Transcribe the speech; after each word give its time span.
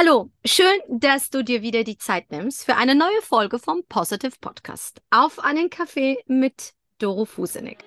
Hallo, 0.00 0.30
schön, 0.44 0.78
dass 0.86 1.28
du 1.28 1.42
dir 1.42 1.60
wieder 1.60 1.82
die 1.82 1.98
Zeit 1.98 2.30
nimmst 2.30 2.64
für 2.64 2.76
eine 2.76 2.94
neue 2.94 3.20
Folge 3.20 3.58
vom 3.58 3.82
Positive 3.88 4.36
Podcast. 4.40 5.02
Auf 5.10 5.40
einen 5.40 5.70
Kaffee 5.70 6.18
mit 6.28 6.74
Doro 7.00 7.24
Fusenig. 7.24 7.78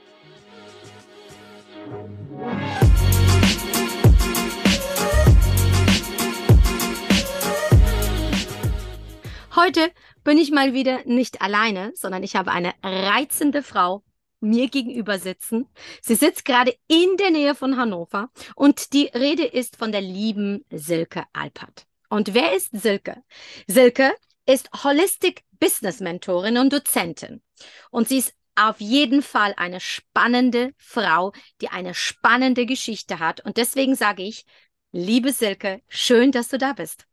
Heute 9.55 9.89
bin 10.25 10.37
ich 10.37 10.51
mal 10.51 10.73
wieder 10.73 11.05
nicht 11.05 11.41
alleine, 11.41 11.93
sondern 11.95 12.23
ich 12.23 12.35
habe 12.35 12.51
eine 12.51 12.73
reizende 12.83 13.63
Frau 13.63 14.03
mir 14.41 14.67
gegenüber 14.67 15.17
sitzen. 15.17 15.69
Sie 16.01 16.15
sitzt 16.15 16.43
gerade 16.43 16.75
in 16.89 17.15
der 17.15 17.31
Nähe 17.31 17.55
von 17.55 17.77
Hannover 17.77 18.31
und 18.57 18.91
die 18.91 19.05
Rede 19.05 19.45
ist 19.45 19.77
von 19.77 19.93
der 19.93 20.01
lieben 20.01 20.65
Silke 20.71 21.23
Alpert. 21.31 21.87
Und 22.11 22.33
wer 22.33 22.53
ist 22.53 22.71
Silke? 22.73 23.23
Silke 23.67 24.13
ist 24.45 24.69
Holistic 24.83 25.45
Business 25.61 26.01
Mentorin 26.01 26.57
und 26.57 26.73
Dozentin. 26.73 27.41
Und 27.89 28.09
sie 28.09 28.17
ist 28.17 28.33
auf 28.55 28.81
jeden 28.81 29.21
Fall 29.21 29.53
eine 29.55 29.79
spannende 29.79 30.73
Frau, 30.77 31.31
die 31.61 31.69
eine 31.69 31.93
spannende 31.93 32.65
Geschichte 32.65 33.19
hat. 33.19 33.39
Und 33.39 33.55
deswegen 33.55 33.95
sage 33.95 34.23
ich, 34.23 34.45
liebe 34.91 35.31
Silke, 35.31 35.81
schön, 35.87 36.33
dass 36.33 36.49
du 36.49 36.57
da 36.57 36.73
bist. 36.73 37.07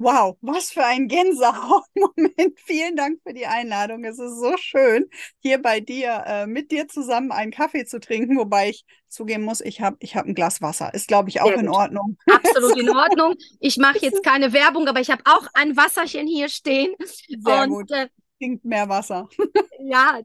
Wow, 0.00 0.38
was 0.40 0.70
für 0.70 0.82
ein 0.82 1.08
Gänsehautmoment. 1.08 2.58
Vielen 2.64 2.96
Dank 2.96 3.20
für 3.22 3.34
die 3.34 3.44
Einladung. 3.44 4.02
Es 4.04 4.18
ist 4.18 4.40
so 4.40 4.56
schön, 4.56 5.10
hier 5.40 5.60
bei 5.60 5.80
dir, 5.80 6.24
äh, 6.26 6.46
mit 6.46 6.70
dir 6.70 6.88
zusammen 6.88 7.32
einen 7.32 7.50
Kaffee 7.50 7.84
zu 7.84 8.00
trinken, 8.00 8.38
wobei 8.38 8.70
ich 8.70 8.86
zugeben 9.08 9.44
muss, 9.44 9.60
ich 9.60 9.82
habe 9.82 9.98
ich 10.00 10.16
hab 10.16 10.24
ein 10.24 10.34
Glas 10.34 10.62
Wasser. 10.62 10.94
Ist, 10.94 11.06
glaube 11.06 11.28
ich, 11.28 11.42
auch 11.42 11.52
in 11.52 11.68
Ordnung. 11.68 12.16
Absolut 12.32 12.78
in 12.78 12.88
Ordnung. 12.88 13.34
Ich 13.58 13.76
mache 13.76 13.98
jetzt 13.98 14.22
keine 14.22 14.54
Werbung, 14.54 14.88
aber 14.88 15.00
ich 15.00 15.10
habe 15.10 15.22
auch 15.26 15.46
ein 15.52 15.76
Wasserchen 15.76 16.26
hier 16.26 16.48
stehen. 16.48 16.94
Sehr 17.38 17.64
Und, 17.64 17.68
gut. 17.68 17.90
Äh, 17.90 18.08
trinkt 18.40 18.64
mehr 18.64 18.88
Wasser. 18.88 19.28
ja, 19.80 20.20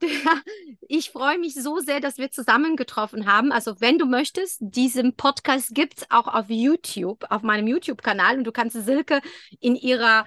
ich 0.87 1.11
freue 1.11 1.37
mich 1.37 1.55
so 1.55 1.79
sehr, 1.79 1.99
dass 1.99 2.17
wir 2.17 2.31
zusammengetroffen 2.31 3.25
haben. 3.25 3.51
Also, 3.51 3.79
wenn 3.79 3.97
du 3.97 4.05
möchtest, 4.05 4.59
diesen 4.61 5.15
Podcast 5.15 5.75
gibt 5.75 5.97
es 5.97 6.11
auch 6.11 6.27
auf 6.27 6.45
YouTube, 6.49 7.25
auf 7.29 7.41
meinem 7.41 7.67
YouTube-Kanal. 7.67 8.37
Und 8.37 8.45
du 8.45 8.51
kannst 8.51 8.77
Silke 8.85 9.21
in 9.59 9.75
ihrer 9.75 10.25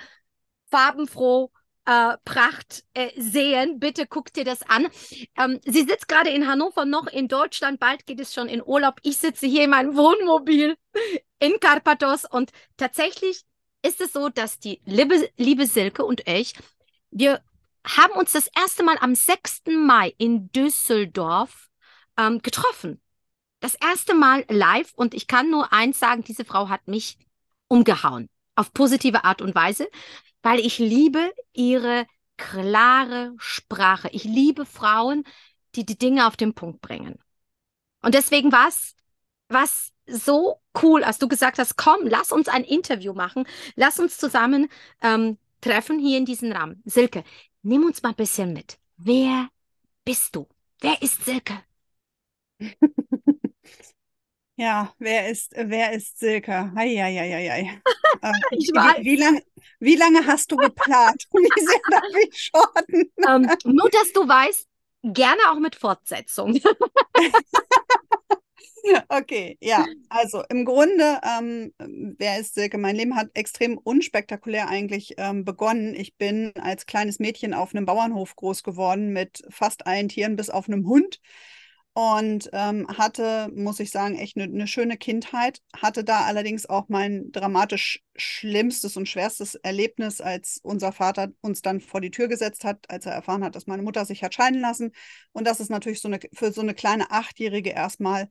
farbenfroh 0.70 1.50
äh, 1.86 2.17
Pracht 2.25 2.84
äh, 2.92 3.11
sehen. 3.17 3.80
Bitte 3.80 4.06
guck 4.06 4.33
dir 4.33 4.45
das 4.45 4.62
an. 4.62 4.89
Ähm, 5.39 5.58
sie 5.64 5.83
sitzt 5.83 6.08
gerade 6.08 6.30
in 6.30 6.47
Hannover, 6.47 6.84
noch 6.84 7.06
in 7.06 7.28
Deutschland. 7.28 7.80
Bald 7.80 8.06
geht 8.06 8.20
es 8.20 8.34
schon 8.34 8.48
in 8.48 8.62
Urlaub. 8.62 8.97
Ich 9.02 9.17
sitze 9.17 9.47
hier 9.47 9.64
in 9.64 9.70
meinem 9.70 9.97
Wohnmobil 9.97 10.77
in 11.39 11.58
Karpathos. 11.61 12.27
Und 12.27 12.50
tatsächlich 12.77 13.42
ist 13.83 14.00
es 14.00 14.12
so, 14.12 14.28
dass 14.28 14.58
die 14.58 14.83
liebe, 14.84 15.30
liebe 15.36 15.67
Silke 15.67 16.05
und 16.05 16.28
ich, 16.28 16.52
wir 17.11 17.41
haben 17.87 18.12
uns 18.15 18.33
das 18.33 18.48
erste 18.57 18.83
Mal 18.83 18.97
am 19.01 19.15
6. 19.15 19.62
Mai 19.69 20.15
in 20.19 20.51
Düsseldorf 20.53 21.69
ähm, 22.17 22.41
getroffen. 22.43 23.01
Das 23.61 23.75
erste 23.75 24.15
Mal 24.15 24.45
live 24.48 24.93
und 24.95 25.15
ich 25.15 25.27
kann 25.27 25.51
nur 25.51 25.73
eins 25.73 25.98
sagen, 25.98 26.23
diese 26.23 26.45
Frau 26.45 26.69
hat 26.69 26.87
mich 26.87 27.19
umgehauen. 27.69 28.29
Auf 28.55 28.73
positive 28.73 29.25
Art 29.25 29.41
und 29.41 29.55
Weise, 29.55 29.89
weil 30.43 30.61
ich 30.61 30.79
liebe 30.79 31.33
ihre 31.53 32.07
klare 32.37 33.35
Sprache. 33.39 34.09
Ich 34.13 34.25
liebe 34.25 34.65
Frauen, 34.65 35.25
die 35.75 35.85
die 35.85 35.98
Dinge 35.98 36.27
auf 36.27 36.37
den 36.37 36.55
Punkt 36.55 36.81
bringen. 36.81 37.19
Und 38.03 38.15
deswegen 38.15 38.53
war 38.53 38.69
es 38.69 39.92
so 40.07 40.61
cool, 40.83 41.05
als 41.05 41.19
du 41.19 41.29
gesagt 41.29 41.59
hast, 41.59 41.77
komm, 41.77 42.07
lass 42.07 42.33
uns 42.33 42.48
ein 42.48 42.65
Interview 42.65 43.13
machen, 43.13 43.47
lass 43.77 43.98
uns 43.98 44.17
zusammen 44.17 44.69
ähm, 45.03 45.39
treffen 45.61 45.98
hier 45.98 46.19
in 46.19 46.25
diesem 46.25 46.53
Rahmen. 46.53 46.83
Silke, 46.85 47.25
nimm 47.62 47.84
uns 47.84 48.03
mal 48.03 48.11
ein 48.11 48.17
bisschen 48.17 48.53
mit. 48.53 48.78
Wer 48.97 49.48
bist 50.05 50.34
du? 50.37 50.47
Wer 50.81 51.01
ist 51.03 51.25
Silke? 51.25 51.63
Ja, 54.58 54.92
wer 54.98 55.29
ist, 55.29 55.52
wer 55.55 55.92
ist 55.92 56.19
Silke? 56.19 56.73
Eieieiei. 56.74 57.80
äh, 58.23 58.33
ich 58.51 58.69
weiß. 58.74 58.98
Wie, 58.98 59.05
wie, 59.05 59.17
lang, 59.17 59.41
wie 59.79 59.95
lange 59.95 60.27
hast 60.27 60.51
du 60.51 60.57
geplant? 60.57 61.29
wie 61.33 61.64
sehr 61.64 61.80
darf 61.89 62.02
ich 62.27 62.51
shorten? 62.51 63.13
Ähm, 63.24 63.73
nur, 63.73 63.89
dass 63.89 64.13
du 64.13 64.27
weißt, 64.27 64.67
gerne 65.05 65.40
auch 65.52 65.61
mit 65.61 65.77
Fortsetzung. 65.77 66.58
Okay, 69.08 69.56
ja. 69.61 69.86
Also 70.08 70.42
im 70.48 70.64
Grunde, 70.64 71.20
ähm, 71.22 71.72
wer 72.18 72.39
ist 72.39 72.55
Silke? 72.55 72.78
Mein 72.78 72.96
Leben 72.96 73.16
hat 73.16 73.28
extrem 73.34 73.78
unspektakulär 73.78 74.68
eigentlich 74.68 75.14
ähm, 75.18 75.44
begonnen. 75.44 75.94
Ich 75.94 76.16
bin 76.16 76.52
als 76.61 76.86
kleines 76.86 77.18
Mädchen 77.18 77.55
auf 77.55 77.74
einem 77.74 77.86
Bauernhof 77.86 78.36
groß 78.36 78.62
geworden 78.62 79.12
mit 79.12 79.42
fast 79.50 79.86
allen 79.86 80.08
Tieren 80.08 80.36
bis 80.36 80.50
auf 80.50 80.68
einem 80.68 80.86
Hund 80.86 81.20
und 81.94 82.48
ähm, 82.52 82.86
hatte, 82.96 83.50
muss 83.56 83.80
ich 83.80 83.90
sagen, 83.90 84.16
echt 84.16 84.36
eine 84.36 84.46
ne 84.46 84.66
schöne 84.68 84.96
Kindheit. 84.96 85.60
Hatte 85.77 86.05
da 86.05 86.27
allerdings 86.27 86.66
auch 86.66 86.89
mein 86.89 87.33
dramatisch 87.33 88.05
schlimmstes 88.16 88.96
und 88.96 89.08
schwerstes 89.08 89.56
Erlebnis, 89.56 90.20
als 90.20 90.60
unser 90.62 90.92
Vater 90.92 91.28
uns 91.40 91.60
dann 91.60 91.80
vor 91.80 92.00
die 92.00 92.12
Tür 92.12 92.28
gesetzt 92.28 92.64
hat, 92.64 92.89
als 92.89 93.06
er 93.06 93.12
erfahren 93.14 93.42
hat, 93.42 93.56
dass 93.56 93.66
meine 93.66 93.83
Mutter 93.83 94.05
sich 94.05 94.22
hat 94.22 94.34
scheiden 94.34 94.60
lassen. 94.60 94.92
Und 95.33 95.45
das 95.46 95.58
ist 95.58 95.70
natürlich 95.70 96.00
so 96.00 96.06
eine, 96.08 96.20
für 96.34 96.52
so 96.52 96.60
eine 96.60 96.74
kleine 96.74 97.10
Achtjährige 97.10 97.70
erstmal 97.70 98.28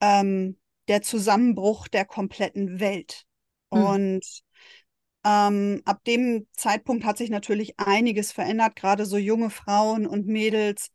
ähm, 0.00 0.58
der 0.88 1.02
Zusammenbruch 1.02 1.88
der 1.88 2.04
kompletten 2.04 2.80
Welt. 2.80 3.24
Mhm. 3.70 3.82
Und 3.82 4.42
ähm, 5.24 5.82
ab 5.84 6.02
dem 6.04 6.46
Zeitpunkt 6.56 7.04
hat 7.04 7.18
sich 7.18 7.30
natürlich 7.30 7.78
einiges 7.78 8.32
verändert, 8.32 8.76
gerade 8.76 9.04
so 9.04 9.16
junge 9.18 9.50
Frauen 9.50 10.06
und 10.06 10.26
Mädels. 10.26 10.90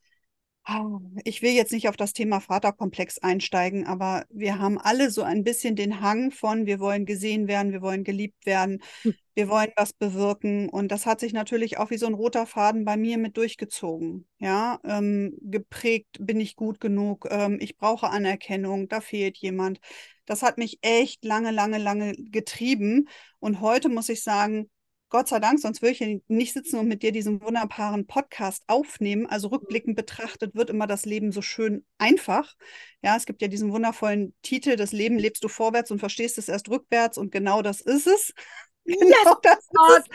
Ich 1.23 1.41
will 1.41 1.51
jetzt 1.51 1.71
nicht 1.71 1.89
auf 1.89 1.97
das 1.97 2.13
Thema 2.13 2.39
Vaterkomplex 2.39 3.19
einsteigen, 3.19 3.85
aber 3.85 4.25
wir 4.29 4.57
haben 4.57 4.79
alle 4.79 5.11
so 5.11 5.21
ein 5.21 5.43
bisschen 5.43 5.75
den 5.75 6.01
Hang 6.01 6.31
von, 6.31 6.65
wir 6.65 6.79
wollen 6.79 7.05
gesehen 7.05 7.47
werden, 7.47 7.71
wir 7.71 7.81
wollen 7.81 8.03
geliebt 8.03 8.45
werden. 8.45 8.81
Hm 9.03 9.13
wir 9.35 9.49
wollen 9.49 9.71
was 9.75 9.93
bewirken. 9.93 10.69
Und 10.69 10.91
das 10.91 11.05
hat 11.05 11.19
sich 11.19 11.33
natürlich 11.33 11.77
auch 11.77 11.91
wie 11.91 11.97
so 11.97 12.07
ein 12.07 12.13
roter 12.13 12.45
Faden 12.47 12.85
bei 12.85 12.97
mir 12.97 13.17
mit 13.17 13.37
durchgezogen. 13.37 14.27
Ja, 14.39 14.79
ähm, 14.85 15.37
geprägt 15.41 16.17
bin 16.19 16.39
ich 16.39 16.55
gut 16.55 16.79
genug, 16.79 17.27
ähm, 17.29 17.57
ich 17.61 17.77
brauche 17.77 18.09
Anerkennung, 18.09 18.87
da 18.87 19.01
fehlt 19.01 19.37
jemand. 19.37 19.79
Das 20.25 20.41
hat 20.41 20.57
mich 20.57 20.79
echt 20.81 21.23
lange, 21.23 21.51
lange, 21.51 21.77
lange 21.77 22.13
getrieben. 22.13 23.07
Und 23.39 23.61
heute 23.61 23.89
muss 23.89 24.09
ich 24.09 24.23
sagen, 24.23 24.69
Gott 25.15 25.29
sei 25.29 25.39
Dank, 25.39 25.61
sonst 25.61 25.81
würde 25.81 25.93
ich 25.93 25.99
hier 25.99 26.19
nicht 26.27 26.51
sitzen 26.51 26.77
und 26.77 26.89
mit 26.89 27.01
dir 27.01 27.13
diesen 27.13 27.41
wunderbaren 27.41 28.05
Podcast 28.05 28.65
aufnehmen. 28.67 29.27
Also 29.27 29.47
rückblickend 29.47 29.95
betrachtet 29.95 30.55
wird 30.55 30.69
immer 30.69 30.87
das 30.87 31.05
Leben 31.05 31.31
so 31.31 31.41
schön 31.41 31.85
einfach. 31.97 32.53
Ja, 33.01 33.15
es 33.15 33.25
gibt 33.25 33.41
ja 33.41 33.47
diesen 33.47 33.71
wundervollen 33.71 34.35
Titel, 34.41 34.75
das 34.75 34.91
Leben 34.91 35.17
lebst 35.17 35.41
du 35.45 35.47
vorwärts 35.47 35.89
und 35.89 35.99
verstehst 35.99 36.37
es 36.37 36.49
erst 36.49 36.69
rückwärts 36.69 37.17
und 37.17 37.31
genau 37.31 37.61
das 37.61 37.79
ist 37.79 38.07
es. 38.07 38.33
Genau 38.83 39.07
yes, 39.07 39.37
das 39.41 39.57
ist 39.97 40.09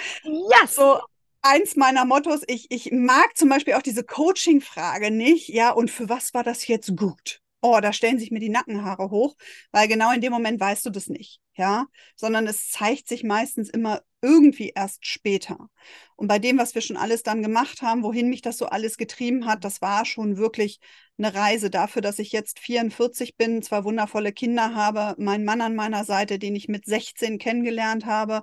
yes. 0.62 0.74
so 0.74 1.00
eins 1.40 1.76
meiner 1.76 2.04
Mottos. 2.04 2.42
Ich, 2.46 2.70
ich 2.70 2.92
mag 2.92 3.38
zum 3.38 3.48
Beispiel 3.48 3.72
auch 3.74 3.82
diese 3.82 4.04
Coaching-Frage 4.04 5.10
nicht. 5.10 5.48
Ja, 5.48 5.70
und 5.70 5.90
für 5.90 6.10
was 6.10 6.34
war 6.34 6.44
das 6.44 6.66
jetzt 6.66 6.94
gut? 6.94 7.39
Oh, 7.62 7.78
da 7.80 7.92
stellen 7.92 8.18
sich 8.18 8.30
mir 8.30 8.40
die 8.40 8.48
Nackenhaare 8.48 9.10
hoch, 9.10 9.36
weil 9.70 9.86
genau 9.86 10.12
in 10.12 10.20
dem 10.22 10.32
Moment 10.32 10.58
weißt 10.58 10.86
du 10.86 10.90
das 10.90 11.08
nicht, 11.08 11.40
ja, 11.54 11.86
sondern 12.16 12.46
es 12.46 12.70
zeigt 12.70 13.06
sich 13.06 13.22
meistens 13.22 13.68
immer 13.68 14.00
irgendwie 14.22 14.72
erst 14.74 15.06
später. 15.06 15.68
Und 16.16 16.28
bei 16.28 16.38
dem, 16.38 16.58
was 16.58 16.74
wir 16.74 16.82
schon 16.82 16.96
alles 16.96 17.22
dann 17.22 17.42
gemacht 17.42 17.82
haben, 17.82 18.02
wohin 18.02 18.28
mich 18.30 18.42
das 18.42 18.58
so 18.58 18.66
alles 18.66 18.96
getrieben 18.96 19.46
hat, 19.46 19.64
das 19.64 19.82
war 19.82 20.04
schon 20.06 20.36
wirklich 20.38 20.80
eine 21.18 21.34
Reise 21.34 21.70
dafür, 21.70 22.02
dass 22.02 22.18
ich 22.18 22.32
jetzt 22.32 22.58
44 22.58 23.36
bin, 23.36 23.62
zwei 23.62 23.84
wundervolle 23.84 24.32
Kinder 24.32 24.74
habe, 24.74 25.14
meinen 25.18 25.44
Mann 25.44 25.60
an 25.60 25.74
meiner 25.76 26.04
Seite, 26.04 26.38
den 26.38 26.56
ich 26.56 26.68
mit 26.68 26.86
16 26.86 27.38
kennengelernt 27.38 28.06
habe. 28.06 28.42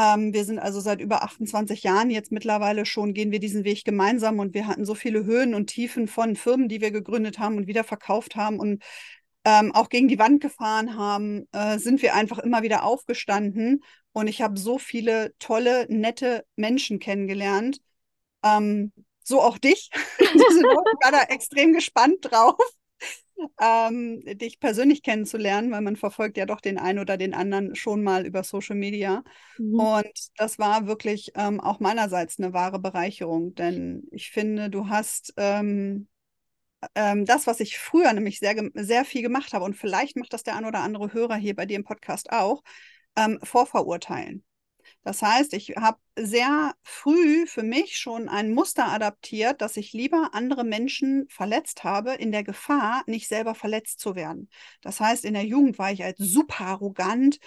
Ähm, 0.00 0.32
wir 0.32 0.46
sind 0.46 0.58
also 0.58 0.80
seit 0.80 1.00
über 1.02 1.22
28 1.22 1.82
Jahren 1.82 2.08
jetzt 2.08 2.32
mittlerweile 2.32 2.86
schon, 2.86 3.12
gehen 3.12 3.32
wir 3.32 3.38
diesen 3.38 3.64
Weg 3.64 3.84
gemeinsam 3.84 4.38
und 4.38 4.54
wir 4.54 4.66
hatten 4.66 4.86
so 4.86 4.94
viele 4.94 5.26
Höhen 5.26 5.52
und 5.54 5.66
Tiefen 5.66 6.08
von 6.08 6.36
Firmen, 6.36 6.68
die 6.68 6.80
wir 6.80 6.90
gegründet 6.90 7.38
haben 7.38 7.58
und 7.58 7.66
wieder 7.66 7.84
verkauft 7.84 8.34
haben 8.34 8.58
und 8.58 8.82
ähm, 9.44 9.74
auch 9.74 9.90
gegen 9.90 10.08
die 10.08 10.18
Wand 10.18 10.40
gefahren 10.40 10.96
haben, 10.96 11.46
äh, 11.52 11.78
sind 11.78 12.00
wir 12.00 12.14
einfach 12.14 12.38
immer 12.38 12.62
wieder 12.62 12.84
aufgestanden 12.84 13.82
und 14.12 14.26
ich 14.26 14.40
habe 14.40 14.58
so 14.58 14.78
viele 14.78 15.34
tolle, 15.38 15.84
nette 15.90 16.46
Menschen 16.56 16.98
kennengelernt. 16.98 17.80
Ähm, 18.42 18.92
so 19.22 19.42
auch 19.42 19.58
dich. 19.58 19.90
ich 20.18 20.28
war 20.30 21.12
da 21.12 21.22
extrem 21.24 21.74
gespannt 21.74 22.16
drauf, 22.22 22.56
ähm, 23.60 24.22
dich 24.38 24.60
persönlich 24.60 25.02
kennenzulernen, 25.02 25.70
weil 25.70 25.80
man 25.80 25.96
verfolgt 25.96 26.36
ja 26.36 26.46
doch 26.46 26.60
den 26.60 26.78
einen 26.78 26.98
oder 26.98 27.16
den 27.16 27.34
anderen 27.34 27.74
schon 27.74 28.02
mal 28.02 28.26
über 28.26 28.42
Social 28.42 28.76
Media. 28.76 29.22
Mhm. 29.58 29.80
Und 29.80 30.12
das 30.36 30.58
war 30.58 30.86
wirklich 30.86 31.32
ähm, 31.34 31.60
auch 31.60 31.80
meinerseits 31.80 32.38
eine 32.38 32.52
wahre 32.52 32.78
Bereicherung, 32.78 33.54
denn 33.54 34.04
ich 34.10 34.30
finde, 34.30 34.70
du 34.70 34.88
hast 34.88 35.34
ähm, 35.36 36.08
ähm 36.94 37.24
das, 37.24 37.46
was 37.46 37.60
ich 37.60 37.78
früher 37.78 38.12
nämlich 38.12 38.38
sehr, 38.38 38.56
sehr 38.74 39.04
viel 39.04 39.22
gemacht 39.22 39.52
habe, 39.52 39.64
und 39.64 39.76
vielleicht 39.76 40.16
macht 40.16 40.32
das 40.32 40.42
der 40.42 40.56
ein 40.56 40.64
oder 40.64 40.80
andere 40.80 41.12
Hörer 41.12 41.36
hier 41.36 41.54
bei 41.54 41.66
dir 41.66 41.76
im 41.76 41.84
Podcast 41.84 42.32
auch, 42.32 42.62
ähm, 43.16 43.38
Vorverurteilen. 43.42 44.44
Das 45.02 45.22
heißt, 45.22 45.54
ich 45.54 45.70
habe 45.76 45.98
sehr 46.14 46.74
früh 46.82 47.46
für 47.46 47.62
mich 47.62 47.96
schon 47.96 48.28
ein 48.28 48.52
Muster 48.52 48.88
adaptiert, 48.88 49.62
dass 49.62 49.78
ich 49.78 49.92
lieber 49.92 50.30
andere 50.32 50.62
Menschen 50.62 51.26
verletzt 51.30 51.84
habe, 51.84 52.12
in 52.12 52.32
der 52.32 52.44
Gefahr, 52.44 53.02
nicht 53.06 53.26
selber 53.26 53.54
verletzt 53.54 54.00
zu 54.00 54.14
werden. 54.14 54.50
Das 54.82 55.00
heißt, 55.00 55.24
in 55.24 55.34
der 55.34 55.46
Jugend 55.46 55.78
war 55.78 55.90
ich 55.90 56.04
als 56.04 56.18
super 56.18 56.66
arrogant. 56.66 57.38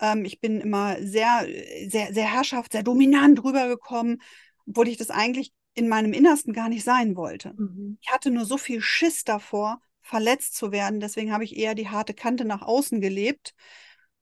Ähm, 0.00 0.24
ich 0.24 0.40
bin 0.40 0.60
immer 0.60 0.96
sehr, 1.02 1.46
sehr, 1.86 2.14
sehr 2.14 2.32
herrschaft, 2.32 2.72
sehr 2.72 2.82
dominant 2.82 3.44
rübergekommen, 3.44 4.22
obwohl 4.66 4.88
ich 4.88 4.96
das 4.96 5.10
eigentlich 5.10 5.52
in 5.74 5.88
meinem 5.88 6.14
Innersten 6.14 6.54
gar 6.54 6.70
nicht 6.70 6.84
sein 6.84 7.14
wollte. 7.16 7.52
Mhm. 7.56 7.98
Ich 8.00 8.10
hatte 8.10 8.30
nur 8.30 8.46
so 8.46 8.56
viel 8.56 8.80
Schiss 8.80 9.24
davor, 9.24 9.80
verletzt 10.00 10.56
zu 10.56 10.72
werden. 10.72 11.00
Deswegen 11.00 11.32
habe 11.32 11.44
ich 11.44 11.56
eher 11.56 11.74
die 11.74 11.88
harte 11.88 12.14
Kante 12.14 12.44
nach 12.44 12.62
außen 12.62 13.00
gelebt. 13.00 13.54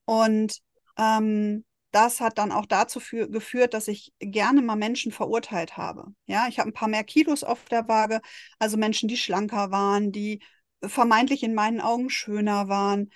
Und 0.05 0.59
ähm, 0.97 1.65
das 1.91 2.21
hat 2.21 2.39
dann 2.39 2.53
auch 2.53 2.67
dazu 2.67 3.01
für, 3.01 3.29
geführt, 3.29 3.75
dass 3.75 3.89
ich 3.89 4.13
gerne 4.21 4.63
mal 4.63 4.77
Menschen 4.77 5.13
verurteilt 5.13 5.77
habe. 5.77 6.07
Ja, 6.27 6.47
ich 6.49 6.59
habe 6.59 6.71
ein 6.71 6.75
paar 6.75 6.89
mehr 6.89 7.05
Kilos 7.05 7.45
auf 7.45 7.65
der 7.67 7.89
Waage, 7.89 8.21
also 8.59 8.77
Menschen, 8.77 9.09
die 9.09 9.17
schlanker 9.17 9.71
waren, 9.71 10.13
die 10.13 10.41
vermeintlich 10.83 11.43
in 11.43 11.55
meinen 11.55 11.81
Augen 11.81 12.11
schöner 12.11 12.69
waren. 12.69 13.11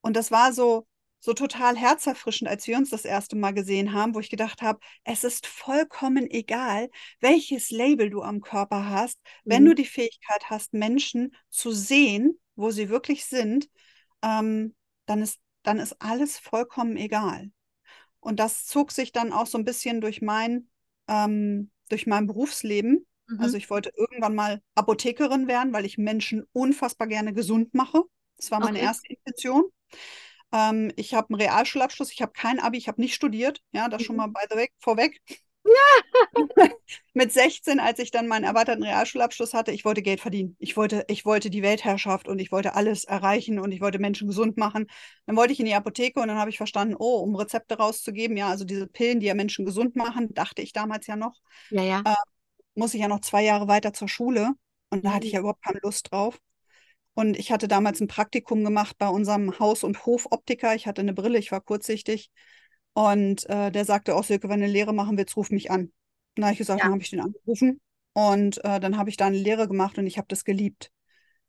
Und 0.00 0.16
das 0.16 0.30
war 0.30 0.52
so, 0.52 0.86
so 1.20 1.32
total 1.32 1.76
herzerfrischend, 1.76 2.48
als 2.48 2.66
wir 2.66 2.76
uns 2.76 2.90
das 2.90 3.04
erste 3.04 3.36
Mal 3.36 3.52
gesehen 3.52 3.92
haben, 3.92 4.14
wo 4.14 4.20
ich 4.20 4.30
gedacht 4.30 4.62
habe, 4.62 4.78
es 5.04 5.24
ist 5.24 5.46
vollkommen 5.46 6.30
egal, 6.30 6.90
welches 7.20 7.70
Label 7.70 8.10
du 8.10 8.22
am 8.22 8.40
Körper 8.40 8.88
hast, 8.88 9.18
mhm. 9.44 9.50
wenn 9.50 9.64
du 9.64 9.74
die 9.74 9.86
Fähigkeit 9.86 10.50
hast, 10.50 10.74
Menschen 10.74 11.34
zu 11.50 11.72
sehen, 11.72 12.38
wo 12.56 12.70
sie 12.70 12.88
wirklich 12.88 13.24
sind, 13.24 13.68
ähm, 14.22 14.74
dann, 15.06 15.22
ist, 15.22 15.38
dann 15.62 15.78
ist 15.78 15.96
alles 16.00 16.38
vollkommen 16.38 16.96
egal. 16.96 17.50
Und 18.28 18.38
das 18.40 18.66
zog 18.66 18.92
sich 18.92 19.12
dann 19.12 19.32
auch 19.32 19.46
so 19.46 19.56
ein 19.56 19.64
bisschen 19.64 20.02
durch 20.02 20.20
mein, 20.20 20.68
ähm, 21.08 21.70
durch 21.88 22.06
mein 22.06 22.26
Berufsleben. 22.26 23.06
Mhm. 23.26 23.40
Also 23.40 23.56
ich 23.56 23.70
wollte 23.70 23.90
irgendwann 23.96 24.34
mal 24.34 24.60
Apothekerin 24.74 25.48
werden, 25.48 25.72
weil 25.72 25.86
ich 25.86 25.96
Menschen 25.96 26.44
unfassbar 26.52 27.08
gerne 27.08 27.32
gesund 27.32 27.72
mache. 27.72 28.02
Das 28.36 28.50
war 28.50 28.60
meine 28.60 28.76
okay. 28.76 28.86
erste 28.86 29.08
Intention. 29.08 29.64
Ähm, 30.52 30.92
ich 30.96 31.14
habe 31.14 31.30
einen 31.30 31.40
Realschulabschluss, 31.40 32.12
ich 32.12 32.20
habe 32.20 32.32
kein 32.32 32.60
Abi, 32.60 32.76
ich 32.76 32.88
habe 32.88 33.00
nicht 33.00 33.14
studiert. 33.14 33.62
Ja, 33.72 33.88
das 33.88 34.02
mhm. 34.02 34.04
schon 34.04 34.16
mal 34.16 34.26
by 34.26 34.42
the 34.50 34.56
way 34.56 34.68
vorweg. 34.78 35.22
Ja. 35.68 36.42
Mit 37.14 37.32
16, 37.32 37.80
als 37.80 37.98
ich 37.98 38.10
dann 38.10 38.28
meinen 38.28 38.44
erweiterten 38.44 38.82
Realschulabschluss 38.82 39.54
hatte, 39.54 39.72
ich 39.72 39.84
wollte 39.84 40.02
Geld 40.02 40.20
verdienen. 40.20 40.56
Ich 40.58 40.76
wollte, 40.76 41.04
ich 41.08 41.24
wollte 41.24 41.50
die 41.50 41.62
Weltherrschaft 41.62 42.28
und 42.28 42.38
ich 42.38 42.52
wollte 42.52 42.74
alles 42.74 43.04
erreichen 43.04 43.58
und 43.58 43.72
ich 43.72 43.80
wollte 43.80 43.98
Menschen 43.98 44.28
gesund 44.28 44.56
machen. 44.56 44.86
Dann 45.26 45.36
wollte 45.36 45.52
ich 45.52 45.60
in 45.60 45.66
die 45.66 45.74
Apotheke 45.74 46.20
und 46.20 46.28
dann 46.28 46.38
habe 46.38 46.50
ich 46.50 46.56
verstanden, 46.56 46.94
oh, 46.98 47.18
um 47.18 47.34
Rezepte 47.34 47.76
rauszugeben, 47.76 48.36
ja, 48.36 48.48
also 48.48 48.64
diese 48.64 48.86
Pillen, 48.86 49.20
die 49.20 49.26
ja 49.26 49.34
Menschen 49.34 49.66
gesund 49.66 49.96
machen, 49.96 50.32
dachte 50.32 50.62
ich 50.62 50.72
damals 50.72 51.06
ja 51.06 51.16
noch, 51.16 51.34
ja, 51.70 51.82
ja. 51.82 52.02
Äh, 52.04 52.14
muss 52.74 52.94
ich 52.94 53.00
ja 53.00 53.08
noch 53.08 53.20
zwei 53.20 53.42
Jahre 53.42 53.68
weiter 53.68 53.92
zur 53.92 54.08
Schule. 54.08 54.52
Und 54.90 55.04
da 55.04 55.12
hatte 55.12 55.26
ich 55.26 55.32
mhm. 55.32 55.36
ja 55.36 55.40
überhaupt 55.40 55.64
keine 55.64 55.80
Lust 55.82 56.10
drauf. 56.10 56.38
Und 57.14 57.36
ich 57.36 57.50
hatte 57.50 57.66
damals 57.66 58.00
ein 58.00 58.06
Praktikum 58.06 58.62
gemacht 58.64 58.96
bei 58.96 59.08
unserem 59.08 59.58
Haus- 59.58 59.82
und 59.82 60.06
Hofoptiker. 60.06 60.76
Ich 60.76 60.86
hatte 60.86 61.00
eine 61.00 61.12
Brille, 61.12 61.38
ich 61.38 61.50
war 61.50 61.60
kurzsichtig. 61.60 62.30
Und 62.98 63.48
äh, 63.48 63.70
der 63.70 63.84
sagte 63.84 64.16
auch, 64.16 64.24
Silke, 64.24 64.48
wenn 64.48 64.58
du 64.58 64.64
eine 64.64 64.72
Lehre 64.72 64.92
machen 64.92 65.16
willst, 65.16 65.36
ruf 65.36 65.52
mich 65.52 65.70
an. 65.70 65.92
Dann 66.34 66.46
habe 66.46 66.54
ich 66.54 66.58
gesagt, 66.58 66.80
ja. 66.80 66.86
dann 66.86 66.94
habe 66.94 67.02
ich 67.02 67.10
den 67.10 67.20
angerufen. 67.20 67.80
Und 68.12 68.58
äh, 68.64 68.80
dann 68.80 68.98
habe 68.98 69.08
ich 69.08 69.16
da 69.16 69.28
eine 69.28 69.38
Lehre 69.38 69.68
gemacht 69.68 69.98
und 69.98 70.06
ich 70.08 70.18
habe 70.18 70.26
das 70.26 70.44
geliebt. 70.44 70.90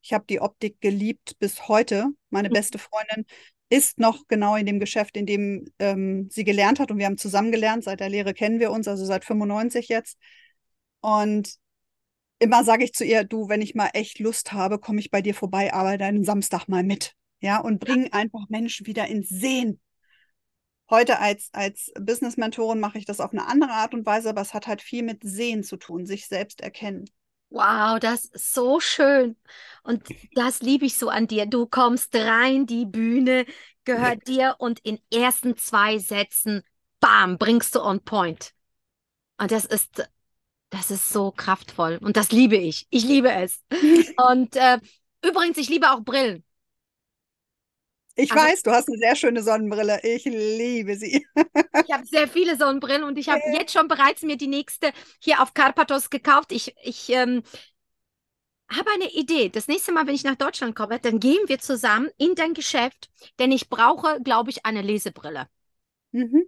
Ich 0.03 0.13
habe 0.13 0.25
die 0.29 0.41
Optik 0.41 0.79
geliebt 0.79 1.39
bis 1.39 1.67
heute. 1.67 2.09
Meine 2.29 2.49
mhm. 2.49 2.53
beste 2.53 2.77
Freundin 2.77 3.25
ist 3.67 3.97
noch 3.97 4.27
genau 4.27 4.57
in 4.57 4.67
dem 4.67 4.79
Geschäft, 4.79 5.17
in 5.17 5.25
dem 5.25 5.65
ähm, 5.79 6.27
sie 6.29 6.43
gelernt 6.43 6.79
hat. 6.79 6.91
Und 6.91 6.99
wir 6.99 7.07
haben 7.07 7.17
zusammen 7.17 7.51
gelernt. 7.51 7.83
Seit 7.83 7.99
der 7.99 8.09
Lehre 8.09 8.35
kennen 8.35 8.59
wir 8.59 8.69
uns, 8.69 8.87
also 8.87 9.03
seit 9.03 9.25
95 9.25 9.87
jetzt. 9.87 10.19
Und 11.01 11.55
immer 12.37 12.63
sage 12.63 12.83
ich 12.83 12.93
zu 12.93 13.03
ihr, 13.03 13.23
du, 13.23 13.49
wenn 13.49 13.63
ich 13.63 13.73
mal 13.73 13.89
echt 13.93 14.19
Lust 14.19 14.53
habe, 14.53 14.77
komme 14.77 14.99
ich 14.99 15.09
bei 15.09 15.23
dir 15.23 15.33
vorbei, 15.33 15.73
arbeite 15.73 16.05
einen 16.05 16.23
Samstag 16.23 16.67
mal 16.67 16.83
mit. 16.83 17.15
Ja, 17.39 17.59
und 17.59 17.79
bringe 17.79 18.13
einfach 18.13 18.49
Menschen 18.49 18.85
wieder 18.85 19.07
ins 19.07 19.29
Sehen. 19.29 19.81
Heute 20.89 21.19
als, 21.19 21.49
als 21.53 21.91
Business-Mentorin 21.99 22.79
mache 22.79 22.97
ich 22.97 23.05
das 23.05 23.19
auf 23.19 23.31
eine 23.31 23.47
andere 23.47 23.71
Art 23.71 23.93
und 23.93 24.05
Weise, 24.05 24.29
aber 24.29 24.41
es 24.41 24.53
hat 24.53 24.67
halt 24.67 24.81
viel 24.81 25.03
mit 25.03 25.19
Sehen 25.23 25.63
zu 25.63 25.77
tun, 25.77 26.05
sich 26.05 26.27
selbst 26.27 26.61
erkennen. 26.61 27.05
Wow, 27.49 27.99
das 27.99 28.25
ist 28.25 28.53
so 28.53 28.79
schön. 28.79 29.35
Und 29.83 30.03
das 30.33 30.61
liebe 30.61 30.85
ich 30.85 30.97
so 30.97 31.09
an 31.09 31.27
dir. 31.27 31.45
Du 31.45 31.65
kommst 31.65 32.15
rein, 32.15 32.65
die 32.65 32.85
Bühne 32.85 33.45
gehört 33.85 34.27
dir 34.27 34.55
und 34.59 34.79
in 34.79 34.99
ersten 35.11 35.57
zwei 35.57 35.97
Sätzen, 35.97 36.63
bam, 36.99 37.37
bringst 37.37 37.75
du 37.75 37.81
on 37.81 38.03
point. 38.03 38.53
Und 39.37 39.51
das 39.51 39.65
ist 39.65 40.09
das 40.69 40.91
ist 40.91 41.09
so 41.09 41.31
kraftvoll 41.31 41.97
und 42.01 42.15
das 42.15 42.31
liebe 42.31 42.55
ich. 42.55 42.87
Ich 42.89 43.03
liebe 43.03 43.31
es. 43.31 43.63
und 44.29 44.55
äh, 44.55 44.79
übrigens, 45.25 45.57
ich 45.57 45.69
liebe 45.69 45.91
auch 45.91 46.01
Brillen. 46.01 46.43
Ich 48.19 48.33
also, 48.33 48.43
weiß, 48.43 48.63
du 48.63 48.71
hast 48.71 48.89
eine 48.89 48.97
sehr 48.97 49.15
schöne 49.15 49.41
Sonnenbrille. 49.41 50.01
Ich 50.03 50.25
liebe 50.25 50.95
sie. 50.97 51.25
ich 51.35 51.93
habe 51.93 52.05
sehr 52.05 52.27
viele 52.27 52.57
Sonnenbrillen 52.57 53.03
und 53.03 53.17
ich 53.17 53.29
habe 53.29 53.41
ja. 53.45 53.59
jetzt 53.59 53.71
schon 53.71 53.87
bereits 53.87 54.23
mir 54.23 54.35
die 54.35 54.47
nächste 54.47 54.91
hier 55.19 55.41
auf 55.41 55.53
Karpathos 55.53 56.09
gekauft. 56.09 56.51
Ich, 56.51 56.75
ich 56.83 57.09
ähm, 57.09 57.43
habe 58.69 58.91
eine 58.91 59.09
Idee. 59.13 59.47
Das 59.47 59.69
nächste 59.69 59.93
Mal, 59.93 60.05
wenn 60.05 60.15
ich 60.15 60.25
nach 60.25 60.35
Deutschland 60.35 60.75
komme, 60.75 60.99
dann 60.99 61.21
gehen 61.21 61.39
wir 61.47 61.59
zusammen 61.59 62.09
in 62.17 62.35
dein 62.35 62.53
Geschäft, 62.53 63.09
denn 63.39 63.53
ich 63.53 63.69
brauche, 63.69 64.21
glaube 64.21 64.49
ich, 64.49 64.65
eine 64.65 64.81
Lesebrille. 64.81 65.47
Mhm. 66.11 66.43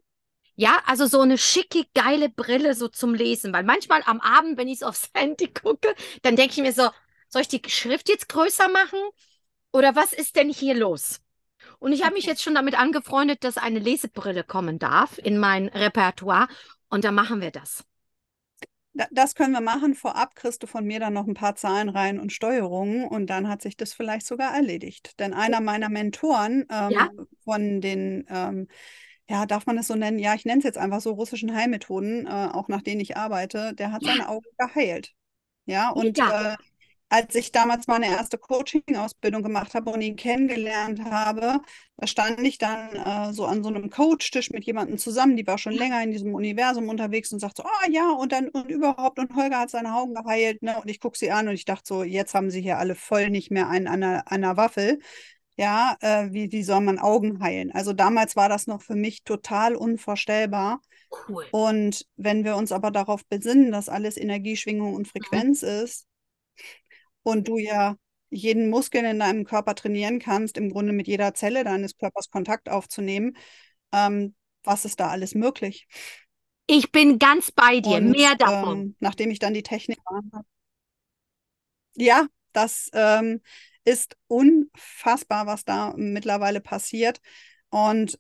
Ja, 0.56 0.82
also 0.86 1.06
so 1.06 1.22
eine 1.22 1.38
schicke, 1.38 1.86
geile 1.94 2.30
Brille 2.30 2.76
so 2.76 2.90
zum 2.90 3.14
Lesen. 3.14 3.54
Weil 3.54 3.64
manchmal 3.64 4.04
am 4.06 4.20
Abend, 4.20 4.58
wenn 4.58 4.68
ich 4.68 4.80
so 4.80 4.88
aufs 4.88 5.10
Handy 5.16 5.48
gucke, 5.48 5.96
dann 6.22 6.36
denke 6.36 6.52
ich 6.52 6.62
mir 6.62 6.74
so, 6.74 6.90
soll 7.30 7.44
ich 7.44 7.48
die 7.48 7.62
Schrift 7.70 8.10
jetzt 8.10 8.28
größer 8.28 8.68
machen? 8.68 9.00
Oder 9.72 9.96
was 9.96 10.12
ist 10.12 10.36
denn 10.36 10.50
hier 10.50 10.76
los? 10.76 11.22
Und 11.82 11.94
ich 11.94 12.04
habe 12.04 12.14
mich 12.14 12.28
jetzt 12.28 12.44
schon 12.44 12.54
damit 12.54 12.78
angefreundet, 12.78 13.44
dass 13.44 13.58
eine 13.58 13.80
Lesebrille 13.80 14.44
kommen 14.44 14.78
darf 14.78 15.18
in 15.18 15.40
mein 15.40 15.68
Repertoire. 15.68 16.48
Und 16.90 17.04
dann 17.04 17.16
machen 17.16 17.42
wir 17.42 17.50
das. 17.50 17.84
Das 19.10 19.34
können 19.34 19.54
wir 19.54 19.62
machen. 19.62 19.96
Vorab 19.96 20.36
kriegst 20.36 20.62
du 20.62 20.68
von 20.68 20.86
mir 20.86 21.00
dann 21.00 21.14
noch 21.14 21.26
ein 21.26 21.34
paar 21.34 21.56
Zahlen 21.56 21.90
rein 21.90 22.20
und 22.20 22.32
Steuerungen 22.32 23.08
und 23.08 23.32
dann 23.32 23.50
hat 23.50 23.64
sich 23.64 23.78
das 23.78 23.96
vielleicht 23.96 24.28
sogar 24.28 24.54
erledigt. 24.54 25.20
Denn 25.20 25.34
einer 25.34 25.60
meiner 25.60 25.90
Mentoren 25.90 26.68
ähm, 26.70 26.92
ja? 26.92 27.10
von 27.44 27.82
den 27.82 28.28
ähm, 28.30 28.68
ja, 29.28 29.48
darf 29.48 29.66
man 29.66 29.76
das 29.76 29.88
so 29.88 29.96
nennen? 29.96 30.20
Ja, 30.20 30.36
ich 30.36 30.46
nenne 30.46 30.60
es 30.60 30.66
jetzt 30.66 30.78
einfach 30.78 31.02
so 31.02 31.14
russischen 31.14 31.56
Heilmethoden, 31.56 32.28
äh, 32.28 32.50
auch 32.52 32.68
nach 32.68 32.84
denen 32.84 33.02
ich 33.02 33.18
arbeite, 33.18 33.74
der 33.74 33.92
hat 33.92 34.04
ja. 34.04 34.12
seine 34.12 34.30
Augen 34.30 34.46
geheilt. 34.60 35.14
Ja, 35.66 35.90
und 35.90 36.18
ja. 36.20 36.54
Äh, 36.54 36.58
als 37.12 37.36
ich 37.36 37.52
damals 37.52 37.88
meine 37.88 38.08
erste 38.08 38.38
Coaching-Ausbildung 38.38 39.44
gemacht 39.44 39.76
habe 39.76 39.92
und 39.92 40.02
ihn 40.02 40.16
kennengelernt 40.16 41.04
habe, 41.04 41.60
da 41.98 42.08
stand 42.08 42.40
ich 42.40 42.58
dann 42.58 42.96
äh, 42.96 43.34
so 43.34 43.46
an 43.46 43.64
so 43.64 43.70
einem 43.70 43.90
Coach-Tisch 43.90 44.50
mit 44.52 44.64
jemandem 44.64 44.98
zusammen, 44.98 45.36
die 45.36 45.46
war 45.46 45.58
schon 45.58 45.74
länger 45.74 46.02
in 46.02 46.12
diesem 46.12 46.34
Universum 46.34 46.88
unterwegs 46.88 47.34
und 47.34 47.40
sagte 47.40 47.64
so, 47.64 47.68
oh 47.68 47.92
ja, 47.92 48.12
und 48.12 48.32
dann 48.32 48.48
und 48.48 48.72
überhaupt, 48.72 49.20
und 49.20 49.36
Holger 49.36 49.60
hat 49.60 49.72
seine 49.72 49.94
Augen 49.94 50.14
geheilt, 50.14 50.64
ne? 50.64 50.80
Und 50.80 50.90
ich 50.90 51.02
gucke 51.02 51.18
sie 51.18 51.32
an 51.32 51.50
und 51.50 51.54
ich 51.54 51.66
dachte 51.66 51.84
so, 51.86 52.04
jetzt 52.04 52.34
haben 52.34 52.50
sie 52.50 52.62
hier 52.62 52.78
alle 52.78 52.96
voll 52.96 53.30
nicht 53.30 53.52
mehr 53.52 53.68
einen 53.68 53.88
an 53.88 54.04
einer, 54.04 54.32
einer 54.32 54.56
Waffel 54.56 55.00
ja, 55.58 55.98
äh, 56.00 56.32
wie, 56.32 56.52
wie 56.52 56.64
soll 56.64 56.80
man 56.80 56.98
Augen 56.98 57.44
heilen? 57.44 57.72
Also 57.72 57.94
damals 57.94 58.36
war 58.36 58.50
das 58.50 58.68
noch 58.68 58.82
für 58.82 58.96
mich 58.96 59.24
total 59.24 59.76
unvorstellbar. 59.76 60.82
Cool. 61.28 61.46
Und 61.52 62.08
wenn 62.16 62.46
wir 62.46 62.56
uns 62.56 62.72
aber 62.72 62.90
darauf 62.90 63.26
besinnen, 63.28 63.72
dass 63.72 63.90
alles 63.90 64.18
Energieschwingung 64.18 64.96
und 64.96 65.08
mhm. 65.08 65.12
Frequenz 65.12 65.62
mhm. 65.62 65.68
ist 65.68 66.08
und 67.24 67.48
du 67.48 67.58
ja 67.58 67.96
jeden 68.30 68.70
Muskel 68.70 69.04
in 69.04 69.20
deinem 69.20 69.44
Körper 69.44 69.76
trainieren 69.76 70.20
kannst, 70.20 70.58
im 70.58 70.70
Grunde 70.70 70.94
mit 70.94 71.08
jeder 71.08 71.34
Zelle 71.34 71.64
deines 71.64 71.98
Körpers 71.98 72.30
Kontakt 72.30 72.70
aufzunehmen, 72.70 73.36
ähm, 73.92 74.36
was 74.64 74.86
ist 74.86 75.00
da 75.00 75.10
alles 75.10 75.36
möglich? 75.36 75.88
Ich 76.68 76.92
bin 76.92 77.20
ganz 77.20 77.52
bei 77.52 77.82
dir, 77.82 77.98
und, 77.98 78.12
mehr 78.12 78.36
davon. 78.36 78.80
Ähm, 78.80 78.96
nachdem 79.00 79.32
ich 79.32 79.40
dann 79.40 79.54
die 79.54 79.64
Technik 79.64 80.00
habe. 80.06 80.46
Ja, 81.96 82.28
das, 82.54 82.90
ähm, 82.94 83.42
ist 83.84 84.16
unfassbar, 84.28 85.48
was 85.48 85.66
da 85.66 85.94
mittlerweile 85.98 86.62
passiert. 86.62 87.20
Und 87.70 88.20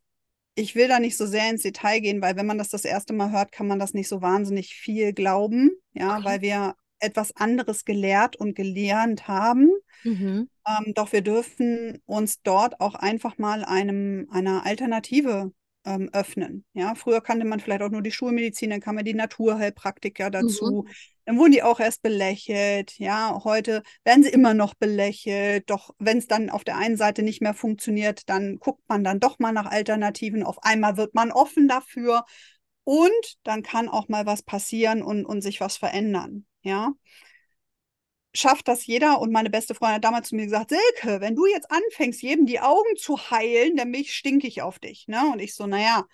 ich 0.55 0.75
will 0.75 0.87
da 0.87 0.99
nicht 0.99 1.17
so 1.17 1.25
sehr 1.25 1.49
ins 1.49 1.63
Detail 1.63 1.99
gehen, 1.99 2.21
weil 2.21 2.35
wenn 2.35 2.45
man 2.45 2.57
das 2.57 2.69
das 2.69 2.85
erste 2.85 3.13
Mal 3.13 3.31
hört, 3.31 3.51
kann 3.51 3.67
man 3.67 3.79
das 3.79 3.93
nicht 3.93 4.07
so 4.07 4.21
wahnsinnig 4.21 4.73
viel 4.73 5.13
glauben, 5.13 5.71
ja, 5.93 6.17
okay. 6.17 6.25
weil 6.25 6.41
wir 6.41 6.75
etwas 7.01 7.35
anderes 7.35 7.85
gelehrt 7.85 8.35
und 8.35 8.55
gelernt 8.55 9.27
haben. 9.27 9.69
Mhm. 10.03 10.49
Ähm, 10.67 10.93
doch 10.93 11.11
wir 11.11 11.21
dürfen 11.21 12.01
uns 12.05 12.41
dort 12.41 12.79
auch 12.79 12.95
einfach 12.95 13.37
mal 13.37 13.63
einem, 13.63 14.27
einer 14.31 14.65
Alternative 14.65 15.51
ähm, 15.85 16.09
öffnen. 16.13 16.65
Ja, 16.73 16.95
früher 16.95 17.21
kannte 17.21 17.45
man 17.45 17.59
vielleicht 17.59 17.81
auch 17.81 17.89
nur 17.89 18.01
die 18.01 18.11
Schulmedizin, 18.11 18.69
dann 18.69 18.81
kam 18.81 18.97
ja 18.97 19.03
die 19.03 19.13
Naturheilpraktiker 19.13 20.29
dazu. 20.29 20.83
Mhm. 20.83 20.91
Dann 21.25 21.37
wurden 21.37 21.51
die 21.51 21.63
auch 21.63 21.79
erst 21.79 22.01
belächelt. 22.01 22.97
Ja, 22.97 23.41
heute 23.43 23.83
werden 24.03 24.23
sie 24.23 24.29
immer 24.29 24.53
noch 24.53 24.73
belächelt. 24.73 25.69
Doch 25.69 25.91
wenn 25.99 26.17
es 26.17 26.27
dann 26.27 26.49
auf 26.49 26.63
der 26.63 26.77
einen 26.77 26.97
Seite 26.97 27.23
nicht 27.23 27.41
mehr 27.41 27.53
funktioniert, 27.53 28.27
dann 28.29 28.57
guckt 28.59 28.83
man 28.87 29.03
dann 29.03 29.19
doch 29.19 29.39
mal 29.39 29.51
nach 29.51 29.67
Alternativen. 29.67 30.43
Auf 30.43 30.63
einmal 30.63 30.97
wird 30.97 31.13
man 31.13 31.31
offen 31.31 31.67
dafür. 31.67 32.25
Und 32.83 33.37
dann 33.43 33.61
kann 33.61 33.87
auch 33.87 34.07
mal 34.07 34.25
was 34.25 34.41
passieren 34.41 35.03
und, 35.03 35.25
und 35.25 35.41
sich 35.41 35.61
was 35.61 35.77
verändern. 35.77 36.45
Ja. 36.61 36.93
Schafft 38.33 38.67
das 38.67 38.85
jeder? 38.85 39.19
Und 39.19 39.31
meine 39.31 39.49
beste 39.49 39.75
Freundin 39.75 39.95
hat 39.95 40.03
damals 40.05 40.29
zu 40.29 40.35
mir 40.35 40.45
gesagt: 40.45 40.69
Silke, 40.69 41.19
wenn 41.19 41.35
du 41.35 41.45
jetzt 41.45 41.69
anfängst, 41.69 42.21
jedem 42.21 42.45
die 42.45 42.59
Augen 42.59 42.95
zu 42.97 43.17
heilen, 43.29 43.75
dann 43.75 43.91
bin 43.91 44.01
ich 44.01 44.13
stinkig 44.13 44.61
auf 44.61 44.79
dich. 44.79 45.07
Ne? 45.07 45.21
Und 45.33 45.39
ich 45.39 45.53
so, 45.53 45.67
naja, 45.67 46.05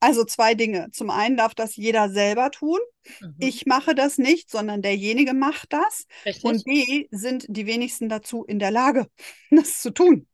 also 0.00 0.24
zwei 0.24 0.54
Dinge. 0.54 0.90
Zum 0.92 1.10
einen 1.10 1.36
darf 1.36 1.54
das 1.54 1.76
jeder 1.76 2.10
selber 2.10 2.50
tun. 2.50 2.78
Mhm. 3.20 3.36
Ich 3.38 3.66
mache 3.66 3.94
das 3.94 4.18
nicht, 4.18 4.50
sondern 4.50 4.82
derjenige 4.82 5.34
macht 5.34 5.72
das. 5.72 6.06
Richtig. 6.24 6.44
Und 6.44 6.64
B 6.64 7.06
sind 7.10 7.46
die 7.48 7.66
wenigsten 7.66 8.08
dazu 8.08 8.44
in 8.44 8.58
der 8.58 8.70
Lage, 8.70 9.06
das 9.50 9.80
zu 9.80 9.90
tun. 9.90 10.26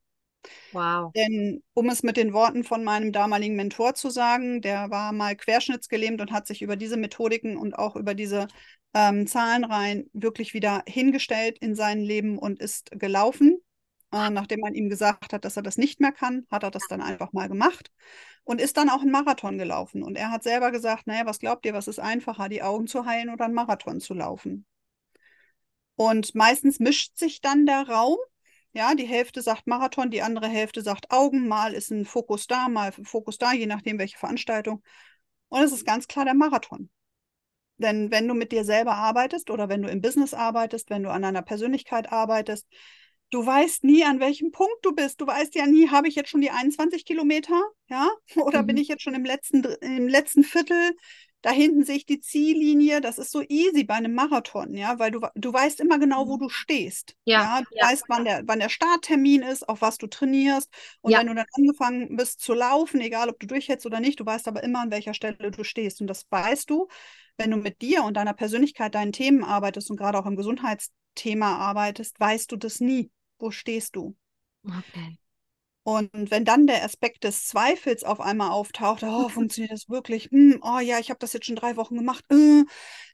Wow. 0.72 1.12
Denn 1.14 1.62
um 1.74 1.88
es 1.88 2.02
mit 2.02 2.16
den 2.16 2.32
Worten 2.32 2.64
von 2.64 2.84
meinem 2.84 3.12
damaligen 3.12 3.56
Mentor 3.56 3.94
zu 3.94 4.10
sagen, 4.10 4.60
der 4.60 4.90
war 4.90 5.12
mal 5.12 5.36
querschnittsgelähmt 5.36 6.20
und 6.20 6.32
hat 6.32 6.46
sich 6.46 6.62
über 6.62 6.76
diese 6.76 6.96
Methodiken 6.96 7.56
und 7.56 7.74
auch 7.74 7.96
über 7.96 8.14
diese 8.14 8.48
ähm, 8.94 9.26
Zahlenreihen 9.26 10.10
wirklich 10.12 10.54
wieder 10.54 10.82
hingestellt 10.86 11.58
in 11.58 11.74
sein 11.74 12.00
Leben 12.00 12.38
und 12.38 12.60
ist 12.60 12.90
gelaufen. 12.92 13.58
Äh, 14.12 14.30
nachdem 14.30 14.60
man 14.60 14.74
ihm 14.74 14.88
gesagt 14.88 15.32
hat, 15.32 15.44
dass 15.44 15.56
er 15.56 15.62
das 15.62 15.76
nicht 15.76 16.00
mehr 16.00 16.12
kann, 16.12 16.46
hat 16.50 16.62
er 16.62 16.70
das 16.70 16.86
dann 16.88 17.02
einfach 17.02 17.32
mal 17.32 17.48
gemacht 17.48 17.90
und 18.44 18.60
ist 18.60 18.76
dann 18.76 18.88
auch 18.88 19.00
einen 19.00 19.10
Marathon 19.10 19.58
gelaufen. 19.58 20.04
Und 20.04 20.16
er 20.16 20.30
hat 20.30 20.44
selber 20.44 20.70
gesagt, 20.70 21.06
naja, 21.06 21.26
was 21.26 21.40
glaubt 21.40 21.66
ihr, 21.66 21.74
was 21.74 21.88
ist 21.88 21.98
einfacher, 21.98 22.48
die 22.48 22.62
Augen 22.62 22.86
zu 22.86 23.06
heilen 23.06 23.30
oder 23.30 23.46
einen 23.46 23.54
Marathon 23.54 24.00
zu 24.00 24.14
laufen? 24.14 24.66
Und 25.96 26.34
meistens 26.34 26.78
mischt 26.78 27.16
sich 27.16 27.40
dann 27.40 27.66
der 27.66 27.88
Raum 27.88 28.18
ja, 28.74 28.94
die 28.94 29.06
Hälfte 29.06 29.40
sagt 29.40 29.68
Marathon, 29.68 30.10
die 30.10 30.22
andere 30.22 30.48
Hälfte 30.48 30.82
sagt 30.82 31.10
Augen. 31.10 31.46
Mal 31.46 31.74
ist 31.74 31.90
ein 31.90 32.04
Fokus 32.04 32.48
da, 32.48 32.68
mal 32.68 32.92
Fokus 32.92 33.38
da, 33.38 33.52
je 33.52 33.66
nachdem, 33.66 33.98
welche 33.98 34.18
Veranstaltung. 34.18 34.82
Und 35.48 35.62
es 35.62 35.72
ist 35.72 35.86
ganz 35.86 36.08
klar 36.08 36.24
der 36.24 36.34
Marathon. 36.34 36.90
Denn 37.76 38.10
wenn 38.10 38.26
du 38.26 38.34
mit 38.34 38.50
dir 38.50 38.64
selber 38.64 38.94
arbeitest 38.94 39.50
oder 39.50 39.68
wenn 39.68 39.82
du 39.82 39.88
im 39.88 40.00
Business 40.00 40.34
arbeitest, 40.34 40.90
wenn 40.90 41.04
du 41.04 41.10
an 41.10 41.24
einer 41.24 41.42
Persönlichkeit 41.42 42.10
arbeitest, 42.10 42.66
du 43.30 43.46
weißt 43.46 43.84
nie, 43.84 44.04
an 44.04 44.18
welchem 44.18 44.50
Punkt 44.50 44.78
du 44.82 44.92
bist. 44.92 45.20
Du 45.20 45.26
weißt 45.26 45.54
ja 45.54 45.66
nie, 45.66 45.88
habe 45.88 46.08
ich 46.08 46.16
jetzt 46.16 46.30
schon 46.30 46.40
die 46.40 46.50
21 46.50 47.04
Kilometer, 47.04 47.62
ja, 47.88 48.10
oder 48.36 48.62
mhm. 48.62 48.66
bin 48.66 48.76
ich 48.76 48.88
jetzt 48.88 49.02
schon 49.02 49.14
im 49.14 49.24
letzten, 49.24 49.64
im 49.64 50.08
letzten 50.08 50.42
Viertel? 50.42 50.96
Da 51.44 51.50
hinten 51.50 51.84
sehe 51.84 51.96
ich 51.96 52.06
die 52.06 52.20
Ziellinie, 52.20 53.02
das 53.02 53.18
ist 53.18 53.30
so 53.30 53.42
easy 53.42 53.84
bei 53.84 53.92
einem 53.92 54.14
Marathon, 54.14 54.72
ja, 54.72 54.98
weil 54.98 55.10
du, 55.10 55.20
du 55.34 55.52
weißt 55.52 55.78
immer 55.80 55.98
genau, 55.98 56.26
wo 56.26 56.36
mhm. 56.36 56.40
du 56.40 56.48
stehst. 56.48 57.14
Ja, 57.26 57.42
ja 57.42 57.60
du 57.60 57.76
ja. 57.76 57.86
weißt, 57.86 58.04
wann 58.08 58.24
der, 58.24 58.44
wann 58.46 58.60
der 58.60 58.70
Starttermin 58.70 59.42
ist, 59.42 59.68
auf 59.68 59.82
was 59.82 59.98
du 59.98 60.06
trainierst. 60.06 60.72
Und 61.02 61.12
ja. 61.12 61.18
wenn 61.18 61.26
du 61.26 61.34
dann 61.34 61.44
angefangen 61.52 62.16
bist 62.16 62.40
zu 62.40 62.54
laufen, 62.54 62.98
egal 63.02 63.28
ob 63.28 63.38
du 63.38 63.46
durchhältst 63.46 63.84
oder 63.84 64.00
nicht, 64.00 64.18
du 64.20 64.24
weißt 64.24 64.48
aber 64.48 64.64
immer, 64.64 64.80
an 64.80 64.90
welcher 64.90 65.12
Stelle 65.12 65.50
du 65.50 65.64
stehst. 65.64 66.00
Und 66.00 66.06
das 66.06 66.24
weißt 66.30 66.70
du, 66.70 66.88
wenn 67.36 67.50
du 67.50 67.58
mit 67.58 67.82
dir 67.82 68.04
und 68.04 68.16
deiner 68.16 68.32
Persönlichkeit, 68.32 68.94
deinen 68.94 69.12
Themen 69.12 69.44
arbeitest 69.44 69.90
und 69.90 69.98
gerade 69.98 70.18
auch 70.18 70.26
im 70.26 70.36
Gesundheitsthema 70.36 71.56
arbeitest, 71.58 72.18
weißt 72.18 72.50
du 72.52 72.56
das 72.56 72.80
nie. 72.80 73.10
Wo 73.38 73.50
stehst 73.50 73.96
du? 73.96 74.16
Okay. 74.64 75.18
Und 75.84 76.30
wenn 76.30 76.46
dann 76.46 76.66
der 76.66 76.82
Aspekt 76.82 77.24
des 77.24 77.46
Zweifels 77.46 78.04
auf 78.04 78.18
einmal 78.18 78.50
auftaucht, 78.50 79.02
oh, 79.02 79.28
funktioniert 79.28 79.70
das 79.70 79.88
wirklich? 79.90 80.30
Hm, 80.30 80.58
oh 80.62 80.78
ja, 80.78 80.98
ich 80.98 81.10
habe 81.10 81.18
das 81.18 81.34
jetzt 81.34 81.44
schon 81.44 81.56
drei 81.56 81.76
Wochen 81.76 81.96
gemacht. 81.96 82.24
Äh. 82.30 82.64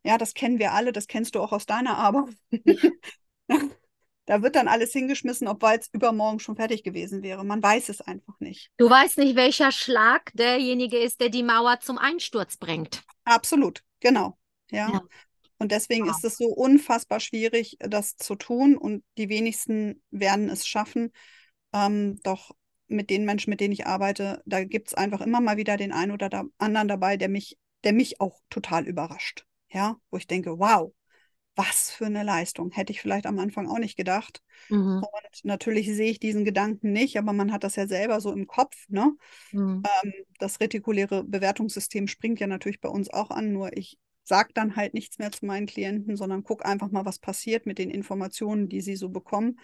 Ja, 0.05 0.19
das 0.19 0.35
kennen 0.35 0.61
wir 0.61 0.73
alle, 0.73 0.93
das 0.93 1.09
kennst 1.09 1.35
du 1.35 1.41
auch 1.41 1.51
aus 1.51 1.67
deiner 1.67 1.99
Arbeit. 1.99 2.37
da 4.27 4.43
wird 4.43 4.55
dann 4.55 4.69
alles 4.69 4.93
hingeschmissen, 4.93 5.49
obwohl 5.49 5.73
es 5.81 5.89
übermorgen 5.93 6.39
schon 6.39 6.55
fertig 6.55 6.85
gewesen 6.85 7.25
wäre. 7.25 7.45
Man 7.45 7.61
weiß 7.61 7.89
es 7.89 8.01
einfach 8.01 8.39
nicht. 8.39 8.71
Du 8.77 8.89
weißt 8.89 9.19
nicht, 9.19 9.35
welcher 9.35 9.73
Schlag 9.73 10.31
derjenige 10.35 10.99
ist, 10.99 11.21
der 11.21 11.29
die 11.29 11.43
Mauer 11.43 11.81
zum 11.81 11.99
Einsturz 11.99 12.57
bringt. 12.57 13.03
Absolut, 13.25 13.83
genau. 13.99 14.39
Ja. 14.71 14.93
ja. 14.93 15.03
Und 15.59 15.73
deswegen 15.73 16.07
wow. 16.07 16.17
ist 16.17 16.25
es 16.25 16.37
so 16.37 16.47
unfassbar 16.47 17.19
schwierig, 17.19 17.79
das 17.81 18.17
zu 18.17 18.37
tun. 18.37 18.77
Und 18.77 19.03
die 19.19 19.29
wenigsten 19.29 20.01
werden 20.13 20.49
es 20.49 20.69
schaffen. 20.69 21.13
Ähm, 21.73 22.21
doch 22.23 22.53
mit 22.91 23.11
den 23.11 23.25
Menschen, 23.25 23.51
mit 23.51 23.61
denen 23.61 23.73
ich 23.73 23.87
arbeite, 23.87 24.43
da 24.47 24.65
gibt 24.65 24.89
es 24.89 24.95
einfach 24.95 25.21
immer 25.21 25.41
mal 25.41 25.57
wieder 25.57 25.77
den 25.77 25.93
einen 25.93 26.13
oder 26.13 26.29
da 26.29 26.45
anderen 26.59 26.89
dabei, 26.89 27.17
der 27.17 27.29
mich, 27.29 27.59
der 27.85 27.93
mich 27.93 28.21
auch 28.21 28.41
total 28.51 28.87
überrascht. 28.87 29.45
Ja, 29.73 29.97
wo 30.11 30.17
ich 30.17 30.27
denke, 30.27 30.59
wow, 30.59 30.93
was 31.55 31.91
für 31.91 32.07
eine 32.07 32.23
Leistung. 32.23 32.71
Hätte 32.71 32.93
ich 32.93 33.01
vielleicht 33.01 33.27
am 33.27 33.39
Anfang 33.39 33.69
auch 33.69 33.79
nicht 33.79 33.97
gedacht. 33.97 34.41
Mhm. 34.69 35.03
Und 35.03 35.45
natürlich 35.45 35.87
sehe 35.95 36.11
ich 36.11 36.19
diesen 36.19 36.45
Gedanken 36.45 36.93
nicht, 36.93 37.19
aber 37.19 37.33
man 37.33 37.53
hat 37.53 37.65
das 37.65 37.77
ja 37.77 37.87
selber 37.87 38.21
so 38.21 38.33
im 38.33 38.47
Kopf. 38.47 38.77
Ne? 38.89 39.13
Mhm. 39.53 39.83
Ähm, 40.03 40.13
das 40.39 40.61
retikuläre 40.61 41.25
Bewertungssystem 41.25 42.07
springt 42.07 42.41
ja 42.41 42.47
natürlich 42.47 42.81
bei 42.81 42.89
uns 42.89 43.11
auch 43.11 43.31
an, 43.31 43.53
nur 43.53 43.77
ich 43.77 43.99
sage 44.23 44.51
dann 44.55 44.77
halt 44.77 44.95
nichts 44.95 45.19
mehr 45.19 45.33
zu 45.33 45.45
meinen 45.45 45.67
Klienten, 45.67 46.17
sondern 46.17 46.45
gucke 46.45 46.65
einfach 46.65 46.91
mal, 46.91 47.05
was 47.05 47.19
passiert 47.19 47.67
mit 47.67 47.79
den 47.79 47.91
Informationen, 47.91 48.69
die 48.69 48.81
sie 48.81 48.97
so 48.97 49.09
bekommen. 49.09 49.59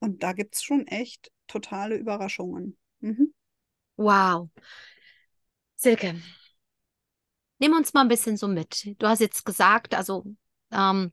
Und 0.00 0.22
da 0.22 0.32
gibt 0.32 0.54
es 0.56 0.62
schon 0.62 0.86
echt 0.86 1.30
totale 1.46 1.96
Überraschungen. 1.96 2.76
Mhm. 3.00 3.34
Wow. 3.96 4.50
Silke, 5.76 6.14
nimm 7.58 7.72
uns 7.74 7.92
mal 7.94 8.02
ein 8.02 8.08
bisschen 8.08 8.36
so 8.36 8.48
mit. 8.48 8.94
Du 8.98 9.06
hast 9.06 9.20
jetzt 9.20 9.44
gesagt, 9.44 9.94
also 9.94 10.24
ähm, 10.70 11.12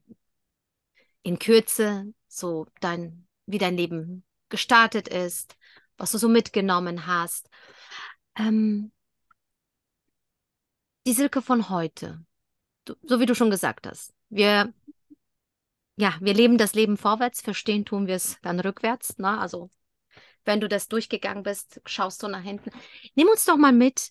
in 1.24 1.40
Kürze, 1.40 2.14
so 2.28 2.68
dein, 2.80 3.28
wie 3.46 3.58
dein 3.58 3.78
Leben 3.78 4.24
gestartet 4.50 5.08
ist, 5.08 5.56
was 5.98 6.12
du 6.12 6.18
so 6.18 6.30
mitgenommen 6.30 7.06
hast. 7.08 7.50
Ähm, 8.36 8.92
die 11.06 11.14
Silke 11.14 11.42
von 11.42 11.70
heute, 11.70 12.24
du, 12.86 12.96
so 13.04 13.20
wie 13.20 13.26
du 13.26 13.36
schon 13.36 13.50
gesagt 13.52 13.88
hast, 13.88 14.14
wir 14.30 14.74
ja, 16.02 16.16
wir 16.20 16.34
leben 16.34 16.58
das 16.58 16.74
Leben 16.74 16.98
vorwärts, 16.98 17.42
verstehen 17.42 17.86
tun 17.86 18.08
wir 18.08 18.16
es 18.16 18.40
dann 18.42 18.60
rückwärts. 18.60 19.20
Ne? 19.20 19.38
Also 19.38 19.70
wenn 20.44 20.60
du 20.60 20.68
das 20.68 20.88
durchgegangen 20.88 21.44
bist, 21.44 21.80
schaust 21.86 22.24
du 22.24 22.28
nach 22.28 22.42
hinten. 22.42 22.72
Nimm 23.14 23.28
uns 23.28 23.46
doch 23.46 23.56
mal 23.56 23.72
mit 23.72 24.10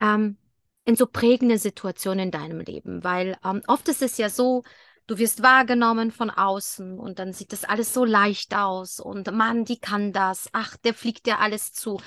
ähm, 0.00 0.38
in 0.84 0.94
so 0.94 1.04
prägende 1.06 1.58
Situationen 1.58 2.26
in 2.26 2.30
deinem 2.30 2.60
Leben, 2.60 3.02
weil 3.02 3.36
ähm, 3.44 3.60
oft 3.66 3.88
ist 3.88 4.02
es 4.02 4.18
ja 4.18 4.30
so, 4.30 4.62
du 5.08 5.18
wirst 5.18 5.42
wahrgenommen 5.42 6.12
von 6.12 6.30
außen 6.30 6.96
und 6.96 7.18
dann 7.18 7.32
sieht 7.32 7.52
das 7.52 7.64
alles 7.64 7.92
so 7.92 8.04
leicht 8.04 8.54
aus 8.54 9.00
und 9.00 9.28
Mann, 9.32 9.64
die 9.64 9.80
kann 9.80 10.12
das, 10.12 10.48
ach, 10.52 10.76
der 10.76 10.94
fliegt 10.94 11.26
dir 11.26 11.40
alles 11.40 11.72
zu. 11.72 12.00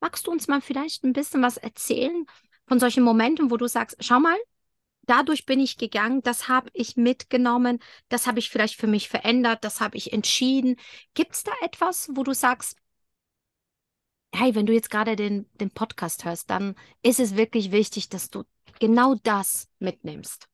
Magst 0.00 0.26
du 0.26 0.30
uns 0.30 0.46
mal 0.46 0.60
vielleicht 0.60 1.04
ein 1.04 1.14
bisschen 1.14 1.40
was 1.40 1.56
erzählen 1.56 2.26
von 2.68 2.78
solchen 2.80 3.02
Momenten, 3.02 3.50
wo 3.50 3.56
du 3.56 3.66
sagst, 3.66 3.96
schau 4.00 4.20
mal, 4.20 4.36
dadurch 5.06 5.46
bin 5.46 5.60
ich 5.60 5.78
gegangen, 5.78 6.22
das 6.22 6.48
habe 6.48 6.70
ich 6.72 6.96
mitgenommen, 6.96 7.80
das 8.08 8.26
habe 8.26 8.38
ich 8.38 8.50
vielleicht 8.50 8.76
für 8.76 8.86
mich 8.86 9.08
verändert, 9.08 9.64
das 9.64 9.80
habe 9.80 9.96
ich 9.96 10.12
entschieden. 10.12 10.76
Gibt 11.14 11.34
es 11.34 11.44
da 11.44 11.52
etwas, 11.62 12.10
wo 12.14 12.22
du 12.24 12.32
sagst, 12.34 12.76
hey, 14.34 14.54
wenn 14.54 14.66
du 14.66 14.72
jetzt 14.72 14.90
gerade 14.90 15.16
den, 15.16 15.46
den 15.54 15.70
Podcast 15.70 16.24
hörst, 16.24 16.48
dann 16.50 16.74
ist 17.02 17.18
es 17.20 17.36
wirklich 17.36 17.72
wichtig, 17.72 18.08
dass 18.08 18.30
du 18.30 18.44
genau 18.80 19.14
das 19.22 19.68
mitnimmst? 19.80 20.48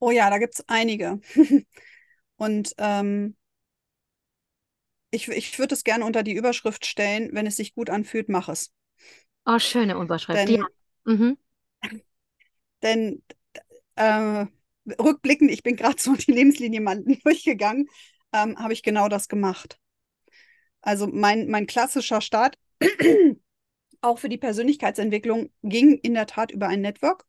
Oh 0.00 0.10
ja, 0.12 0.30
da 0.30 0.38
gibt 0.38 0.54
es 0.54 0.64
einige. 0.68 1.20
Und 2.38 2.74
ähm, 2.78 3.36
ich, 5.10 5.28
ich 5.28 5.58
würde 5.58 5.74
es 5.74 5.84
gerne 5.84 6.04
unter 6.04 6.22
die 6.22 6.34
Überschrift 6.34 6.86
stellen, 6.86 7.30
wenn 7.32 7.46
es 7.46 7.56
sich 7.56 7.74
gut 7.74 7.90
anfühlt, 7.90 8.28
mach 8.28 8.48
es. 8.48 8.72
Oh, 9.46 9.58
schöne 9.58 9.94
Überschrift. 9.94 10.38
Denn, 10.38 10.56
ja. 10.56 10.66
Mhm. 11.04 11.38
denn 12.82 13.22
äh, 13.96 14.46
rückblickend, 14.98 15.50
ich 15.50 15.62
bin 15.62 15.76
gerade 15.76 16.00
so 16.00 16.14
die 16.14 16.32
Lebenslinie 16.32 16.80
mal 16.80 17.02
durchgegangen, 17.24 17.88
ähm, 18.32 18.58
habe 18.58 18.72
ich 18.72 18.82
genau 18.82 19.08
das 19.08 19.28
gemacht. 19.28 19.78
Also 20.80 21.06
mein, 21.06 21.48
mein 21.48 21.66
klassischer 21.66 22.20
Start, 22.20 22.58
auch 24.00 24.18
für 24.18 24.28
die 24.28 24.38
Persönlichkeitsentwicklung, 24.38 25.50
ging 25.62 25.98
in 25.98 26.14
der 26.14 26.26
Tat 26.26 26.52
über 26.52 26.68
ein 26.68 26.82
Network. 26.82 27.24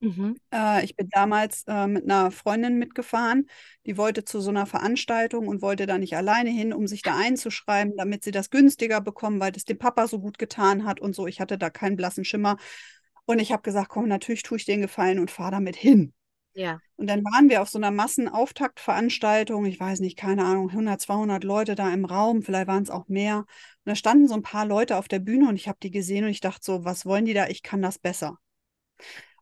Mhm. 0.00 0.36
Äh, 0.52 0.84
ich 0.84 0.94
bin 0.96 1.08
damals 1.10 1.64
äh, 1.66 1.86
mit 1.86 2.04
einer 2.04 2.30
Freundin 2.30 2.78
mitgefahren, 2.78 3.48
die 3.84 3.96
wollte 3.96 4.24
zu 4.24 4.40
so 4.40 4.50
einer 4.50 4.66
Veranstaltung 4.66 5.48
und 5.48 5.60
wollte 5.60 5.86
da 5.86 5.98
nicht 5.98 6.16
alleine 6.16 6.50
hin, 6.50 6.72
um 6.72 6.86
sich 6.86 7.02
da 7.02 7.16
einzuschreiben, 7.16 7.96
damit 7.96 8.22
sie 8.22 8.30
das 8.30 8.50
günstiger 8.50 9.00
bekommen, 9.00 9.40
weil 9.40 9.52
das 9.52 9.64
dem 9.64 9.78
Papa 9.78 10.06
so 10.06 10.20
gut 10.20 10.38
getan 10.38 10.84
hat 10.84 11.00
und 11.00 11.14
so. 11.14 11.26
Ich 11.26 11.40
hatte 11.40 11.58
da 11.58 11.70
keinen 11.70 11.96
blassen 11.96 12.24
Schimmer. 12.24 12.56
Und 13.26 13.40
ich 13.40 13.52
habe 13.52 13.62
gesagt, 13.62 13.88
komm, 13.88 14.08
natürlich 14.08 14.42
tue 14.42 14.56
ich 14.56 14.64
dir 14.64 14.74
den 14.74 14.82
Gefallen 14.82 15.18
und 15.18 15.30
fahre 15.30 15.50
damit 15.50 15.76
hin. 15.76 16.14
Ja. 16.54 16.80
Und 16.96 17.08
dann 17.08 17.22
waren 17.24 17.48
wir 17.48 17.62
auf 17.62 17.68
so 17.68 17.78
einer 17.78 17.90
Massenauftaktveranstaltung, 17.90 19.66
ich 19.66 19.78
weiß 19.78 20.00
nicht, 20.00 20.16
keine 20.16 20.44
Ahnung, 20.44 20.70
100, 20.72 21.00
200 21.00 21.44
Leute 21.44 21.74
da 21.74 21.92
im 21.92 22.04
Raum, 22.04 22.42
vielleicht 22.42 22.66
waren 22.66 22.82
es 22.82 22.90
auch 22.90 23.06
mehr. 23.08 23.38
Und 23.38 23.46
da 23.84 23.94
standen 23.94 24.26
so 24.26 24.34
ein 24.34 24.42
paar 24.42 24.64
Leute 24.66 24.96
auf 24.96 25.08
der 25.08 25.20
Bühne 25.20 25.48
und 25.48 25.56
ich 25.56 25.68
habe 25.68 25.78
die 25.82 25.90
gesehen 25.90 26.24
und 26.24 26.30
ich 26.30 26.40
dachte 26.40 26.60
so, 26.62 26.84
was 26.84 27.06
wollen 27.06 27.26
die 27.26 27.34
da? 27.34 27.46
Ich 27.48 27.62
kann 27.62 27.82
das 27.82 27.98
besser. 27.98 28.38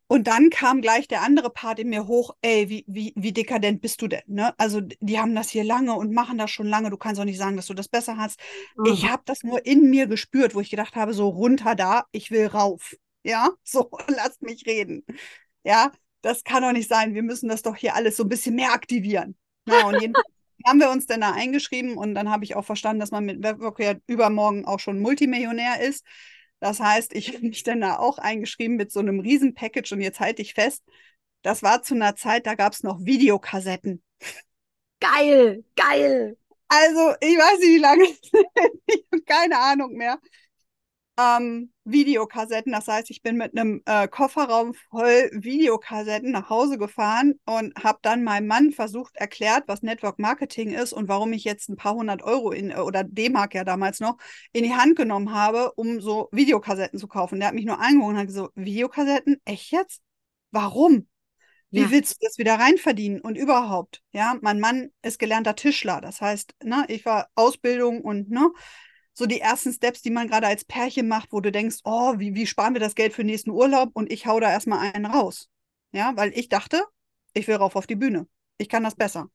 Und 0.08 0.28
dann 0.28 0.50
kam 0.50 0.82
gleich 0.82 1.08
der 1.08 1.22
andere 1.22 1.50
Part 1.50 1.80
in 1.80 1.88
mir 1.88 2.06
hoch, 2.06 2.36
ey, 2.40 2.68
wie, 2.68 2.84
wie, 2.86 3.12
wie 3.16 3.32
dekadent 3.32 3.80
bist 3.80 4.00
du 4.02 4.06
denn? 4.06 4.22
Ne? 4.26 4.54
Also 4.58 4.80
die 4.80 5.18
haben 5.18 5.34
das 5.34 5.50
hier 5.50 5.64
lange 5.64 5.94
und 5.94 6.12
machen 6.12 6.38
das 6.38 6.50
schon 6.50 6.68
lange. 6.68 6.90
Du 6.90 6.96
kannst 6.96 7.20
auch 7.20 7.24
nicht 7.24 7.38
sagen, 7.38 7.56
dass 7.56 7.66
du 7.66 7.74
das 7.74 7.88
besser 7.88 8.16
hast. 8.16 8.38
Mhm. 8.76 8.86
Ich 8.86 9.08
habe 9.08 9.22
das 9.24 9.42
nur 9.42 9.66
in 9.66 9.90
mir 9.90 10.06
gespürt, 10.06 10.54
wo 10.54 10.60
ich 10.60 10.70
gedacht 10.70 10.94
habe, 10.94 11.12
so 11.12 11.28
runter 11.28 11.74
da, 11.74 12.04
ich 12.12 12.30
will 12.30 12.46
rauf. 12.46 12.94
Ja, 13.24 13.50
so, 13.64 13.90
lasst 14.08 14.42
mich 14.42 14.64
reden. 14.66 15.04
Ja, 15.64 15.90
das 16.22 16.44
kann 16.44 16.62
doch 16.62 16.72
nicht 16.72 16.88
sein. 16.88 17.14
Wir 17.14 17.22
müssen 17.24 17.48
das 17.48 17.62
doch 17.62 17.76
hier 17.76 17.96
alles 17.96 18.16
so 18.16 18.22
ein 18.22 18.28
bisschen 18.28 18.54
mehr 18.54 18.72
aktivieren. 18.72 19.36
Ja, 19.66 19.86
und 19.88 20.00
jedenfalls 20.00 20.26
haben 20.66 20.78
wir 20.78 20.90
uns 20.90 21.06
dann 21.06 21.20
da 21.20 21.32
eingeschrieben 21.32 21.96
und 21.96 22.14
dann 22.14 22.30
habe 22.30 22.44
ich 22.44 22.54
auch 22.54 22.64
verstanden, 22.64 23.00
dass 23.00 23.10
man 23.10 23.24
mit 23.24 23.42
Webwork 23.42 23.80
ja 23.80 23.94
übermorgen 24.06 24.64
auch 24.64 24.78
schon 24.78 25.00
Multimillionär 25.00 25.80
ist. 25.80 26.04
Das 26.60 26.80
heißt, 26.80 27.14
ich 27.14 27.28
habe 27.34 27.46
mich 27.46 27.62
dann 27.62 27.80
da 27.80 27.98
auch 27.98 28.18
eingeschrieben 28.18 28.76
mit 28.76 28.92
so 28.92 29.00
einem 29.00 29.20
riesen 29.20 29.54
Package 29.54 29.92
und 29.92 30.00
jetzt 30.00 30.20
halte 30.20 30.42
ich 30.42 30.54
fest, 30.54 30.82
das 31.42 31.62
war 31.62 31.82
zu 31.82 31.94
einer 31.94 32.16
Zeit, 32.16 32.46
da 32.46 32.54
gab 32.54 32.72
es 32.72 32.82
noch 32.82 33.04
Videokassetten. 33.04 34.02
Geil, 35.00 35.64
geil. 35.76 36.36
Also, 36.68 37.14
ich 37.20 37.36
weiß 37.36 37.58
nicht, 37.60 37.68
wie 37.68 37.78
lange, 37.78 38.04
ich 38.86 39.06
habe 39.12 39.22
keine 39.22 39.58
Ahnung 39.58 39.92
mehr 39.92 40.18
ähm, 41.18 41.72
Videokassetten. 41.84 42.72
Das 42.72 42.88
heißt, 42.88 43.10
ich 43.10 43.22
bin 43.22 43.36
mit 43.36 43.56
einem 43.56 43.82
äh, 43.86 44.08
Kofferraum 44.08 44.74
voll 44.90 45.30
Videokassetten 45.32 46.30
nach 46.30 46.50
Hause 46.50 46.78
gefahren 46.78 47.34
und 47.44 47.74
habe 47.82 47.98
dann 48.02 48.24
meinem 48.24 48.46
Mann 48.46 48.72
versucht, 48.72 49.16
erklärt, 49.16 49.64
was 49.66 49.82
Network 49.82 50.18
Marketing 50.18 50.72
ist 50.72 50.92
und 50.92 51.08
warum 51.08 51.32
ich 51.32 51.44
jetzt 51.44 51.68
ein 51.68 51.76
paar 51.76 51.94
hundert 51.94 52.22
Euro 52.22 52.50
in, 52.50 52.72
oder 52.72 53.04
D-Mark 53.04 53.54
ja 53.54 53.64
damals 53.64 54.00
noch 54.00 54.16
in 54.52 54.64
die 54.64 54.74
Hand 54.74 54.96
genommen 54.96 55.32
habe, 55.32 55.72
um 55.72 56.00
so 56.00 56.28
Videokassetten 56.32 56.98
zu 56.98 57.08
kaufen. 57.08 57.38
Der 57.38 57.48
hat 57.48 57.54
mich 57.54 57.66
nur 57.66 57.80
angeguckt 57.80 58.10
und 58.10 58.18
hat 58.18 58.26
gesagt, 58.26 58.52
Videokassetten? 58.54 59.40
Echt 59.44 59.70
jetzt? 59.72 60.02
Warum? 60.50 61.06
Wie 61.70 61.80
ja. 61.80 61.90
willst 61.90 62.14
du 62.14 62.26
das 62.26 62.38
wieder 62.38 62.54
reinverdienen? 62.54 63.20
Und 63.20 63.36
überhaupt, 63.36 64.02
ja, 64.12 64.36
mein 64.40 64.60
Mann 64.60 64.90
ist 65.02 65.18
gelernter 65.18 65.56
Tischler. 65.56 66.00
Das 66.00 66.20
heißt, 66.20 66.54
ne, 66.62 66.84
ich 66.88 67.04
war 67.04 67.28
Ausbildung 67.34 68.02
und 68.02 68.30
ne, 68.30 68.50
so 69.18 69.24
die 69.24 69.40
ersten 69.40 69.72
Steps, 69.72 70.02
die 70.02 70.10
man 70.10 70.28
gerade 70.28 70.46
als 70.46 70.64
Pärchen 70.64 71.08
macht, 71.08 71.32
wo 71.32 71.40
du 71.40 71.50
denkst, 71.50 71.78
oh, 71.84 72.18
wie, 72.18 72.34
wie 72.34 72.46
sparen 72.46 72.74
wir 72.74 72.80
das 72.80 72.94
Geld 72.94 73.14
für 73.14 73.22
den 73.22 73.28
nächsten 73.28 73.50
Urlaub? 73.50 73.90
Und 73.94 74.12
ich 74.12 74.26
hau 74.26 74.38
da 74.40 74.50
erstmal 74.50 74.92
einen 74.92 75.06
raus. 75.06 75.48
Ja, 75.92 76.12
weil 76.16 76.36
ich 76.38 76.50
dachte, 76.50 76.84
ich 77.32 77.48
will 77.48 77.56
rauf 77.56 77.76
auf 77.76 77.86
die 77.86 77.96
Bühne. 77.96 78.28
Ich 78.58 78.68
kann 78.68 78.84
das 78.84 78.94
besser. 78.94 79.30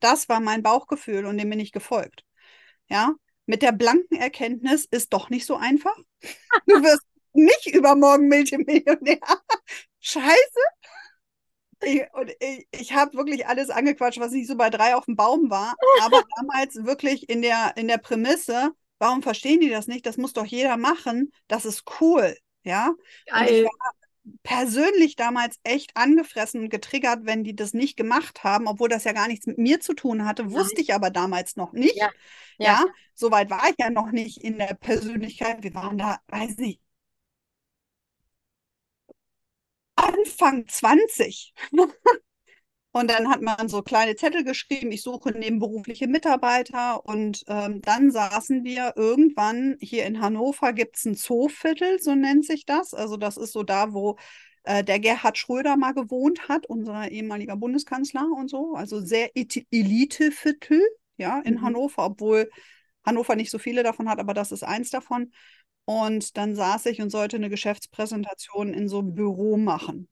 Das 0.00 0.28
war 0.30 0.40
mein 0.40 0.62
Bauchgefühl 0.62 1.26
und 1.26 1.36
dem 1.36 1.50
bin 1.50 1.60
ich 1.60 1.72
gefolgt. 1.72 2.24
Ja, 2.88 3.14
mit 3.44 3.60
der 3.60 3.72
blanken 3.72 4.16
Erkenntnis 4.16 4.86
ist 4.86 5.12
doch 5.12 5.28
nicht 5.30 5.46
so 5.46 5.56
einfach. 5.56 5.96
Du 6.66 6.82
wirst 6.82 7.02
nicht 7.34 7.66
übermorgen 7.66 8.28
Multimillionär. 8.28 9.18
Scheiße. 10.00 10.60
Ich, 11.82 12.02
und 12.14 12.30
ich, 12.40 12.66
ich 12.70 12.94
habe 12.94 13.14
wirklich 13.18 13.46
alles 13.46 13.68
angequatscht, 13.68 14.18
was 14.20 14.32
nicht 14.32 14.48
so 14.48 14.56
bei 14.56 14.70
drei 14.70 14.94
auf 14.94 15.04
dem 15.04 15.16
Baum 15.16 15.50
war, 15.50 15.74
aber 16.00 16.22
damals 16.36 16.76
wirklich 16.84 17.28
in 17.28 17.42
der, 17.42 17.76
in 17.76 17.88
der 17.88 17.98
Prämisse, 17.98 18.72
Warum 18.98 19.22
verstehen 19.22 19.60
die 19.60 19.70
das 19.70 19.86
nicht? 19.86 20.06
Das 20.06 20.16
muss 20.16 20.32
doch 20.32 20.46
jeder 20.46 20.76
machen. 20.76 21.32
Das 21.48 21.64
ist 21.64 21.84
cool. 22.00 22.36
Ja. 22.62 22.94
Ich 23.26 23.64
war 23.64 23.94
persönlich 24.42 25.16
damals 25.16 25.58
echt 25.64 25.96
angefressen 25.96 26.62
und 26.62 26.70
getriggert, 26.70 27.20
wenn 27.24 27.44
die 27.44 27.54
das 27.54 27.74
nicht 27.74 27.96
gemacht 27.96 28.42
haben, 28.42 28.66
obwohl 28.66 28.88
das 28.88 29.04
ja 29.04 29.12
gar 29.12 29.28
nichts 29.28 29.46
mit 29.46 29.58
mir 29.58 29.80
zu 29.80 29.94
tun 29.94 30.24
hatte, 30.24 30.50
wusste 30.50 30.80
ich 30.80 30.94
aber 30.94 31.10
damals 31.10 31.56
noch 31.56 31.72
nicht. 31.72 31.96
Ja, 31.96 32.10
ja. 32.58 32.66
ja. 32.66 32.84
soweit 33.14 33.50
war 33.50 33.68
ich 33.68 33.76
ja 33.78 33.90
noch 33.90 34.10
nicht 34.12 34.38
in 34.42 34.58
der 34.58 34.74
Persönlichkeit. 34.74 35.62
Wir 35.62 35.74
waren 35.74 35.98
da, 35.98 36.20
weiß 36.28 36.56
nicht, 36.56 36.80
Anfang 39.96 40.66
20. 40.66 41.54
Und 42.96 43.10
dann 43.10 43.28
hat 43.28 43.42
man 43.42 43.68
so 43.68 43.82
kleine 43.82 44.14
Zettel 44.14 44.44
geschrieben, 44.44 44.92
ich 44.92 45.02
suche 45.02 45.32
nebenberufliche 45.32 46.06
Mitarbeiter. 46.06 47.04
Und 47.04 47.42
ähm, 47.48 47.82
dann 47.82 48.12
saßen 48.12 48.62
wir 48.62 48.92
irgendwann 48.94 49.76
hier 49.80 50.06
in 50.06 50.20
Hannover, 50.20 50.72
gibt 50.72 50.96
es 50.96 51.04
ein 51.04 51.16
Zooviertel, 51.16 52.00
so 52.00 52.14
nennt 52.14 52.46
sich 52.46 52.66
das. 52.66 52.94
Also 52.94 53.16
das 53.16 53.36
ist 53.36 53.52
so 53.52 53.64
da, 53.64 53.92
wo 53.92 54.16
äh, 54.62 54.84
der 54.84 55.00
Gerhard 55.00 55.36
Schröder 55.38 55.76
mal 55.76 55.92
gewohnt 55.92 56.48
hat, 56.48 56.66
unser 56.66 57.10
ehemaliger 57.10 57.56
Bundeskanzler 57.56 58.28
und 58.30 58.48
so. 58.48 58.74
Also 58.76 59.00
sehr 59.00 59.32
Eliteviertel, 59.34 60.80
ja, 61.16 61.40
in 61.40 61.54
mhm. 61.54 61.62
Hannover, 61.62 62.04
obwohl 62.04 62.48
Hannover 63.04 63.34
nicht 63.34 63.50
so 63.50 63.58
viele 63.58 63.82
davon 63.82 64.08
hat, 64.08 64.20
aber 64.20 64.34
das 64.34 64.52
ist 64.52 64.62
eins 64.62 64.90
davon. 64.90 65.32
Und 65.84 66.36
dann 66.36 66.54
saß 66.54 66.86
ich 66.86 67.02
und 67.02 67.10
sollte 67.10 67.38
eine 67.38 67.50
Geschäftspräsentation 67.50 68.72
in 68.72 68.88
so 68.88 69.00
einem 69.00 69.14
Büro 69.16 69.56
machen 69.56 70.08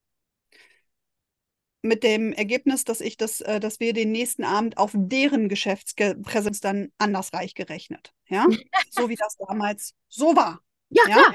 mit 1.83 2.05
dem 2.05 2.33
Ergebnis, 2.33 2.85
dass 2.85 3.01
ich 3.01 3.17
das, 3.17 3.41
äh, 3.41 3.61
dass 3.61 3.81
wir 3.81 3.93
den 3.93 4.13
nächsten 4.13 4.45
Abend 4.45 4.79
auf 4.79 4.93
deren 4.95 5.49
Geschäftspräsenz 5.49 6.61
dann 6.61 6.93
anders 6.99 7.33
reich 7.33 7.55
gerechnet. 7.55 8.13
Ja, 8.29 8.47
so 8.91 9.09
wie 9.09 9.17
das 9.17 9.37
damals 9.37 9.95
so 10.09 10.35
war. 10.37 10.61
Ja, 10.89 11.03
ja? 11.09 11.15
klar. 11.17 11.35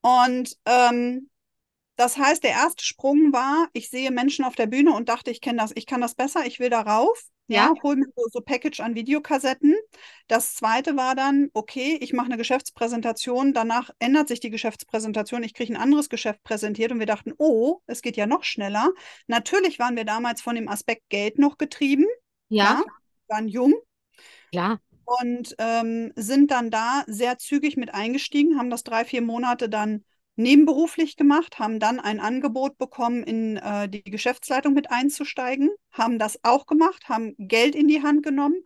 Und 0.00 0.56
ähm, 0.64 1.30
das 1.96 2.16
heißt, 2.16 2.44
der 2.44 2.50
erste 2.50 2.84
Sprung 2.84 3.32
war, 3.32 3.68
ich 3.72 3.90
sehe 3.90 4.10
Menschen 4.10 4.44
auf 4.44 4.54
der 4.54 4.66
Bühne 4.66 4.92
und 4.92 5.08
dachte, 5.08 5.30
ich 5.30 5.40
kenne 5.40 5.58
das, 5.58 5.72
ich 5.74 5.86
kann 5.86 6.00
das 6.00 6.14
besser, 6.14 6.46
ich 6.46 6.60
will 6.60 6.70
da 6.70 6.82
rauf. 6.82 7.24
Ja, 7.48 7.66
ja 7.66 7.74
hol 7.82 7.96
mir 7.96 8.06
so, 8.16 8.24
so 8.30 8.40
Package 8.40 8.80
an 8.80 8.94
Videokassetten. 8.94 9.74
Das 10.28 10.54
zweite 10.54 10.96
war 10.96 11.14
dann, 11.14 11.50
okay, 11.52 11.98
ich 12.00 12.12
mache 12.12 12.26
eine 12.26 12.36
Geschäftspräsentation, 12.36 13.52
danach 13.52 13.90
ändert 13.98 14.28
sich 14.28 14.40
die 14.40 14.50
Geschäftspräsentation, 14.50 15.42
ich 15.42 15.54
kriege 15.54 15.72
ein 15.72 15.80
anderes 15.80 16.08
Geschäft 16.08 16.42
präsentiert 16.42 16.92
und 16.92 16.98
wir 16.98 17.06
dachten, 17.06 17.32
oh, 17.38 17.80
es 17.86 18.02
geht 18.02 18.16
ja 18.16 18.26
noch 18.26 18.44
schneller. 18.44 18.90
Natürlich 19.26 19.78
waren 19.78 19.96
wir 19.96 20.04
damals 20.04 20.42
von 20.42 20.56
dem 20.56 20.68
Aspekt 20.68 21.08
Geld 21.08 21.38
noch 21.38 21.58
getrieben. 21.58 22.06
Ja. 22.48 22.64
ja 22.64 22.82
waren 23.28 23.48
jung. 23.48 23.74
Ja. 24.52 24.78
Und 25.04 25.54
ähm, 25.58 26.12
sind 26.16 26.50
dann 26.50 26.70
da 26.70 27.04
sehr 27.06 27.38
zügig 27.38 27.76
mit 27.76 27.94
eingestiegen, 27.94 28.58
haben 28.58 28.70
das 28.70 28.82
drei, 28.82 29.04
vier 29.04 29.22
Monate 29.22 29.68
dann 29.68 30.04
nebenberuflich 30.36 31.16
gemacht, 31.16 31.58
haben 31.58 31.80
dann 31.80 31.98
ein 31.98 32.20
Angebot 32.20 32.78
bekommen, 32.78 33.22
in 33.24 33.56
äh, 33.56 33.88
die 33.88 34.04
Geschäftsleitung 34.04 34.74
mit 34.74 34.90
einzusteigen, 34.90 35.70
haben 35.90 36.18
das 36.18 36.38
auch 36.44 36.66
gemacht, 36.66 37.08
haben 37.08 37.34
Geld 37.38 37.74
in 37.74 37.88
die 37.88 38.02
Hand 38.02 38.22
genommen 38.22 38.62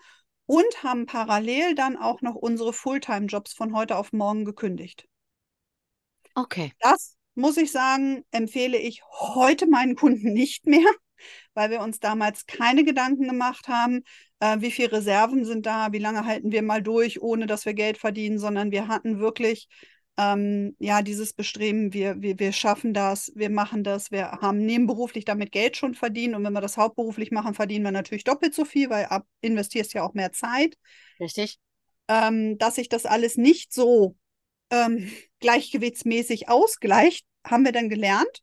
und 0.46 0.82
haben 0.82 1.06
parallel 1.06 1.74
dann 1.76 1.96
auch 1.96 2.22
noch 2.22 2.34
unsere 2.34 2.72
Fulltime-Jobs 2.72 3.52
von 3.52 3.74
heute 3.74 3.96
auf 3.96 4.12
morgen 4.12 4.44
gekündigt. 4.44 5.06
Okay. 6.34 6.72
Das 6.80 7.16
muss 7.34 7.56
ich 7.56 7.70
sagen, 7.70 8.24
empfehle 8.32 8.76
ich 8.76 9.02
heute 9.10 9.66
meinen 9.66 9.94
Kunden 9.94 10.32
nicht 10.32 10.66
mehr, 10.66 10.90
weil 11.54 11.70
wir 11.70 11.80
uns 11.80 12.00
damals 12.00 12.46
keine 12.46 12.84
Gedanken 12.84 13.28
gemacht 13.28 13.68
haben, 13.68 14.02
äh, 14.40 14.60
wie 14.60 14.70
viele 14.70 14.92
Reserven 14.92 15.44
sind 15.44 15.66
da, 15.66 15.92
wie 15.92 15.98
lange 15.98 16.24
halten 16.24 16.50
wir 16.50 16.62
mal 16.62 16.82
durch, 16.82 17.22
ohne 17.22 17.46
dass 17.46 17.64
wir 17.64 17.74
Geld 17.74 17.98
verdienen, 17.98 18.38
sondern 18.38 18.72
wir 18.72 18.88
hatten 18.88 19.20
wirklich 19.20 19.68
ähm, 20.16 20.76
ja, 20.78 21.02
dieses 21.02 21.32
Bestreben, 21.32 21.92
wir, 21.92 22.20
wir, 22.20 22.38
wir 22.38 22.52
schaffen 22.52 22.92
das, 22.92 23.32
wir 23.34 23.50
machen 23.50 23.84
das, 23.84 24.10
wir 24.10 24.30
haben 24.32 24.58
nebenberuflich 24.58 25.24
damit 25.24 25.52
Geld 25.52 25.76
schon 25.76 25.94
verdient 25.94 26.34
und 26.34 26.44
wenn 26.44 26.52
wir 26.52 26.60
das 26.60 26.76
hauptberuflich 26.76 27.30
machen, 27.30 27.54
verdienen 27.54 27.84
wir 27.84 27.92
natürlich 27.92 28.24
doppelt 28.24 28.54
so 28.54 28.64
viel, 28.64 28.90
weil 28.90 29.06
ab 29.06 29.26
investierst 29.40 29.94
ja 29.94 30.02
auch 30.02 30.14
mehr 30.14 30.32
Zeit. 30.32 30.76
Richtig. 31.18 31.58
Ähm, 32.08 32.58
dass 32.58 32.74
sich 32.74 32.88
das 32.88 33.06
alles 33.06 33.36
nicht 33.36 33.72
so 33.72 34.16
ähm, 34.70 35.10
gleichgewichtsmäßig 35.40 36.48
ausgleicht, 36.48 37.24
haben 37.46 37.64
wir 37.64 37.72
dann 37.72 37.88
gelernt. 37.88 38.42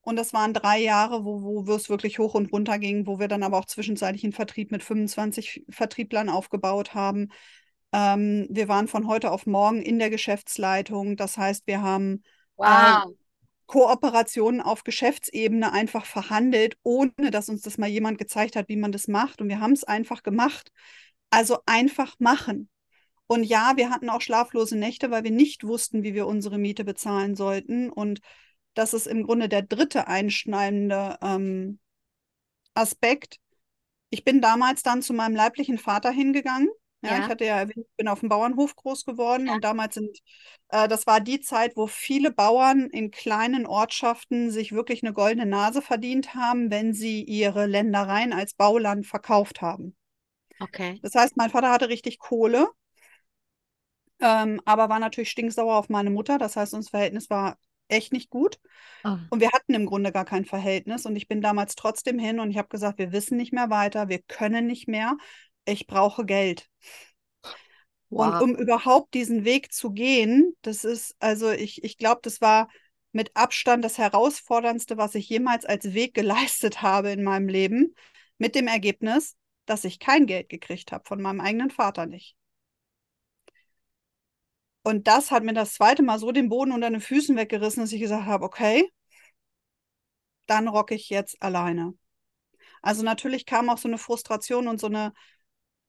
Und 0.00 0.16
das 0.16 0.34
waren 0.34 0.52
drei 0.52 0.80
Jahre, 0.80 1.24
wo, 1.24 1.66
wo 1.66 1.74
es 1.74 1.88
wirklich 1.88 2.18
hoch 2.18 2.34
und 2.34 2.52
runter 2.52 2.78
ging, 2.78 3.06
wo 3.06 3.18
wir 3.18 3.28
dann 3.28 3.42
aber 3.42 3.58
auch 3.58 3.64
zwischenzeitlich 3.64 4.22
einen 4.22 4.34
Vertrieb 4.34 4.70
mit 4.70 4.82
25 4.82 5.64
Vertrieblern 5.70 6.28
aufgebaut 6.28 6.92
haben, 6.94 7.30
ähm, 7.94 8.48
wir 8.50 8.66
waren 8.66 8.88
von 8.88 9.06
heute 9.06 9.30
auf 9.30 9.46
morgen 9.46 9.80
in 9.80 10.00
der 10.00 10.10
Geschäftsleitung. 10.10 11.16
Das 11.16 11.38
heißt, 11.38 11.64
wir 11.66 11.80
haben 11.80 12.24
äh, 12.58 12.64
wow. 12.64 13.04
äh, 13.06 13.14
Kooperationen 13.66 14.60
auf 14.60 14.82
Geschäftsebene 14.82 15.72
einfach 15.72 16.04
verhandelt, 16.04 16.76
ohne 16.82 17.30
dass 17.30 17.48
uns 17.48 17.62
das 17.62 17.78
mal 17.78 17.88
jemand 17.88 18.18
gezeigt 18.18 18.56
hat, 18.56 18.68
wie 18.68 18.76
man 18.76 18.90
das 18.90 19.06
macht. 19.06 19.40
Und 19.40 19.48
wir 19.48 19.60
haben 19.60 19.74
es 19.74 19.84
einfach 19.84 20.24
gemacht. 20.24 20.72
Also 21.30 21.58
einfach 21.66 22.16
machen. 22.18 22.68
Und 23.28 23.44
ja, 23.44 23.74
wir 23.76 23.90
hatten 23.90 24.10
auch 24.10 24.20
schlaflose 24.20 24.76
Nächte, 24.76 25.12
weil 25.12 25.22
wir 25.22 25.30
nicht 25.30 25.64
wussten, 25.64 26.02
wie 26.02 26.14
wir 26.14 26.26
unsere 26.26 26.58
Miete 26.58 26.84
bezahlen 26.84 27.36
sollten. 27.36 27.90
Und 27.90 28.18
das 28.74 28.92
ist 28.92 29.06
im 29.06 29.22
Grunde 29.22 29.48
der 29.48 29.62
dritte 29.62 30.08
einschneidende 30.08 31.16
ähm, 31.22 31.78
Aspekt. 32.74 33.38
Ich 34.10 34.24
bin 34.24 34.40
damals 34.40 34.82
dann 34.82 35.00
zu 35.00 35.12
meinem 35.14 35.36
leiblichen 35.36 35.78
Vater 35.78 36.10
hingegangen 36.10 36.68
ja, 37.04 37.16
ja, 37.16 37.24
ich 37.24 37.28
hatte 37.28 37.44
ja 37.44 37.58
erwähnt, 37.58 37.86
ich 37.86 37.96
bin 37.96 38.08
auf 38.08 38.20
dem 38.20 38.28
Bauernhof 38.28 38.74
groß 38.76 39.04
geworden 39.04 39.46
ja. 39.46 39.54
und 39.54 39.64
damals 39.64 39.94
sind, 39.94 40.18
äh, 40.68 40.88
das 40.88 41.06
war 41.06 41.20
die 41.20 41.40
Zeit, 41.40 41.76
wo 41.76 41.86
viele 41.86 42.30
Bauern 42.32 42.88
in 42.90 43.10
kleinen 43.10 43.66
Ortschaften 43.66 44.50
sich 44.50 44.72
wirklich 44.72 45.02
eine 45.02 45.12
goldene 45.12 45.46
Nase 45.46 45.82
verdient 45.82 46.34
haben, 46.34 46.70
wenn 46.70 46.94
sie 46.94 47.22
ihre 47.22 47.66
Ländereien 47.66 48.32
als 48.32 48.54
Bauland 48.54 49.06
verkauft 49.06 49.60
haben. 49.60 49.96
Okay. 50.60 50.98
Das 51.02 51.14
heißt, 51.14 51.36
mein 51.36 51.50
Vater 51.50 51.70
hatte 51.70 51.88
richtig 51.88 52.18
Kohle, 52.18 52.68
ähm, 54.20 54.60
aber 54.64 54.88
war 54.88 54.98
natürlich 54.98 55.30
stinksauer 55.30 55.76
auf 55.76 55.88
meine 55.88 56.10
Mutter. 56.10 56.38
Das 56.38 56.56
heißt, 56.56 56.74
unser 56.74 56.90
Verhältnis 56.90 57.30
war 57.30 57.58
echt 57.88 58.12
nicht 58.12 58.30
gut. 58.30 58.58
Oh. 59.04 59.16
Und 59.30 59.40
wir 59.40 59.50
hatten 59.52 59.74
im 59.74 59.86
Grunde 59.86 60.12
gar 60.12 60.24
kein 60.24 60.44
Verhältnis. 60.44 61.06
Und 61.06 61.16
ich 61.16 61.28
bin 61.28 61.40
damals 61.40 61.74
trotzdem 61.74 62.18
hin 62.18 62.40
und 62.40 62.50
ich 62.50 62.58
habe 62.58 62.68
gesagt, 62.68 62.98
wir 62.98 63.12
wissen 63.12 63.36
nicht 63.36 63.52
mehr 63.52 63.70
weiter, 63.70 64.08
wir 64.08 64.20
können 64.22 64.66
nicht 64.66 64.88
mehr. 64.88 65.16
Ich 65.66 65.86
brauche 65.86 66.24
Geld. 66.24 66.68
Und 68.16 68.34
Wow. 68.34 68.42
um 68.42 68.54
überhaupt 68.56 69.14
diesen 69.14 69.44
Weg 69.44 69.72
zu 69.72 69.90
gehen, 69.90 70.56
das 70.62 70.84
ist, 70.84 71.16
also 71.18 71.50
ich, 71.50 71.82
ich 71.82 71.98
glaube, 71.98 72.20
das 72.22 72.40
war 72.40 72.68
mit 73.12 73.30
Abstand 73.36 73.84
das 73.84 73.98
Herausforderndste, 73.98 74.96
was 74.96 75.14
ich 75.14 75.28
jemals 75.28 75.64
als 75.64 75.94
Weg 75.94 76.14
geleistet 76.14 76.82
habe 76.82 77.10
in 77.10 77.22
meinem 77.24 77.48
Leben, 77.48 77.94
mit 78.38 78.54
dem 78.54 78.68
Ergebnis, 78.68 79.36
dass 79.66 79.84
ich 79.84 79.98
kein 79.98 80.26
Geld 80.26 80.48
gekriegt 80.48 80.92
habe, 80.92 81.04
von 81.06 81.20
meinem 81.20 81.40
eigenen 81.40 81.70
Vater 81.70 82.06
nicht. 82.06 82.36
Und 84.82 85.06
das 85.08 85.30
hat 85.32 85.42
mir 85.44 85.52
das 85.54 85.74
zweite 85.74 86.02
Mal 86.02 86.18
so 86.18 86.30
den 86.32 86.48
Boden 86.48 86.70
unter 86.72 86.88
den 86.90 87.00
Füßen 87.00 87.36
weggerissen, 87.36 87.82
dass 87.82 87.92
ich 87.92 88.00
gesagt 88.00 88.26
habe, 88.26 88.44
okay, 88.44 88.88
dann 90.46 90.68
rocke 90.68 90.94
ich 90.94 91.08
jetzt 91.10 91.40
alleine. 91.42 91.94
Also 92.82 93.02
natürlich 93.02 93.46
kam 93.46 93.70
auch 93.70 93.78
so 93.78 93.88
eine 93.88 93.98
Frustration 93.98 94.68
und 94.68 94.80
so 94.80 94.88
eine 94.88 95.12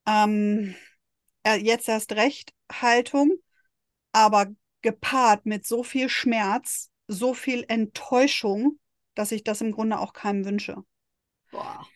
ähm, 0.05 0.75
äh, 1.43 1.57
jetzt 1.57 1.87
erst 1.87 2.13
recht 2.13 2.53
Haltung, 2.71 3.33
aber 4.11 4.47
gepaart 4.81 5.45
mit 5.45 5.65
so 5.65 5.83
viel 5.83 6.09
Schmerz, 6.09 6.91
so 7.07 7.33
viel 7.33 7.65
Enttäuschung, 7.67 8.79
dass 9.13 9.31
ich 9.31 9.43
das 9.43 9.61
im 9.61 9.71
Grunde 9.71 9.99
auch 9.99 10.13
keinem 10.13 10.45
wünsche. 10.45 10.83
Boah. 11.51 11.87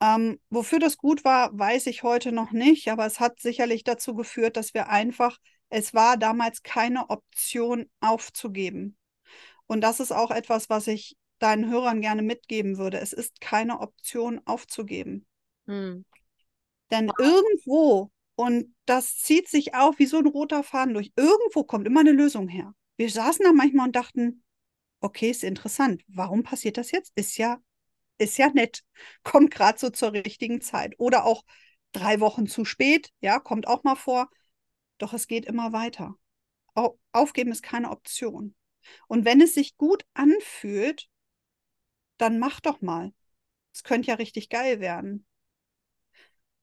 Ähm, 0.00 0.40
wofür 0.50 0.80
das 0.80 0.96
gut 0.96 1.24
war, 1.24 1.56
weiß 1.56 1.86
ich 1.86 2.02
heute 2.02 2.32
noch 2.32 2.50
nicht, 2.50 2.88
aber 2.88 3.06
es 3.06 3.20
hat 3.20 3.40
sicherlich 3.40 3.84
dazu 3.84 4.14
geführt, 4.14 4.56
dass 4.56 4.74
wir 4.74 4.88
einfach, 4.88 5.38
es 5.68 5.94
war 5.94 6.16
damals 6.16 6.62
keine 6.62 7.08
Option 7.08 7.88
aufzugeben. 8.00 8.96
Und 9.66 9.80
das 9.80 10.00
ist 10.00 10.12
auch 10.12 10.30
etwas, 10.30 10.68
was 10.68 10.88
ich 10.88 11.16
deinen 11.38 11.70
Hörern 11.70 12.00
gerne 12.00 12.22
mitgeben 12.22 12.78
würde. 12.78 12.98
Es 12.98 13.12
ist 13.12 13.40
keine 13.40 13.80
Option 13.80 14.40
aufzugeben. 14.44 15.26
Hm. 15.66 16.04
Denn 16.92 17.12
irgendwo, 17.18 18.12
und 18.36 18.74
das 18.86 19.18
zieht 19.18 19.48
sich 19.48 19.74
auf 19.74 19.98
wie 20.00 20.06
so 20.06 20.18
ein 20.18 20.28
roter 20.28 20.64
Faden 20.64 20.94
durch, 20.94 21.12
irgendwo 21.16 21.64
kommt 21.64 21.88
immer 21.88 22.00
eine 22.02 22.12
Lösung 22.12 22.48
her. 22.48 22.74
Wir 22.98 23.10
saßen 23.10 23.44
da 23.46 23.52
manchmal 23.52 23.88
und 23.88 23.96
dachten, 23.96 24.44
okay, 25.00 25.30
ist 25.30 25.44
interessant. 25.44 26.02
Warum 26.08 26.42
passiert 26.44 26.78
das 26.78 26.90
jetzt? 26.92 27.12
Ist 27.16 27.38
ja, 27.38 27.60
ist 28.18 28.38
ja 28.38 28.50
nett. 28.50 28.84
Kommt 29.24 29.52
gerade 29.52 29.78
so 29.78 29.90
zur 29.90 30.12
richtigen 30.14 30.60
Zeit. 30.62 30.94
Oder 30.98 31.24
auch 31.26 31.44
drei 31.92 32.20
Wochen 32.20 32.46
zu 32.48 32.64
spät, 32.64 33.12
ja, 33.20 33.38
kommt 33.40 33.66
auch 33.68 33.84
mal 33.84 33.96
vor. 33.96 34.30
Doch 34.98 35.12
es 35.14 35.28
geht 35.28 35.46
immer 35.46 35.72
weiter. 35.72 36.16
Au- 36.74 36.98
Aufgeben 37.12 37.52
ist 37.52 37.62
keine 37.62 37.90
Option. 37.90 38.54
Und 39.08 39.24
wenn 39.26 39.40
es 39.42 39.54
sich 39.54 39.76
gut 39.78 40.04
anfühlt, 40.14 41.08
dann 42.18 42.38
mach 42.38 42.60
doch 42.60 42.80
mal. 42.80 43.12
Es 43.74 43.84
könnte 43.84 44.08
ja 44.10 44.14
richtig 44.16 44.48
geil 44.50 44.80
werden. 44.80 45.26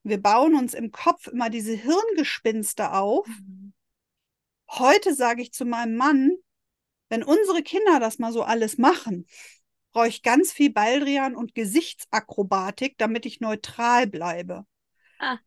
Wir 0.04 0.22
bauen 0.22 0.56
uns 0.56 0.74
im 0.74 0.92
Kopf 0.92 1.28
immer 1.28 1.50
diese 1.50 1.74
Hirngespinste 1.74 2.94
auf. 2.94 3.28
Heute 4.70 5.14
sage 5.14 5.42
ich 5.42 5.52
zu 5.52 5.66
meinem 5.66 5.96
Mann, 5.96 6.32
wenn 7.10 7.24
unsere 7.24 7.64
Kinder 7.64 8.00
das 8.00 8.20
mal 8.20 8.32
so 8.32 8.44
alles 8.44 8.78
machen, 8.78 9.26
brauche 9.92 10.08
ich 10.08 10.22
ganz 10.22 10.52
viel 10.52 10.72
Baldrian 10.72 11.36
und 11.36 11.56
Gesichtsakrobatik, 11.56 12.98
damit 12.98 13.26
ich 13.26 13.42
neutral 13.42 14.08
bleibe. 14.08 14.66
Ah. 15.20 15.40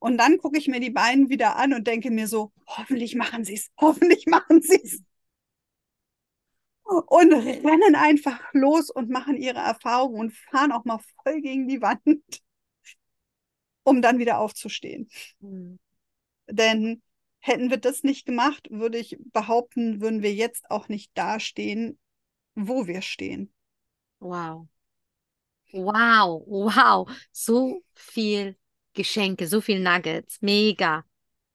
Und 0.00 0.16
dann 0.18 0.38
gucke 0.38 0.58
ich 0.58 0.68
mir 0.68 0.80
die 0.80 0.90
beiden 0.90 1.28
wieder 1.28 1.56
an 1.56 1.74
und 1.74 1.86
denke 1.86 2.10
mir 2.10 2.28
so, 2.28 2.52
hoffentlich 2.66 3.16
machen 3.16 3.44
sie 3.44 3.54
es, 3.54 3.70
hoffentlich 3.80 4.26
machen 4.26 4.62
sie 4.62 4.80
es. 4.82 5.02
Und 6.84 7.32
rennen 7.32 7.96
einfach 7.96 8.40
los 8.52 8.88
und 8.90 9.10
machen 9.10 9.36
ihre 9.36 9.58
Erfahrungen 9.58 10.20
und 10.20 10.32
fahren 10.32 10.72
auch 10.72 10.86
mal 10.86 11.00
voll 11.22 11.42
gegen 11.42 11.68
die 11.68 11.82
Wand, 11.82 12.22
um 13.88 14.02
dann 14.02 14.18
wieder 14.18 14.38
aufzustehen. 14.38 15.08
Hm. 15.40 15.78
Denn 16.48 17.02
hätten 17.40 17.70
wir 17.70 17.76
das 17.78 18.02
nicht 18.02 18.26
gemacht, 18.26 18.68
würde 18.70 18.98
ich 18.98 19.18
behaupten, 19.32 20.00
würden 20.00 20.22
wir 20.22 20.34
jetzt 20.34 20.70
auch 20.70 20.88
nicht 20.88 21.10
dastehen, 21.14 21.98
wo 22.54 22.86
wir 22.86 23.02
stehen. 23.02 23.52
Wow. 24.20 24.68
Wow, 25.72 26.44
wow. 26.46 27.08
So 27.32 27.82
viel 27.94 28.56
Geschenke, 28.94 29.46
so 29.46 29.60
viel 29.60 29.80
Nuggets. 29.80 30.40
Mega. 30.40 31.04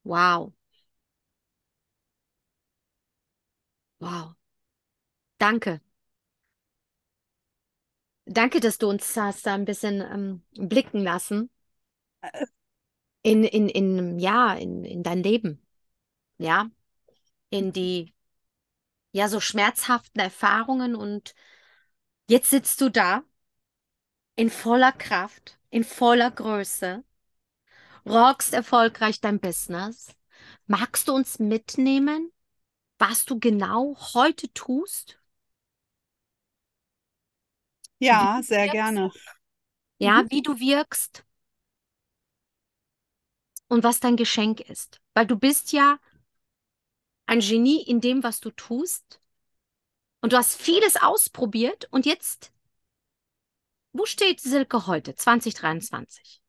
Wow. 0.04 0.54
Wow. 4.00 4.36
Danke. 5.39 5.82
Danke, 8.26 8.60
dass 8.60 8.78
du 8.78 8.89
uns 8.89 9.15
hast 9.17 9.46
da 9.46 9.54
ein 9.54 9.65
bisschen 9.65 10.02
ähm, 10.02 10.41
blicken 10.67 11.02
lassen 11.04 11.50
in, 13.21 13.43
in, 13.43 13.69
in, 13.69 14.19
ja, 14.19 14.53
in, 14.55 14.83
in 14.86 15.03
dein 15.03 15.23
Leben. 15.23 15.62
Ja, 16.39 16.69
in 17.51 17.73
die, 17.73 18.13
ja, 19.13 19.29
so 19.29 19.39
schmerzhaften 19.39 20.19
Erfahrungen 20.21 20.95
und 20.95 21.36
jetzt 22.29 22.49
sitzt 22.51 22.81
du 22.81 22.89
da 22.89 23.23
in 24.36 24.51
voller 24.51 24.91
Kraft, 24.91 25.57
in 25.71 25.83
voller 25.83 26.29
Größe, 26.29 27.03
rockst 28.05 28.53
erfolgreich 28.53 29.19
dein 29.21 29.39
Business. 29.39 30.15
Magst 30.67 31.07
du 31.07 31.13
uns 31.13 31.39
mitnehmen, 31.39 32.31
was 32.99 33.25
du 33.25 33.39
genau 33.39 33.97
heute 34.15 34.51
tust? 34.53 35.19
Ja, 37.99 38.41
sehr 38.43 38.69
gerne. 38.69 39.12
Ja, 39.99 40.23
Mhm. 40.23 40.29
wie 40.29 40.41
du 40.43 40.59
wirkst 40.59 41.25
und 43.67 43.84
was 43.84 43.99
dein 43.99 44.15
Geschenk 44.15 44.60
ist. 44.62 45.02
Weil 45.13 45.28
du 45.28 45.38
bist 45.38 45.71
ja 45.71 45.99
ein 47.26 47.39
Genie 47.39 47.82
in 47.82 48.02
dem, 48.02 48.23
was 48.23 48.39
du 48.39 48.52
tust. 48.52 49.19
Und 50.21 50.34
du 50.34 50.38
hast 50.38 50.56
vieles 50.56 50.95
ausprobiert 50.95 51.88
und 51.91 52.06
jetzt, 52.06 52.54
wo 53.91 54.06
steht 54.06 54.39
Silke 54.39 54.88
heute, 54.88 55.15
2023? 55.15 56.41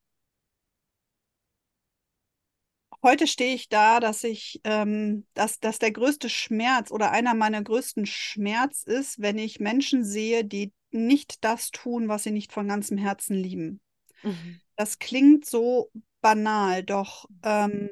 Heute 3.02 3.26
stehe 3.26 3.54
ich 3.54 3.68
da, 3.68 4.00
dass 4.00 4.24
ich, 4.24 4.60
ähm, 4.64 5.26
dass, 5.34 5.60
dass 5.60 5.78
der 5.78 5.92
größte 5.92 6.30
Schmerz 6.30 6.90
oder 6.90 7.10
einer 7.10 7.34
meiner 7.34 7.62
größten 7.62 8.06
Schmerz 8.06 8.84
ist, 8.84 9.20
wenn 9.20 9.36
ich 9.36 9.60
Menschen 9.60 10.04
sehe, 10.04 10.44
die 10.44 10.72
nicht 10.90 11.44
das 11.44 11.70
tun, 11.70 12.08
was 12.08 12.22
sie 12.22 12.30
nicht 12.30 12.52
von 12.52 12.66
ganzem 12.66 12.96
Herzen 12.96 13.34
lieben. 13.36 13.80
Mhm. 14.22 14.60
Das 14.76 14.98
klingt 14.98 15.44
so 15.44 15.90
banal, 16.24 16.82
doch, 16.84 17.26
ähm, 17.44 17.90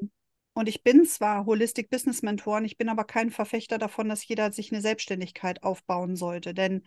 und 0.54 0.68
ich 0.68 0.82
bin 0.82 1.04
zwar 1.06 1.46
Holistic 1.46 1.90
Business 1.90 2.22
Mentorin, 2.22 2.64
ich 2.64 2.78
bin 2.78 2.88
aber 2.88 3.04
kein 3.04 3.30
Verfechter 3.30 3.78
davon, 3.78 4.08
dass 4.08 4.26
jeder 4.26 4.52
sich 4.52 4.72
eine 4.72 4.82
Selbstständigkeit 4.82 5.62
aufbauen 5.62 6.16
sollte, 6.16 6.54
denn 6.54 6.82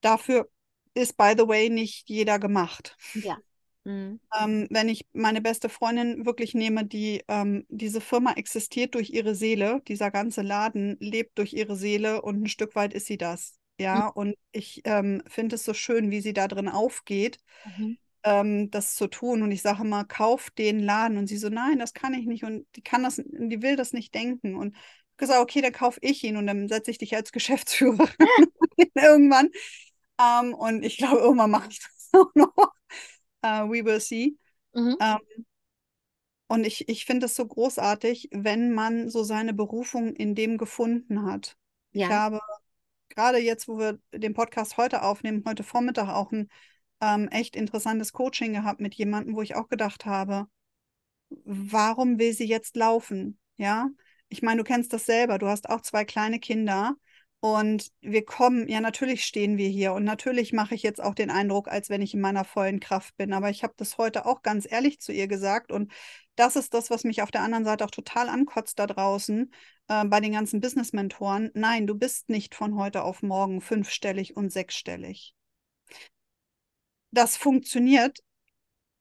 dafür 0.00 0.50
ist, 0.94 1.16
by 1.18 1.34
the 1.36 1.46
way, 1.48 1.70
nicht 1.70 2.08
jeder 2.08 2.38
gemacht. 2.38 2.96
Ja. 3.14 3.38
Mhm. 3.84 4.20
Ähm, 4.38 4.66
wenn 4.70 4.88
ich 4.88 5.06
meine 5.12 5.40
beste 5.40 5.68
Freundin 5.68 6.26
wirklich 6.26 6.54
nehme, 6.54 6.84
die 6.84 7.22
ähm, 7.28 7.64
diese 7.68 8.00
Firma 8.00 8.32
existiert 8.32 8.94
durch 8.94 9.10
ihre 9.10 9.34
Seele, 9.34 9.82
dieser 9.88 10.10
ganze 10.10 10.42
Laden 10.42 10.96
lebt 11.00 11.38
durch 11.38 11.52
ihre 11.52 11.76
Seele 11.76 12.22
und 12.22 12.42
ein 12.42 12.48
Stück 12.48 12.74
weit 12.74 12.92
ist 12.94 13.06
sie 13.06 13.18
das. 13.18 13.58
Ja, 13.78 14.08
und 14.08 14.36
ich 14.52 14.82
ähm, 14.84 15.22
finde 15.28 15.56
es 15.56 15.64
so 15.64 15.74
schön, 15.74 16.10
wie 16.10 16.20
sie 16.20 16.32
da 16.32 16.48
drin 16.48 16.68
aufgeht, 16.68 17.38
Mhm. 17.64 17.96
Ähm, 18.26 18.70
das 18.70 18.96
zu 18.96 19.06
tun. 19.06 19.42
Und 19.42 19.52
ich 19.52 19.62
sage 19.62 19.84
mal, 19.84 20.04
kauf 20.04 20.50
den 20.50 20.80
Laden. 20.80 21.16
Und 21.16 21.28
sie 21.28 21.38
so, 21.38 21.48
nein, 21.48 21.78
das 21.78 21.94
kann 21.94 22.12
ich 22.14 22.26
nicht. 22.26 22.44
Und 22.44 22.66
die 22.76 22.82
kann 22.82 23.04
das, 23.04 23.16
die 23.24 23.62
will 23.62 23.76
das 23.76 23.92
nicht 23.94 24.14
denken. 24.14 24.56
Und 24.56 24.76
ich 24.76 25.16
gesagt, 25.18 25.40
okay, 25.40 25.62
dann 25.62 25.72
kaufe 25.72 25.98
ich 26.02 26.22
ihn 26.24 26.36
und 26.36 26.46
dann 26.46 26.68
setze 26.68 26.90
ich 26.90 26.98
dich 26.98 27.16
als 27.16 27.32
Geschäftsführerin 27.32 28.16
irgendwann. 28.94 29.50
Ähm, 30.20 30.54
und 30.54 30.82
ich 30.84 30.98
glaube, 30.98 31.18
irgendwann 31.18 31.50
mache 31.52 31.70
ich 31.70 31.80
das 31.80 32.10
auch 32.20 32.34
noch. 32.34 32.54
Uh, 33.44 33.68
we 33.70 33.84
will 33.84 34.00
see. 34.00 34.36
Mhm. 34.74 34.96
Ähm, 35.00 35.18
und 36.48 36.66
ich, 36.66 36.88
ich 36.88 37.04
finde 37.04 37.26
es 37.26 37.34
so 37.34 37.46
großartig, 37.46 38.28
wenn 38.32 38.72
man 38.72 39.10
so 39.10 39.24
seine 39.24 39.52
Berufung 39.52 40.14
in 40.14 40.34
dem 40.34 40.58
gefunden 40.58 41.24
hat. 41.24 41.56
Ich 41.92 42.02
Ja. 42.02 42.08
habe 42.10 42.40
gerade 43.08 43.38
jetzt, 43.38 43.68
wo 43.68 43.78
wir 43.78 43.98
den 44.12 44.34
Podcast 44.34 44.76
heute 44.76 45.02
aufnehmen, 45.02 45.44
heute 45.46 45.64
Vormittag 45.64 46.08
auch 46.08 46.32
ein 46.32 46.48
ähm, 47.00 47.28
echt 47.28 47.56
interessantes 47.56 48.12
Coaching 48.12 48.52
gehabt 48.54 48.80
mit 48.80 48.94
jemandem, 48.94 49.36
wo 49.36 49.42
ich 49.42 49.54
auch 49.56 49.68
gedacht 49.68 50.06
habe, 50.06 50.46
warum 51.44 52.18
will 52.18 52.32
sie 52.32 52.46
jetzt 52.46 52.76
laufen? 52.76 53.38
Ja, 53.56 53.88
ich 54.28 54.42
meine, 54.42 54.58
du 54.58 54.64
kennst 54.64 54.92
das 54.92 55.06
selber. 55.06 55.38
Du 55.38 55.48
hast 55.48 55.68
auch 55.68 55.80
zwei 55.80 56.04
kleine 56.04 56.38
Kinder 56.40 56.94
Und 57.40 57.92
wir 58.00 58.24
kommen, 58.24 58.68
ja, 58.68 58.80
natürlich 58.80 59.24
stehen 59.24 59.56
wir 59.56 59.68
hier 59.68 59.92
und 59.92 60.04
natürlich 60.04 60.52
mache 60.52 60.74
ich 60.74 60.82
jetzt 60.82 61.00
auch 61.02 61.14
den 61.14 61.30
Eindruck, 61.30 61.68
als 61.68 61.90
wenn 61.90 62.02
ich 62.02 62.14
in 62.14 62.20
meiner 62.20 62.44
vollen 62.44 62.80
Kraft 62.80 63.16
bin. 63.16 63.32
Aber 63.32 63.50
ich 63.50 63.62
habe 63.62 63.74
das 63.76 63.98
heute 63.98 64.26
auch 64.26 64.42
ganz 64.42 64.66
ehrlich 64.70 65.00
zu 65.00 65.12
ihr 65.12 65.28
gesagt. 65.28 65.70
Und 65.70 65.92
das 66.34 66.56
ist 66.56 66.74
das, 66.74 66.90
was 66.90 67.04
mich 67.04 67.22
auf 67.22 67.30
der 67.30 67.42
anderen 67.42 67.64
Seite 67.64 67.84
auch 67.84 67.90
total 67.90 68.28
ankotzt 68.28 68.78
da 68.78 68.86
draußen 68.86 69.52
äh, 69.88 70.04
bei 70.06 70.20
den 70.20 70.32
ganzen 70.32 70.60
Business-Mentoren. 70.60 71.50
Nein, 71.54 71.86
du 71.86 71.94
bist 71.94 72.28
nicht 72.28 72.54
von 72.54 72.76
heute 72.76 73.04
auf 73.04 73.22
morgen 73.22 73.60
fünfstellig 73.60 74.36
und 74.36 74.50
sechsstellig. 74.50 75.34
Das 77.16 77.38
funktioniert 77.38 78.22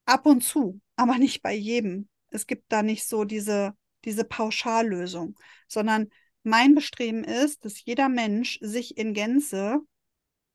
ab 0.06 0.26
und 0.26 0.42
zu, 0.42 0.80
aber 0.96 1.18
nicht 1.18 1.42
bei 1.42 1.54
jedem. 1.54 2.08
Es 2.30 2.48
gibt 2.48 2.72
da 2.72 2.82
nicht 2.82 3.06
so 3.06 3.26
diese, 3.26 3.76
diese 4.06 4.24
Pauschallösung, 4.24 5.38
sondern 5.68 6.10
mein 6.42 6.76
Bestreben 6.76 7.26
ist, 7.26 7.66
dass 7.66 7.84
jeder 7.84 8.08
Mensch 8.08 8.58
sich 8.62 8.98
in 8.98 9.14
Gänze 9.14 9.80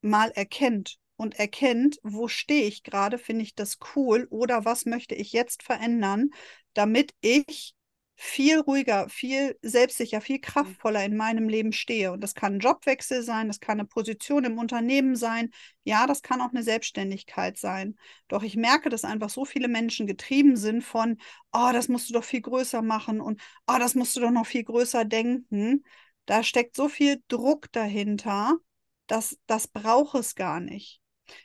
mal 0.01 0.31
erkennt 0.31 0.96
und 1.16 1.38
erkennt, 1.38 1.99
wo 2.03 2.29
stehe 2.29 2.66
ich 2.66 2.83
gerade, 2.83 3.18
finde 3.18 3.42
ich 3.42 3.55
das 3.55 3.77
cool 3.94 4.27
oder 4.31 4.64
was 4.64 4.87
möchte 4.87 5.14
ich 5.14 5.33
jetzt 5.33 5.62
verändern, 5.62 6.31
damit 6.73 7.12
ich 7.20 7.75
viel 8.22 8.61
ruhiger, 8.61 9.09
viel 9.09 9.59
selbstsicher, 9.62 10.20
viel 10.20 10.40
kraftvoller 10.40 11.02
in 11.02 11.16
meinem 11.16 11.48
Leben 11.48 11.72
stehe. 11.72 12.12
Und 12.12 12.20
das 12.20 12.35
kann 12.35 12.54
ein 12.56 12.61
Jobwechsel 12.61 13.22
sein, 13.22 13.48
das 13.48 13.61
kann 13.61 13.80
eine 13.80 13.88
Position 13.88 14.44
im 14.44 14.59
Unternehmen 14.59 15.16
sein, 15.16 15.50
ja, 15.85 16.06
das 16.06 16.20
kann 16.20 16.42
auch 16.42 16.50
eine 16.50 16.62
Selbstständigkeit 16.62 17.56
sein. 17.56 17.96
Doch 18.28 18.42
ich 18.42 18.56
merke, 18.56 18.90
dass 18.90 19.04
einfach 19.04 19.30
so 19.30 19.46
viele 19.46 19.68
Menschen 19.68 20.06
getrieben 20.06 20.56
sind 20.56 20.83
von, 20.83 21.16
oh, 21.50 21.70
das 21.72 21.88
musst 21.88 22.11
du 22.11 22.12
doch 22.12 22.24
viel 22.24 22.42
größer 22.42 22.83
machen 22.83 23.22
und 23.22 23.40
oh, 23.66 23.76
das 23.78 23.94
musst 23.94 24.14
du 24.16 24.20
doch 24.20 24.30
noch 24.30 24.46
viel 24.46 24.64
größer 24.64 25.06
denken. 25.06 25.83
Da 26.26 26.42
steckt 26.42 26.76
so 26.76 26.90
viel 26.90 27.22
Druck 27.28 27.72
dahinter, 27.72 28.59
dass 29.06 29.38
das 29.46 29.66
braucht 29.66 30.14
es 30.16 30.35
gar 30.35 30.61
nicht. 30.61 30.99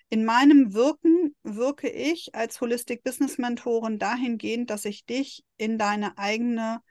In 0.10 0.26
meinem 0.26 0.74
Wirken 0.74 1.36
wirke 1.44 1.90
ich 1.90 2.34
als 2.36 2.62
Holistic 2.62 3.04
Business 3.04 3.38
Mentorin 3.38 4.00
dahingehend, 4.00 4.70
dass 4.70 4.86
ich 4.86 5.06
dich 5.06 5.44
in 5.58 5.78
deine 5.78 6.18
eigene 6.18 6.82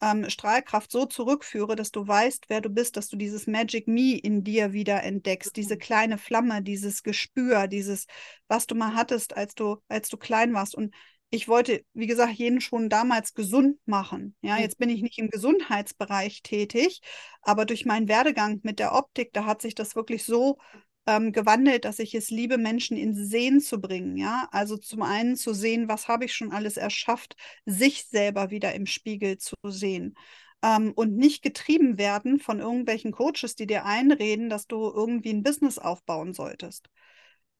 ähm, 0.00 0.28
Strahlkraft 0.30 0.90
so 0.90 1.06
zurückführe, 1.06 1.76
dass 1.76 1.90
du 1.90 2.06
weißt, 2.06 2.44
wer 2.48 2.60
du 2.60 2.70
bist, 2.70 2.96
dass 2.96 3.08
du 3.08 3.16
dieses 3.16 3.46
Magic 3.46 3.88
Me 3.88 4.18
in 4.18 4.44
dir 4.44 4.72
wieder 4.72 5.02
entdeckst, 5.02 5.56
diese 5.56 5.74
mhm. 5.74 5.80
kleine 5.80 6.18
Flamme, 6.18 6.62
dieses 6.62 7.02
Gespür, 7.02 7.66
dieses, 7.66 8.06
was 8.46 8.66
du 8.66 8.74
mal 8.74 8.94
hattest, 8.94 9.36
als 9.36 9.54
du, 9.54 9.78
als 9.88 10.08
du 10.08 10.16
klein 10.16 10.54
warst. 10.54 10.74
Und 10.74 10.94
ich 11.30 11.48
wollte, 11.48 11.84
wie 11.92 12.06
gesagt, 12.06 12.32
jeden 12.34 12.60
schon 12.60 12.88
damals 12.88 13.34
gesund 13.34 13.78
machen. 13.84 14.34
Ja, 14.40 14.58
jetzt 14.58 14.78
bin 14.78 14.88
ich 14.88 15.02
nicht 15.02 15.18
im 15.18 15.28
Gesundheitsbereich 15.28 16.42
tätig, 16.42 17.00
aber 17.42 17.66
durch 17.66 17.84
meinen 17.84 18.08
Werdegang 18.08 18.60
mit 18.62 18.78
der 18.78 18.94
Optik, 18.94 19.32
da 19.34 19.44
hat 19.44 19.60
sich 19.60 19.74
das 19.74 19.94
wirklich 19.94 20.24
so 20.24 20.58
ähm, 21.08 21.32
gewandelt, 21.32 21.86
dass 21.86 21.98
ich 22.00 22.14
es 22.14 22.30
liebe, 22.30 22.58
Menschen 22.58 22.96
in 22.98 23.14
Sehen 23.14 23.60
zu 23.60 23.80
bringen. 23.80 24.16
Ja, 24.18 24.46
also 24.52 24.76
zum 24.76 25.02
einen 25.02 25.36
zu 25.36 25.54
sehen, 25.54 25.88
was 25.88 26.06
habe 26.06 26.26
ich 26.26 26.34
schon 26.34 26.52
alles 26.52 26.76
erschafft, 26.76 27.34
sich 27.64 28.04
selber 28.04 28.50
wieder 28.50 28.74
im 28.74 28.86
Spiegel 28.86 29.38
zu 29.38 29.56
sehen. 29.64 30.14
Ähm, 30.62 30.92
und 30.94 31.16
nicht 31.16 31.42
getrieben 31.42 31.98
werden 31.98 32.38
von 32.40 32.60
irgendwelchen 32.60 33.12
Coaches, 33.12 33.54
die 33.56 33.66
dir 33.66 33.86
einreden, 33.86 34.50
dass 34.50 34.66
du 34.66 34.76
irgendwie 34.76 35.30
ein 35.30 35.42
Business 35.42 35.78
aufbauen 35.78 36.34
solltest. 36.34 36.90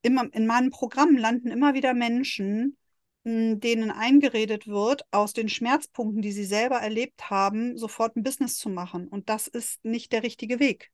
Immer, 0.02 0.32
in 0.34 0.46
meinem 0.46 0.70
Programm 0.70 1.16
landen 1.16 1.48
immer 1.50 1.74
wieder 1.74 1.94
Menschen, 1.94 2.76
hm, 3.24 3.60
denen 3.60 3.90
eingeredet 3.90 4.68
wird, 4.68 5.04
aus 5.10 5.32
den 5.32 5.48
Schmerzpunkten, 5.48 6.22
die 6.22 6.32
sie 6.32 6.44
selber 6.44 6.76
erlebt 6.76 7.30
haben, 7.30 7.78
sofort 7.78 8.16
ein 8.16 8.22
Business 8.22 8.58
zu 8.58 8.68
machen. 8.68 9.08
Und 9.08 9.30
das 9.30 9.46
ist 9.48 9.84
nicht 9.84 10.12
der 10.12 10.22
richtige 10.22 10.60
Weg 10.60 10.90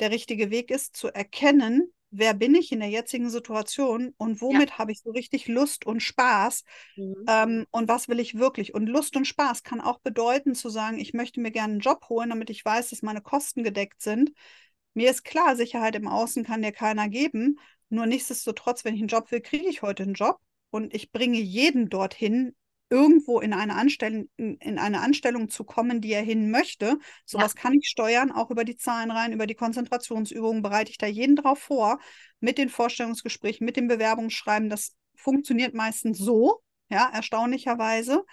der 0.00 0.10
richtige 0.10 0.50
Weg 0.50 0.70
ist, 0.70 0.96
zu 0.96 1.08
erkennen, 1.08 1.92
wer 2.10 2.34
bin 2.34 2.54
ich 2.54 2.72
in 2.72 2.80
der 2.80 2.88
jetzigen 2.88 3.30
Situation 3.30 4.14
und 4.16 4.40
womit 4.40 4.70
ja. 4.70 4.78
habe 4.78 4.92
ich 4.92 5.00
so 5.00 5.10
richtig 5.10 5.48
Lust 5.48 5.86
und 5.86 6.00
Spaß 6.02 6.64
mhm. 6.96 7.24
ähm, 7.28 7.66
und 7.70 7.88
was 7.88 8.08
will 8.08 8.20
ich 8.20 8.38
wirklich. 8.38 8.74
Und 8.74 8.86
Lust 8.86 9.16
und 9.16 9.26
Spaß 9.26 9.62
kann 9.62 9.80
auch 9.80 9.98
bedeuten 10.00 10.54
zu 10.54 10.68
sagen, 10.68 10.98
ich 10.98 11.14
möchte 11.14 11.40
mir 11.40 11.50
gerne 11.50 11.74
einen 11.74 11.80
Job 11.80 12.08
holen, 12.08 12.30
damit 12.30 12.50
ich 12.50 12.64
weiß, 12.64 12.90
dass 12.90 13.02
meine 13.02 13.20
Kosten 13.20 13.62
gedeckt 13.62 14.00
sind. 14.00 14.32
Mir 14.94 15.10
ist 15.10 15.24
klar, 15.24 15.56
Sicherheit 15.56 15.94
im 15.94 16.08
Außen 16.08 16.44
kann 16.44 16.62
dir 16.62 16.72
keiner 16.72 17.08
geben. 17.08 17.58
Nur 17.88 18.06
nichtsdestotrotz, 18.06 18.84
wenn 18.84 18.94
ich 18.94 19.00
einen 19.00 19.08
Job 19.08 19.30
will, 19.30 19.40
kriege 19.40 19.68
ich 19.68 19.82
heute 19.82 20.04
einen 20.04 20.14
Job 20.14 20.38
und 20.70 20.94
ich 20.94 21.12
bringe 21.12 21.38
jeden 21.38 21.88
dorthin, 21.88 22.54
irgendwo 22.88 23.40
in 23.40 23.52
eine 23.52 23.74
Anstellung, 23.74 24.28
in 24.36 24.78
eine 24.78 25.00
Anstellung 25.00 25.48
zu 25.48 25.64
kommen, 25.64 26.00
die 26.00 26.12
er 26.12 26.22
hin 26.22 26.50
möchte. 26.50 26.98
Sowas 27.24 27.54
ja. 27.56 27.62
kann 27.62 27.74
ich 27.74 27.88
steuern, 27.88 28.30
auch 28.30 28.50
über 28.50 28.64
die 28.64 28.76
Zahlen 28.76 29.10
rein, 29.10 29.32
über 29.32 29.46
die 29.46 29.54
Konzentrationsübungen 29.54 30.62
bereite 30.62 30.90
ich 30.90 30.98
da 30.98 31.06
jeden 31.06 31.36
drauf 31.36 31.58
vor, 31.58 31.98
mit 32.40 32.58
den 32.58 32.68
Vorstellungsgesprächen, 32.68 33.64
mit 33.64 33.76
dem 33.76 33.88
Bewerbungsschreiben. 33.88 34.70
Das 34.70 34.94
funktioniert 35.16 35.74
meistens 35.74 36.18
so, 36.18 36.60
ja, 36.88 37.10
erstaunlicherweise 37.12 38.24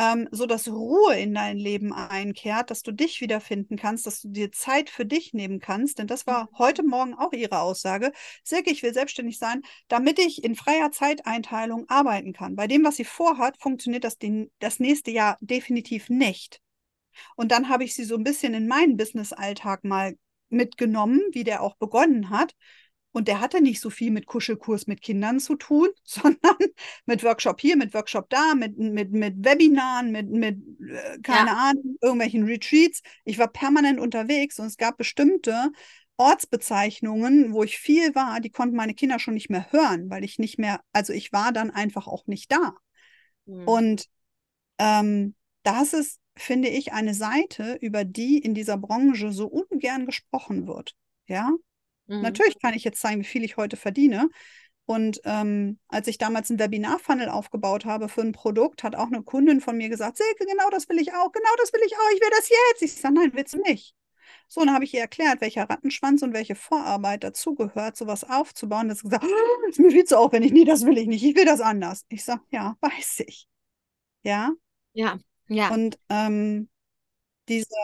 ähm, 0.00 0.28
so 0.30 0.46
dass 0.46 0.66
Ruhe 0.66 1.14
in 1.18 1.34
dein 1.34 1.58
Leben 1.58 1.92
einkehrt, 1.92 2.70
dass 2.70 2.82
du 2.82 2.90
dich 2.90 3.20
wiederfinden 3.20 3.76
kannst, 3.76 4.06
dass 4.06 4.22
du 4.22 4.28
dir 4.28 4.50
Zeit 4.50 4.88
für 4.88 5.04
dich 5.04 5.34
nehmen 5.34 5.60
kannst. 5.60 5.98
Denn 5.98 6.06
das 6.06 6.26
war 6.26 6.44
mhm. 6.44 6.58
heute 6.58 6.82
Morgen 6.82 7.12
auch 7.12 7.34
ihre 7.34 7.58
Aussage. 7.58 8.10
Silke, 8.42 8.70
ich 8.70 8.82
will 8.82 8.94
selbstständig 8.94 9.38
sein, 9.38 9.60
damit 9.88 10.18
ich 10.18 10.42
in 10.42 10.54
freier 10.54 10.90
Zeiteinteilung 10.90 11.86
arbeiten 11.90 12.32
kann. 12.32 12.56
Bei 12.56 12.66
dem, 12.66 12.82
was 12.82 12.96
sie 12.96 13.04
vorhat, 13.04 13.58
funktioniert 13.60 14.04
das 14.04 14.16
den, 14.16 14.50
das 14.58 14.80
nächste 14.80 15.10
Jahr 15.10 15.36
definitiv 15.42 16.08
nicht. 16.08 16.62
Und 17.36 17.52
dann 17.52 17.68
habe 17.68 17.84
ich 17.84 17.94
sie 17.94 18.04
so 18.04 18.14
ein 18.14 18.24
bisschen 18.24 18.54
in 18.54 18.68
meinen 18.68 18.96
Business-Alltag 18.96 19.84
mal 19.84 20.14
mitgenommen, 20.48 21.20
wie 21.32 21.44
der 21.44 21.62
auch 21.62 21.76
begonnen 21.76 22.30
hat. 22.30 22.54
Und 23.12 23.26
der 23.26 23.40
hatte 23.40 23.60
nicht 23.60 23.80
so 23.80 23.90
viel 23.90 24.10
mit 24.12 24.26
Kuschelkurs 24.26 24.86
mit 24.86 25.02
Kindern 25.02 25.40
zu 25.40 25.56
tun, 25.56 25.88
sondern 26.04 26.56
mit 27.06 27.24
Workshop 27.24 27.60
hier, 27.60 27.76
mit 27.76 27.92
Workshop 27.94 28.30
da, 28.30 28.54
mit, 28.54 28.78
mit, 28.78 29.12
mit 29.12 29.44
Webinaren, 29.44 30.12
mit, 30.12 30.30
mit 30.30 30.58
äh, 30.80 31.18
keine 31.22 31.50
ja. 31.50 31.70
Ahnung, 31.70 31.96
irgendwelchen 32.00 32.44
Retreats. 32.44 33.02
Ich 33.24 33.38
war 33.38 33.48
permanent 33.48 33.98
unterwegs 33.98 34.58
und 34.58 34.66
es 34.66 34.76
gab 34.76 34.96
bestimmte 34.96 35.70
Ortsbezeichnungen, 36.20 37.54
wo 37.54 37.64
ich 37.64 37.78
viel 37.78 38.14
war, 38.14 38.40
die 38.40 38.50
konnten 38.50 38.76
meine 38.76 38.92
Kinder 38.92 39.18
schon 39.18 39.34
nicht 39.34 39.48
mehr 39.48 39.72
hören, 39.72 40.10
weil 40.10 40.22
ich 40.22 40.38
nicht 40.38 40.58
mehr, 40.58 40.80
also 40.92 41.14
ich 41.14 41.32
war 41.32 41.50
dann 41.50 41.70
einfach 41.70 42.06
auch 42.06 42.26
nicht 42.26 42.52
da. 42.52 42.74
Mhm. 43.46 43.66
Und 43.66 44.06
ähm, 44.78 45.34
das 45.62 45.94
ist, 45.94 46.20
finde 46.36 46.68
ich, 46.68 46.92
eine 46.92 47.14
Seite, 47.14 47.78
über 47.80 48.04
die 48.04 48.38
in 48.38 48.54
dieser 48.54 48.76
Branche 48.76 49.32
so 49.32 49.46
ungern 49.46 50.04
gesprochen 50.04 50.66
wird. 50.66 50.94
Ja, 51.26 51.52
Mhm. 52.10 52.22
Natürlich 52.22 52.58
kann 52.60 52.74
ich 52.74 52.84
jetzt 52.84 53.00
zeigen, 53.00 53.20
wie 53.20 53.26
viel 53.26 53.44
ich 53.44 53.56
heute 53.56 53.76
verdiene. 53.76 54.28
Und 54.84 55.20
ähm, 55.24 55.78
als 55.86 56.08
ich 56.08 56.18
damals 56.18 56.50
ein 56.50 56.58
Webinar-Funnel 56.58 57.28
aufgebaut 57.28 57.84
habe 57.84 58.08
für 58.08 58.22
ein 58.22 58.32
Produkt, 58.32 58.82
hat 58.82 58.96
auch 58.96 59.06
eine 59.06 59.22
Kundin 59.22 59.60
von 59.60 59.76
mir 59.76 59.88
gesagt, 59.88 60.16
Silke, 60.16 60.44
genau 60.44 60.68
das 60.70 60.88
will 60.88 60.98
ich 60.98 61.12
auch, 61.12 61.30
genau 61.30 61.50
das 61.58 61.72
will 61.72 61.80
ich 61.86 61.94
auch, 61.94 62.10
ich 62.14 62.20
will 62.20 62.30
das 62.36 62.48
jetzt. 62.48 62.82
Ich 62.82 63.00
sage, 63.00 63.14
nein, 63.14 63.30
willst 63.32 63.54
du 63.54 63.58
nicht. 63.58 63.94
So, 64.48 64.64
dann 64.64 64.74
habe 64.74 64.84
ich 64.84 64.92
ihr 64.92 65.00
erklärt, 65.00 65.40
welcher 65.40 65.70
Rattenschwanz 65.70 66.22
und 66.22 66.34
welche 66.34 66.56
Vorarbeit 66.56 67.22
dazugehört, 67.22 67.96
sowas 67.96 68.24
aufzubauen. 68.24 68.88
Das 68.88 69.02
gesagt, 69.02 69.24
oh, 69.24 69.68
ist 69.68 69.78
mir 69.78 69.92
viel 69.92 70.04
zu 70.04 70.18
aufwendig. 70.18 70.52
Nee, 70.52 70.64
das 70.64 70.84
will 70.84 70.98
ich 70.98 71.06
nicht. 71.06 71.22
Ich 71.22 71.36
will 71.36 71.44
das 71.44 71.60
anders. 71.60 72.04
Ich 72.08 72.24
sage, 72.24 72.42
ja, 72.50 72.76
weiß 72.80 73.20
ich. 73.26 73.46
Ja. 74.24 74.50
Ja, 74.92 75.18
ja. 75.46 75.68
Und 75.68 76.00
ähm, 76.08 76.68
diese, 77.48 77.76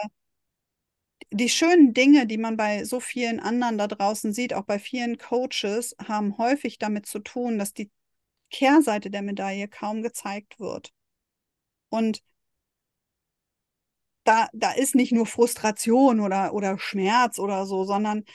die 1.31 1.49
schönen 1.49 1.93
Dinge, 1.93 2.27
die 2.27 2.37
man 2.37 2.57
bei 2.57 2.83
so 2.85 2.99
vielen 2.99 3.39
anderen 3.39 3.77
da 3.77 3.87
draußen 3.87 4.33
sieht, 4.33 4.53
auch 4.53 4.63
bei 4.65 4.79
vielen 4.79 5.17
Coaches, 5.17 5.95
haben 6.07 6.37
häufig 6.37 6.79
damit 6.79 7.05
zu 7.05 7.19
tun, 7.19 7.57
dass 7.57 7.73
die 7.73 7.91
Kehrseite 8.49 9.09
der 9.09 9.21
Medaille 9.21 9.67
kaum 9.67 10.01
gezeigt 10.01 10.59
wird. 10.59 10.93
Und 11.89 12.21
da, 14.23 14.47
da 14.53 14.71
ist 14.71 14.95
nicht 14.95 15.11
nur 15.13 15.25
Frustration 15.25 16.19
oder, 16.19 16.53
oder 16.53 16.77
Schmerz 16.79 17.39
oder 17.39 17.65
so, 17.65 17.85
sondern 17.85 18.25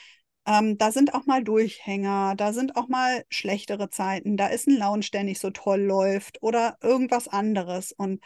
ähm, 0.45 0.77
da 0.77 0.91
sind 0.91 1.13
auch 1.13 1.25
mal 1.25 1.43
Durchhänger, 1.43 2.35
da 2.35 2.53
sind 2.53 2.75
auch 2.75 2.87
mal 2.89 3.25
schlechtere 3.29 3.89
Zeiten, 3.89 4.37
da 4.37 4.47
ist 4.47 4.67
ein 4.67 4.77
Lounge, 4.77 5.07
der 5.13 5.23
nicht 5.23 5.39
so 5.39 5.51
toll 5.51 5.81
läuft 5.81 6.41
oder 6.41 6.77
irgendwas 6.81 7.27
anderes. 7.27 7.91
Und 7.93 8.21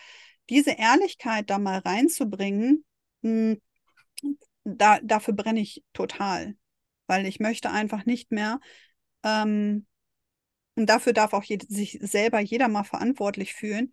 diese 0.50 0.72
Ehrlichkeit 0.72 1.50
da 1.50 1.60
mal 1.60 1.80
reinzubringen, 1.80 2.86
hm, 3.24 3.62
da, 4.76 5.00
dafür 5.02 5.34
brenne 5.34 5.62
ich 5.62 5.84
total, 5.94 6.56
weil 7.08 7.26
ich 7.26 7.40
möchte 7.40 7.72
einfach 7.72 8.06
nicht 8.06 8.32
mehr, 8.32 8.60
ähm, 9.24 9.86
und 10.76 10.86
dafür 10.86 11.14
darf 11.14 11.34
auch 11.34 11.44
je, 11.44 11.58
sich 11.68 11.98
selber 12.02 12.40
jeder 12.40 12.68
mal 12.68 12.84
verantwortlich 12.84 13.54
fühlen, 13.56 13.92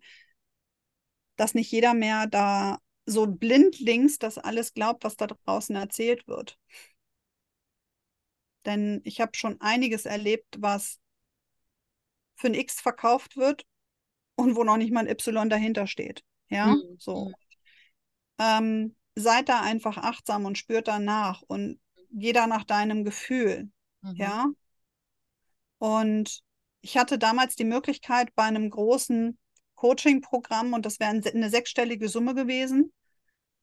dass 1.35 1.55
nicht 1.55 1.71
jeder 1.71 1.93
mehr 1.95 2.27
da 2.27 2.79
so 3.07 3.25
blindlings 3.25 4.19
das 4.19 4.37
alles 4.37 4.73
glaubt, 4.73 5.03
was 5.03 5.15
da 5.15 5.27
draußen 5.27 5.75
erzählt 5.75 6.27
wird. 6.27 6.59
Denn 8.65 9.01
ich 9.03 9.19
habe 9.19 9.35
schon 9.35 9.59
einiges 9.61 10.05
erlebt, 10.05 10.57
was 10.59 10.99
für 12.35 12.47
ein 12.47 12.53
X 12.53 12.81
verkauft 12.81 13.35
wird 13.35 13.65
und 14.35 14.55
wo 14.55 14.63
noch 14.63 14.77
nicht 14.77 14.91
mal 14.91 15.01
ein 15.01 15.09
Y 15.09 15.49
dahinter 15.49 15.87
steht. 15.87 16.23
Ja, 16.49 16.67
mhm. 16.67 16.95
so. 16.99 17.29
Mhm. 17.29 17.33
Ähm, 18.37 18.95
seid 19.15 19.49
da 19.49 19.61
einfach 19.61 19.97
achtsam 19.97 20.45
und 20.45 20.57
spürt 20.57 20.87
danach. 20.87 21.41
Und 21.41 21.79
jeder 22.09 22.47
nach 22.47 22.63
deinem 22.63 23.03
Gefühl. 23.03 23.69
Mhm. 24.01 24.15
Ja. 24.15 24.45
Und 25.77 26.41
ich 26.81 26.97
hatte 26.97 27.17
damals 27.17 27.55
die 27.55 27.65
Möglichkeit 27.65 28.33
bei 28.35 28.43
einem 28.43 28.69
großen 28.69 29.37
Coaching-Programm, 29.75 30.73
und 30.73 30.85
das 30.85 30.99
wäre 30.99 31.11
eine 31.11 31.49
sechsstellige 31.49 32.07
Summe 32.07 32.33
gewesen, 32.33 32.93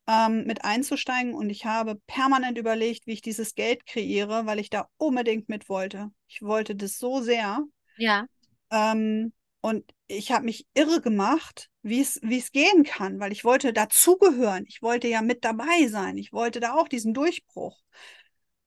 ähm, 0.06 0.44
mit 0.44 0.64
einzusteigen. 0.64 1.34
Und 1.34 1.48
ich 1.48 1.64
habe 1.64 2.00
permanent 2.06 2.58
überlegt, 2.58 3.06
wie 3.06 3.12
ich 3.12 3.22
dieses 3.22 3.54
Geld 3.54 3.86
kreiere, 3.86 4.46
weil 4.46 4.58
ich 4.58 4.70
da 4.70 4.88
unbedingt 4.98 5.48
mit 5.48 5.68
wollte. 5.68 6.10
Ich 6.28 6.42
wollte 6.42 6.74
das 6.74 6.98
so 6.98 7.22
sehr. 7.22 7.64
Ja. 7.96 8.26
Ähm, 8.70 9.32
und 9.62 9.94
ich 10.08 10.32
habe 10.32 10.44
mich 10.44 10.66
irre 10.74 11.00
gemacht, 11.00 11.70
wie 11.82 12.00
es 12.00 12.52
gehen 12.52 12.82
kann, 12.82 13.20
weil 13.20 13.32
ich 13.32 13.44
wollte 13.44 13.72
dazugehören. 13.72 14.64
Ich 14.66 14.82
wollte 14.82 15.06
ja 15.08 15.22
mit 15.22 15.44
dabei 15.44 15.86
sein. 15.88 16.18
Ich 16.18 16.32
wollte 16.32 16.58
da 16.60 16.74
auch 16.74 16.88
diesen 16.88 17.14
Durchbruch. 17.14 17.80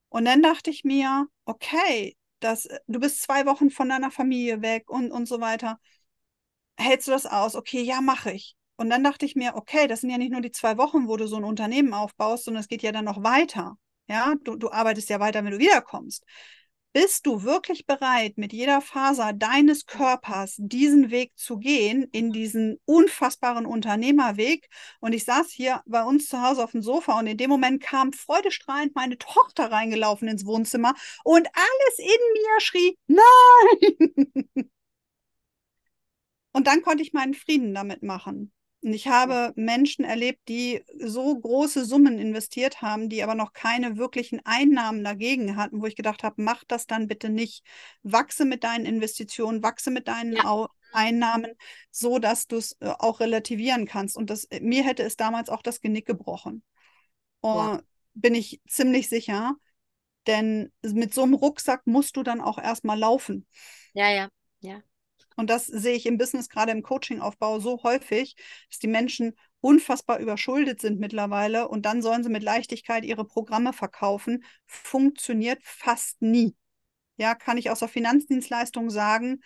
Und 0.08 0.24
dann 0.24 0.42
dachte 0.42 0.70
ich 0.70 0.84
mir, 0.84 1.26
okay, 1.44 2.16
das, 2.40 2.66
du 2.86 2.98
bist 2.98 3.22
zwei 3.22 3.44
Wochen 3.44 3.70
von 3.70 3.90
deiner 3.90 4.10
Familie 4.10 4.62
weg 4.62 4.88
und, 4.90 5.12
und 5.12 5.28
so 5.28 5.40
weiter. 5.40 5.78
Hältst 6.78 7.08
du 7.08 7.12
das 7.12 7.26
aus? 7.26 7.56
Okay, 7.56 7.82
ja, 7.82 8.00
mache 8.00 8.32
ich. 8.32 8.56
Und 8.76 8.88
dann 8.88 9.04
dachte 9.04 9.26
ich 9.26 9.36
mir, 9.36 9.54
okay, 9.54 9.88
das 9.88 10.00
sind 10.00 10.10
ja 10.10 10.18
nicht 10.18 10.32
nur 10.32 10.40
die 10.40 10.52
zwei 10.52 10.78
Wochen, 10.78 11.08
wo 11.08 11.18
du 11.18 11.26
so 11.26 11.36
ein 11.36 11.44
Unternehmen 11.44 11.92
aufbaust, 11.92 12.44
sondern 12.44 12.62
es 12.62 12.68
geht 12.68 12.82
ja 12.82 12.92
dann 12.92 13.04
noch 13.04 13.22
weiter. 13.22 13.76
Ja, 14.08 14.34
du, 14.44 14.56
du 14.56 14.70
arbeitest 14.70 15.10
ja 15.10 15.20
weiter, 15.20 15.44
wenn 15.44 15.52
du 15.52 15.58
wiederkommst. 15.58 16.24
Bist 16.96 17.26
du 17.26 17.42
wirklich 17.42 17.84
bereit, 17.84 18.38
mit 18.38 18.54
jeder 18.54 18.80
Faser 18.80 19.34
deines 19.34 19.84
Körpers 19.84 20.54
diesen 20.56 21.10
Weg 21.10 21.36
zu 21.36 21.58
gehen, 21.58 22.04
in 22.10 22.32
diesen 22.32 22.80
unfassbaren 22.86 23.66
Unternehmerweg? 23.66 24.70
Und 25.00 25.12
ich 25.12 25.26
saß 25.26 25.50
hier 25.50 25.82
bei 25.84 26.02
uns 26.02 26.26
zu 26.26 26.40
Hause 26.40 26.64
auf 26.64 26.70
dem 26.70 26.80
Sofa 26.80 27.18
und 27.18 27.26
in 27.26 27.36
dem 27.36 27.50
Moment 27.50 27.82
kam 27.82 28.14
freudestrahlend 28.14 28.94
meine 28.94 29.18
Tochter 29.18 29.70
reingelaufen 29.70 30.26
ins 30.26 30.46
Wohnzimmer 30.46 30.94
und 31.22 31.46
alles 31.52 31.98
in 31.98 32.06
mir 32.06 32.60
schrie, 32.60 32.98
nein! 33.08 34.48
Und 36.54 36.66
dann 36.66 36.80
konnte 36.80 37.02
ich 37.02 37.12
meinen 37.12 37.34
Frieden 37.34 37.74
damit 37.74 38.02
machen. 38.02 38.50
Und 38.82 38.92
ich 38.92 39.08
habe 39.08 39.52
Menschen 39.56 40.04
erlebt, 40.04 40.48
die 40.48 40.84
so 40.98 41.36
große 41.36 41.84
Summen 41.84 42.18
investiert 42.18 42.82
haben, 42.82 43.08
die 43.08 43.22
aber 43.22 43.34
noch 43.34 43.52
keine 43.52 43.96
wirklichen 43.96 44.40
Einnahmen 44.44 45.02
dagegen 45.02 45.56
hatten, 45.56 45.80
wo 45.80 45.86
ich 45.86 45.96
gedacht 45.96 46.22
habe, 46.22 46.42
mach 46.42 46.62
das 46.64 46.86
dann 46.86 47.08
bitte 47.08 47.28
nicht. 47.28 47.64
Wachse 48.02 48.44
mit 48.44 48.64
deinen 48.64 48.84
Investitionen, 48.84 49.62
wachse 49.62 49.90
mit 49.90 50.08
deinen 50.08 50.34
ja. 50.34 50.68
Einnahmen, 50.92 51.52
so 51.90 52.18
dass 52.18 52.46
du 52.46 52.56
es 52.56 52.76
äh, 52.80 52.92
auch 52.98 53.20
relativieren 53.20 53.86
kannst. 53.86 54.16
Und 54.16 54.30
das, 54.30 54.44
äh, 54.44 54.60
mir 54.60 54.84
hätte 54.84 55.02
es 55.02 55.16
damals 55.16 55.48
auch 55.48 55.62
das 55.62 55.80
Genick 55.80 56.06
gebrochen. 56.06 56.62
Wow. 57.40 57.80
Bin 58.14 58.34
ich 58.34 58.60
ziemlich 58.68 59.08
sicher. 59.08 59.56
Denn 60.26 60.72
mit 60.82 61.14
so 61.14 61.22
einem 61.22 61.34
Rucksack 61.34 61.86
musst 61.86 62.16
du 62.16 62.22
dann 62.22 62.40
auch 62.40 62.58
erstmal 62.58 62.98
laufen. 62.98 63.46
Ja, 63.94 64.10
ja, 64.10 64.28
ja. 64.60 64.82
Und 65.36 65.50
das 65.50 65.66
sehe 65.66 65.94
ich 65.94 66.06
im 66.06 66.18
Business, 66.18 66.48
gerade 66.48 66.72
im 66.72 66.82
Coaching-Aufbau, 66.82 67.60
so 67.60 67.82
häufig, 67.82 68.36
dass 68.68 68.78
die 68.78 68.88
Menschen 68.88 69.34
unfassbar 69.60 70.18
überschuldet 70.18 70.80
sind 70.80 71.00
mittlerweile 71.00 71.68
und 71.68 71.86
dann 71.86 72.02
sollen 72.02 72.22
sie 72.22 72.30
mit 72.30 72.42
Leichtigkeit 72.42 73.04
ihre 73.04 73.24
Programme 73.24 73.72
verkaufen. 73.72 74.44
Funktioniert 74.66 75.60
fast 75.62 76.20
nie. 76.22 76.54
Ja, 77.16 77.34
kann 77.34 77.58
ich 77.58 77.70
aus 77.70 77.80
der 77.80 77.88
Finanzdienstleistung 77.88 78.90
sagen. 78.90 79.40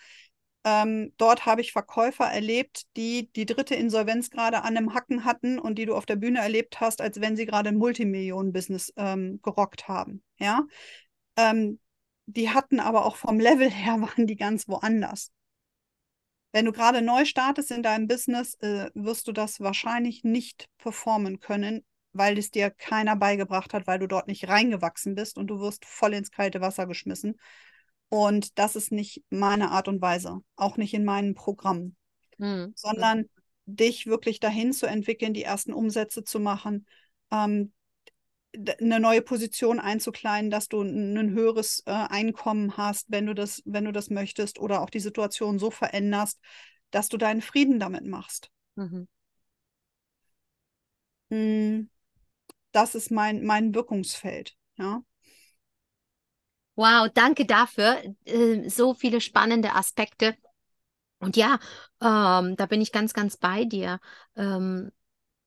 Ähm, 0.63 1.11
dort 1.17 1.45
habe 1.45 1.61
ich 1.61 1.71
Verkäufer 1.71 2.25
erlebt, 2.25 2.83
die 2.95 3.31
die 3.33 3.47
dritte 3.47 3.73
Insolvenz 3.73 4.29
gerade 4.29 4.61
an 4.61 4.77
einem 4.77 4.93
Hacken 4.93 5.25
hatten 5.25 5.57
und 5.57 5.79
die 5.79 5.85
du 5.85 5.95
auf 5.95 6.05
der 6.05 6.17
Bühne 6.17 6.39
erlebt 6.39 6.79
hast, 6.79 7.01
als 7.01 7.19
wenn 7.19 7.35
sie 7.35 7.45
gerade 7.47 7.69
ein 7.69 7.77
Multimillionen-Business 7.77 8.93
ähm, 8.97 9.39
gerockt 9.41 9.87
haben. 9.87 10.23
Ja, 10.37 10.67
ähm, 11.35 11.79
die 12.27 12.49
hatten 12.49 12.79
aber 12.79 13.05
auch 13.05 13.15
vom 13.15 13.39
Level 13.39 13.69
her 13.69 14.01
waren 14.01 14.27
die 14.27 14.35
ganz 14.35 14.67
woanders. 14.67 15.31
Wenn 16.51 16.65
du 16.65 16.71
gerade 16.71 17.01
neu 17.01 17.25
startest 17.25 17.71
in 17.71 17.83
deinem 17.83 18.07
Business, 18.07 18.55
äh, 18.55 18.89
wirst 18.93 19.27
du 19.27 19.31
das 19.31 19.59
wahrscheinlich 19.59 20.23
nicht 20.23 20.67
performen 20.77 21.39
können, 21.39 21.85
weil 22.13 22.37
es 22.37 22.51
dir 22.51 22.69
keiner 22.69 23.15
beigebracht 23.15 23.73
hat, 23.73 23.87
weil 23.87 23.99
du 23.99 24.07
dort 24.07 24.27
nicht 24.27 24.47
reingewachsen 24.47 25.15
bist 25.15 25.37
und 25.37 25.47
du 25.47 25.59
wirst 25.59 25.85
voll 25.85 26.13
ins 26.13 26.31
kalte 26.31 26.59
Wasser 26.59 26.87
geschmissen. 26.87 27.39
Und 28.09 28.59
das 28.59 28.75
ist 28.75 28.91
nicht 28.91 29.23
meine 29.29 29.71
Art 29.71 29.87
und 29.87 30.01
Weise, 30.01 30.41
auch 30.57 30.75
nicht 30.75 30.93
in 30.93 31.05
meinen 31.05 31.33
Programmen, 31.33 31.95
mhm. 32.37 32.73
sondern 32.75 33.29
dich 33.65 34.07
wirklich 34.07 34.41
dahin 34.41 34.73
zu 34.73 34.85
entwickeln, 34.85 35.33
die 35.33 35.43
ersten 35.43 35.71
Umsätze 35.71 36.25
zu 36.25 36.41
machen, 36.41 36.85
ähm, 37.31 37.71
eine 38.53 38.99
neue 38.99 39.21
Position 39.21 39.79
einzukleiden, 39.79 40.51
dass 40.51 40.67
du 40.67 40.81
ein 40.81 41.31
höheres 41.31 41.83
äh, 41.85 41.91
Einkommen 41.91 42.75
hast, 42.77 43.05
wenn 43.09 43.25
du 43.25 43.33
das, 43.33 43.61
wenn 43.65 43.85
du 43.85 43.91
das 43.91 44.09
möchtest, 44.09 44.59
oder 44.59 44.81
auch 44.81 44.89
die 44.89 44.99
Situation 44.99 45.59
so 45.59 45.71
veränderst, 45.71 46.39
dass 46.91 47.09
du 47.09 47.17
deinen 47.17 47.41
Frieden 47.41 47.79
damit 47.79 48.05
machst. 48.05 48.49
Mhm. 48.75 49.07
Hm, 51.29 51.89
das 52.71 52.95
ist 52.95 53.11
mein, 53.11 53.43
mein 53.45 53.73
Wirkungsfeld, 53.73 54.55
ja. 54.77 55.01
Wow, 56.75 57.09
danke 57.13 57.45
dafür. 57.45 58.01
Äh, 58.25 58.69
so 58.69 58.93
viele 58.93 59.21
spannende 59.21 59.75
Aspekte. 59.75 60.35
Und 61.19 61.37
ja, 61.37 61.59
ähm, 62.01 62.55
da 62.55 62.65
bin 62.65 62.81
ich 62.81 62.91
ganz, 62.91 63.13
ganz 63.13 63.37
bei 63.37 63.65
dir. 63.65 63.99
Ähm, 64.35 64.91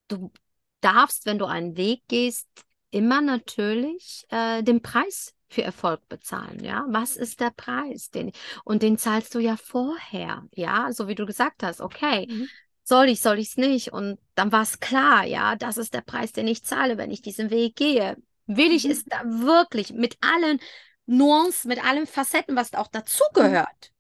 du 0.09 0.33
darfst, 0.81 1.27
wenn 1.27 1.39
du 1.39 1.47
einen 1.47 1.77
Weg 1.77 2.03
gehst, 2.09 2.49
immer 2.95 3.21
natürlich 3.21 4.25
äh, 4.31 4.63
den 4.63 4.81
Preis 4.81 5.35
für 5.49 5.63
Erfolg 5.63 6.09
bezahlen. 6.09 6.63
Ja, 6.63 6.85
was 6.89 7.17
ist 7.17 7.41
der 7.41 7.51
Preis? 7.51 8.11
Den, 8.11 8.31
und 8.65 8.83
den 8.83 8.99
zahlst 8.99 9.35
du 9.35 9.41
ja 9.41 9.57
vorher. 9.57 10.45
Ja, 10.55 10.93
so 10.93 11.09
wie 11.09 11.17
du 11.17 11.27
gesagt 11.27 11.63
hast, 11.63 11.81
okay. 11.81 12.27
Mhm. 12.31 12.49
Soll 12.87 13.09
ich, 13.09 13.21
soll 13.21 13.39
ich 13.39 13.49
es 13.49 13.57
nicht? 13.57 13.93
Und 13.93 14.19
dann 14.35 14.53
war 14.53 14.63
es 14.63 14.79
klar, 14.79 15.25
ja, 15.25 15.57
das 15.57 15.79
ist 15.79 15.95
der 15.95 16.03
Preis, 16.03 16.33
den 16.33 16.47
ich 16.47 16.65
zahle, 16.65 16.99
wenn 16.99 17.11
ich 17.11 17.23
diesen 17.23 17.51
Weg 17.51 17.77
gehe. 17.77 18.17
Will 18.47 18.73
ich 18.73 18.85
mhm. 18.85 18.91
es 18.91 19.05
da 19.05 19.23
wirklich 19.25 19.93
mit 19.93 20.19
allen 20.21 20.61
Nuancen, 21.07 21.69
mit 21.69 21.85
allen 21.85 22.07
Facetten, 22.07 22.57
was 22.57 22.75
auch 22.75 22.89
dazugehört, 22.89 23.93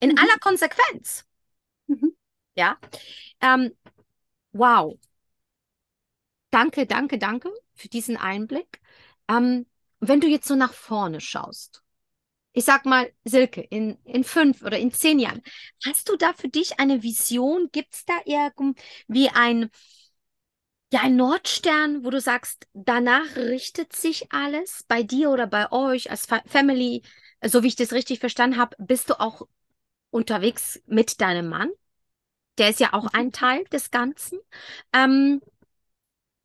in 0.00 0.10
mhm. 0.10 0.18
aller 0.18 0.38
Konsequenz. 0.40 1.24
Mhm. 1.86 2.14
Ja. 2.56 2.76
Ähm, 3.40 3.72
wow. 4.52 4.98
Danke, 6.54 6.86
danke, 6.86 7.18
danke 7.18 7.50
für 7.74 7.88
diesen 7.88 8.16
Einblick. 8.16 8.80
Ähm, 9.28 9.66
wenn 9.98 10.20
du 10.20 10.28
jetzt 10.28 10.46
so 10.46 10.54
nach 10.54 10.72
vorne 10.72 11.20
schaust, 11.20 11.82
ich 12.52 12.64
sag 12.64 12.86
mal, 12.86 13.12
Silke, 13.24 13.60
in, 13.60 13.98
in 14.04 14.22
fünf 14.22 14.62
oder 14.62 14.78
in 14.78 14.92
zehn 14.92 15.18
Jahren, 15.18 15.42
hast 15.84 16.08
du 16.08 16.16
da 16.16 16.32
für 16.32 16.48
dich 16.48 16.78
eine 16.78 17.02
Vision? 17.02 17.70
Gibt 17.72 17.94
es 17.94 18.04
da 18.04 18.14
irgendwie 18.24 19.30
ein, 19.30 19.68
ja, 20.92 21.00
ein 21.00 21.16
Nordstern, 21.16 22.04
wo 22.04 22.10
du 22.10 22.20
sagst, 22.20 22.68
danach 22.72 23.34
richtet 23.34 23.92
sich 23.92 24.30
alles 24.30 24.84
bei 24.86 25.02
dir 25.02 25.30
oder 25.30 25.48
bei 25.48 25.72
euch 25.72 26.12
als 26.12 26.26
Fa 26.26 26.40
Family, 26.46 27.02
so 27.44 27.64
wie 27.64 27.68
ich 27.68 27.74
das 27.76 27.92
richtig 27.92 28.20
verstanden 28.20 28.58
habe, 28.58 28.76
bist 28.78 29.10
du 29.10 29.18
auch 29.18 29.42
unterwegs 30.10 30.80
mit 30.86 31.20
deinem 31.20 31.48
Mann? 31.48 31.72
Der 32.58 32.70
ist 32.70 32.78
ja 32.78 32.92
auch 32.92 33.06
ein 33.12 33.32
Teil 33.32 33.64
des 33.64 33.90
Ganzen. 33.90 34.38
Ähm, 34.92 35.40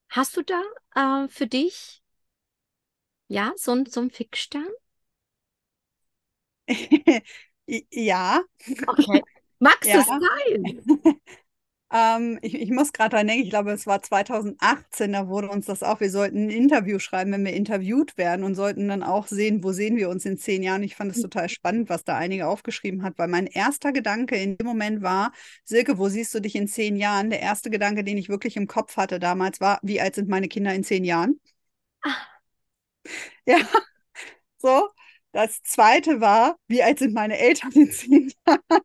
Hast 0.10 0.36
du 0.38 0.44
da 0.44 0.62
äh, 0.96 1.28
für 1.30 1.48
dich 1.48 2.04
ja 3.30 3.54
so, 3.56 3.72
ein, 3.72 3.86
so 3.86 4.02
einen 4.02 4.12
Fixstern? 4.12 4.68
ja. 7.92 8.44
Okay. 8.88 9.24
Magst 9.60 9.94
du 9.94 10.00
es 10.00 10.06
teilen? 10.08 10.82
Ähm, 11.92 12.38
ich, 12.44 12.54
ich, 12.54 12.70
muss 12.70 12.94
gerade 12.94 13.16
dran 13.16 13.28
denken, 13.28 13.44
ich 13.46 13.50
glaube, 13.50 13.72
es 13.72 13.88
war 13.88 14.02
2018, 14.02 15.12
da 15.14 15.28
wurde 15.28 15.50
uns 15.50 15.66
das 15.66 15.82
auch, 15.82 16.00
wir 16.00 16.12
sollten 16.12 16.46
ein 16.46 16.50
Interview 16.52 17.00
schreiben, 17.00 17.32
wenn 17.32 17.44
wir 17.44 17.54
interviewt 17.54 18.16
werden 18.16 18.44
und 18.44 18.54
sollten 18.54 18.88
dann 18.88 19.02
auch 19.02 19.26
sehen, 19.26 19.64
wo 19.64 19.72
sehen 19.72 19.96
wir 19.98 20.10
uns 20.10 20.24
in 20.26 20.38
zehn 20.38 20.62
Jahren. 20.62 20.84
Ich 20.84 20.96
fand 20.96 21.12
es 21.12 21.22
total 21.22 21.50
spannend, 21.50 21.90
was 21.90 22.04
da 22.04 22.16
einige 22.16 22.48
aufgeschrieben 22.48 23.02
hat, 23.02 23.18
weil 23.18 23.28
mein 23.28 23.48
erster 23.48 23.92
Gedanke 23.92 24.36
in 24.36 24.58
dem 24.58 24.68
Moment 24.68 25.02
war, 25.02 25.32
Silke, 25.64 25.98
wo 25.98 26.10
siehst 26.10 26.34
du 26.36 26.40
dich 26.40 26.56
in 26.56 26.68
zehn 26.68 26.96
Jahren? 26.96 27.32
Der 27.32 27.42
erste 27.42 27.72
Gedanke, 27.72 28.04
den 28.04 28.18
ich 28.18 28.30
wirklich 28.30 28.56
im 28.56 28.68
Kopf 28.68 28.96
hatte 28.98 29.20
damals, 29.20 29.60
war, 29.60 29.80
wie 29.82 30.00
alt 30.00 30.14
sind 30.14 30.30
meine 30.30 30.48
Kinder 30.48 30.74
in 30.76 30.84
zehn 30.84 31.04
Jahren? 31.04 31.40
Ach. 32.02 32.28
Ja, 33.46 33.58
so. 34.58 34.90
Das 35.32 35.62
zweite 35.64 36.22
war, 36.22 36.58
wie 36.68 36.82
alt 36.84 37.00
sind 37.00 37.14
meine 37.14 37.38
Eltern 37.38 37.72
in 37.74 37.92
zehn 37.92 38.32
Jahren? 38.48 38.82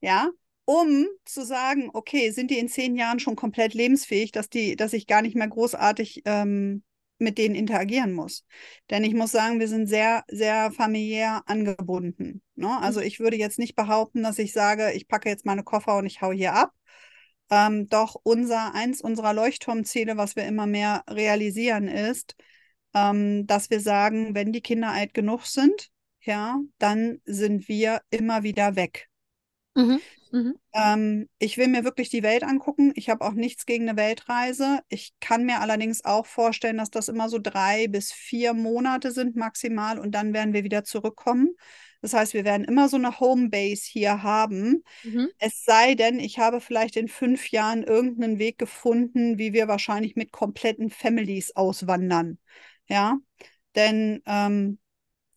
ja, 0.00 0.30
um 0.72 1.06
zu 1.26 1.44
sagen, 1.44 1.90
okay, 1.92 2.30
sind 2.30 2.50
die 2.50 2.58
in 2.58 2.68
zehn 2.68 2.96
Jahren 2.96 3.20
schon 3.20 3.36
komplett 3.36 3.74
lebensfähig, 3.74 4.32
dass, 4.32 4.48
die, 4.48 4.74
dass 4.74 4.94
ich 4.94 5.06
gar 5.06 5.20
nicht 5.20 5.36
mehr 5.36 5.48
großartig 5.48 6.22
ähm, 6.24 6.82
mit 7.18 7.36
denen 7.36 7.54
interagieren 7.54 8.14
muss. 8.14 8.46
Denn 8.88 9.04
ich 9.04 9.12
muss 9.12 9.32
sagen, 9.32 9.60
wir 9.60 9.68
sind 9.68 9.86
sehr, 9.86 10.24
sehr 10.28 10.72
familiär 10.72 11.42
angebunden. 11.44 12.40
Ne? 12.54 12.80
Also 12.80 13.00
mhm. 13.00 13.06
ich 13.06 13.20
würde 13.20 13.36
jetzt 13.36 13.58
nicht 13.58 13.76
behaupten, 13.76 14.22
dass 14.22 14.38
ich 14.38 14.54
sage, 14.54 14.92
ich 14.92 15.08
packe 15.08 15.28
jetzt 15.28 15.44
meine 15.44 15.62
Koffer 15.62 15.98
und 15.98 16.06
ich 16.06 16.22
hau 16.22 16.32
hier 16.32 16.54
ab. 16.54 16.72
Ähm, 17.50 17.86
doch 17.88 18.16
unser, 18.22 18.74
eins 18.74 19.02
unserer 19.02 19.34
Leuchtturmziele, 19.34 20.16
was 20.16 20.36
wir 20.36 20.46
immer 20.46 20.66
mehr 20.66 21.04
realisieren, 21.06 21.86
ist, 21.86 22.34
ähm, 22.94 23.46
dass 23.46 23.68
wir 23.68 23.80
sagen, 23.80 24.34
wenn 24.34 24.52
die 24.52 24.62
Kinder 24.62 24.88
alt 24.88 25.12
genug 25.12 25.44
sind, 25.44 25.90
ja, 26.22 26.58
dann 26.78 27.20
sind 27.26 27.68
wir 27.68 28.00
immer 28.08 28.42
wieder 28.42 28.74
weg. 28.74 29.10
Mhm. 29.74 30.00
Mhm. 30.32 30.54
Ähm, 30.72 31.28
ich 31.38 31.58
will 31.58 31.68
mir 31.68 31.84
wirklich 31.84 32.08
die 32.08 32.22
Welt 32.22 32.42
angucken. 32.42 32.92
Ich 32.96 33.10
habe 33.10 33.24
auch 33.24 33.32
nichts 33.32 33.66
gegen 33.66 33.88
eine 33.88 33.98
Weltreise. 33.98 34.80
Ich 34.88 35.12
kann 35.20 35.44
mir 35.44 35.60
allerdings 35.60 36.04
auch 36.04 36.26
vorstellen, 36.26 36.78
dass 36.78 36.90
das 36.90 37.08
immer 37.08 37.28
so 37.28 37.38
drei 37.38 37.86
bis 37.88 38.12
vier 38.12 38.54
Monate 38.54 39.12
sind 39.12 39.36
maximal 39.36 39.98
und 39.98 40.12
dann 40.12 40.32
werden 40.32 40.54
wir 40.54 40.64
wieder 40.64 40.84
zurückkommen. 40.84 41.54
Das 42.00 42.14
heißt, 42.14 42.34
wir 42.34 42.44
werden 42.44 42.64
immer 42.64 42.88
so 42.88 42.96
eine 42.96 43.20
Homebase 43.20 43.82
hier 43.88 44.22
haben. 44.22 44.82
Mhm. 45.04 45.28
Es 45.38 45.64
sei 45.64 45.94
denn, 45.94 46.18
ich 46.18 46.38
habe 46.38 46.60
vielleicht 46.60 46.96
in 46.96 47.08
fünf 47.08 47.50
Jahren 47.50 47.84
irgendeinen 47.84 48.38
Weg 48.38 48.58
gefunden, 48.58 49.38
wie 49.38 49.52
wir 49.52 49.68
wahrscheinlich 49.68 50.16
mit 50.16 50.32
kompletten 50.32 50.90
Families 50.90 51.54
auswandern. 51.54 52.38
Ja, 52.88 53.18
denn 53.76 54.22
ähm, 54.26 54.78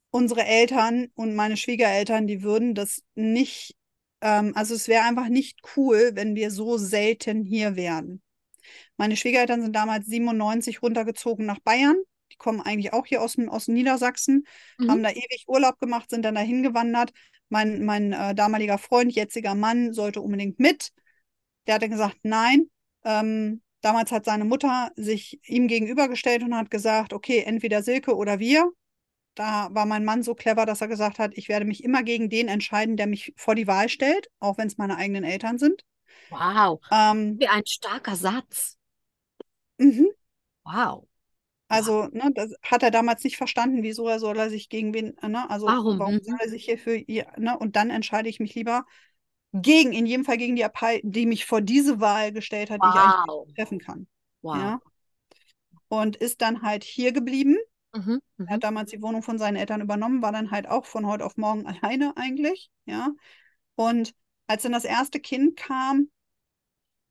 unsere 0.09 0.45
Eltern 0.45 1.07
und 1.15 1.35
meine 1.35 1.57
Schwiegereltern, 1.57 2.25
die 2.25 2.41
würden 2.41 2.73
das 2.73 3.03
nicht, 3.13 3.75
ähm, 4.21 4.53
also 4.55 4.75
es 4.75 4.87
wäre 4.87 5.03
einfach 5.03 5.29
nicht 5.29 5.59
cool, 5.75 6.11
wenn 6.13 6.35
wir 6.35 6.51
so 6.51 6.77
selten 6.77 7.43
hier 7.43 7.75
wären. 7.75 8.21
Meine 8.97 9.17
Schwiegereltern 9.17 9.61
sind 9.61 9.75
damals 9.75 10.07
97 10.07 10.81
runtergezogen 10.81 11.45
nach 11.45 11.59
Bayern 11.59 11.97
die 12.35 12.37
kommen 12.37 12.61
eigentlich 12.61 12.93
auch 12.93 13.05
hier 13.05 13.21
aus, 13.21 13.37
aus 13.47 13.67
Niedersachsen, 13.67 14.45
mhm. 14.77 14.91
haben 14.91 15.03
da 15.03 15.09
ewig 15.09 15.45
Urlaub 15.47 15.79
gemacht, 15.79 16.09
sind 16.09 16.23
dann 16.23 16.35
dahin 16.35 16.63
gewandert. 16.63 17.11
Mein, 17.49 17.85
mein 17.85 18.11
äh, 18.11 18.33
damaliger 18.35 18.77
Freund, 18.77 19.13
jetziger 19.13 19.55
Mann, 19.55 19.93
sollte 19.93 20.21
unbedingt 20.21 20.59
mit. 20.59 20.91
Der 21.67 21.75
hat 21.75 21.83
dann 21.83 21.91
gesagt, 21.91 22.17
nein. 22.23 22.69
Ähm, 23.03 23.61
damals 23.81 24.11
hat 24.11 24.25
seine 24.25 24.45
Mutter 24.45 24.91
sich 24.95 25.39
ihm 25.47 25.67
gegenübergestellt 25.67 26.43
und 26.43 26.55
hat 26.55 26.71
gesagt, 26.71 27.13
okay, 27.13 27.43
entweder 27.45 27.83
Silke 27.83 28.15
oder 28.15 28.39
wir. 28.39 28.71
Da 29.35 29.69
war 29.71 29.85
mein 29.85 30.05
Mann 30.05 30.23
so 30.23 30.33
clever, 30.33 30.65
dass 30.65 30.81
er 30.81 30.87
gesagt 30.87 31.19
hat, 31.19 31.31
ich 31.35 31.49
werde 31.49 31.65
mich 31.65 31.83
immer 31.83 32.03
gegen 32.03 32.29
den 32.29 32.47
entscheiden, 32.47 32.97
der 32.97 33.07
mich 33.07 33.33
vor 33.35 33.53
die 33.53 33.67
Wahl 33.67 33.89
stellt, 33.89 34.29
auch 34.39 34.57
wenn 34.57 34.67
es 34.67 34.77
meine 34.77 34.97
eigenen 34.97 35.23
Eltern 35.23 35.57
sind. 35.57 35.83
Wow. 36.29 36.79
Ähm, 36.91 37.37
Wie 37.39 37.47
ein 37.47 37.65
starker 37.65 38.15
Satz. 38.15 38.77
Mhm. 39.77 40.07
Wow. 40.63 41.07
Also, 41.67 42.05
ne, 42.11 42.31
das 42.33 42.53
hat 42.61 42.83
er 42.83 42.91
damals 42.91 43.23
nicht 43.23 43.37
verstanden, 43.37 43.83
wieso 43.83 44.07
er 44.07 44.19
soll 44.19 44.37
er 44.37 44.49
sich 44.49 44.69
gegen 44.69 44.93
wen, 44.93 45.17
ne? 45.21 45.49
Also 45.49 45.65
warum, 45.65 45.97
warum 45.99 46.19
soll 46.21 46.35
mhm. 46.35 46.39
er 46.41 46.49
sich 46.49 46.65
hier 46.65 46.77
für 46.77 46.95
ihr, 46.95 47.25
ne? 47.37 47.57
Und 47.57 47.75
dann 47.75 47.89
entscheide 47.89 48.29
ich 48.29 48.39
mich 48.39 48.53
lieber 48.53 48.85
gegen, 49.51 49.93
in 49.93 50.05
jedem 50.05 50.25
Fall 50.25 50.37
gegen 50.37 50.55
die 50.55 50.61
Partei, 50.61 51.01
die 51.03 51.25
mich 51.25 51.45
vor 51.45 51.61
diese 51.61 51.99
Wahl 51.99 52.31
gestellt 52.31 52.69
hat, 52.69 52.81
wow. 52.81 52.93
die 52.93 52.99
ich 52.99 53.33
eigentlich 53.33 53.55
treffen 53.55 53.79
kann. 53.79 54.07
Wow. 54.41 54.57
Ja? 54.57 54.79
Und 55.87 56.15
ist 56.17 56.41
dann 56.41 56.61
halt 56.61 56.83
hier 56.83 57.11
geblieben. 57.13 57.57
Mhm, 57.95 58.21
er 58.37 58.47
hat 58.47 58.57
mhm. 58.57 58.59
damals 58.61 58.91
die 58.91 59.01
Wohnung 59.01 59.23
von 59.23 59.37
seinen 59.37 59.55
Eltern 59.55 59.81
übernommen, 59.81 60.21
war 60.21 60.31
dann 60.31 60.51
halt 60.51 60.67
auch 60.67 60.85
von 60.85 61.05
heute 61.05 61.25
auf 61.25 61.37
morgen 61.37 61.65
alleine 61.67 62.13
eigentlich, 62.17 62.69
ja. 62.85 63.09
Und 63.75 64.13
als 64.47 64.63
dann 64.63 64.73
das 64.73 64.85
erste 64.85 65.19
Kind 65.19 65.55
kam, 65.55 66.09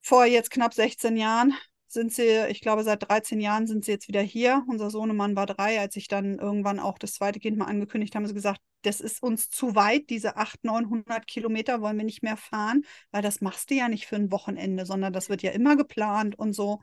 vor 0.03 0.26
jetzt 0.26 0.51
knapp 0.51 0.74
16 0.74 1.16
Jahren, 1.16 1.55
sind 1.89 2.12
sie, 2.12 2.47
ich 2.49 2.61
glaube, 2.61 2.82
seit 2.82 3.09
13 3.09 3.41
Jahren 3.41 3.66
sind 3.66 3.85
sie 3.85 3.93
jetzt 3.93 4.09
wieder 4.09 4.20
hier. 4.20 4.64
Unser 4.68 4.91
Sohnemann 4.91 5.37
war 5.37 5.47
drei. 5.47 5.80
Als 5.80 5.97
ich 5.97 6.09
dann 6.09 6.39
irgendwann 6.39 6.80
auch 6.80 6.99
das 6.99 7.14
zweite 7.14 7.39
Kind 7.39 7.57
mal 7.57 7.66
angekündigt 7.66 8.14
habe, 8.14 8.24
haben 8.24 8.28
sie 8.28 8.35
gesagt, 8.35 8.61
das 8.82 9.01
ist 9.01 9.22
uns 9.22 9.49
zu 9.49 9.74
weit, 9.74 10.11
diese 10.11 10.37
800, 10.37 10.64
900 10.64 11.26
Kilometer 11.26 11.80
wollen 11.80 11.97
wir 11.97 12.05
nicht 12.05 12.22
mehr 12.22 12.37
fahren, 12.37 12.82
weil 13.12 13.22
das 13.22 13.41
machst 13.41 13.70
du 13.70 13.74
ja 13.74 13.89
nicht 13.89 14.07
für 14.07 14.16
ein 14.16 14.30
Wochenende, 14.30 14.85
sondern 14.85 15.12
das 15.12 15.30
wird 15.30 15.43
ja 15.43 15.53
immer 15.53 15.76
geplant 15.76 16.39
und 16.39 16.53
so 16.53 16.80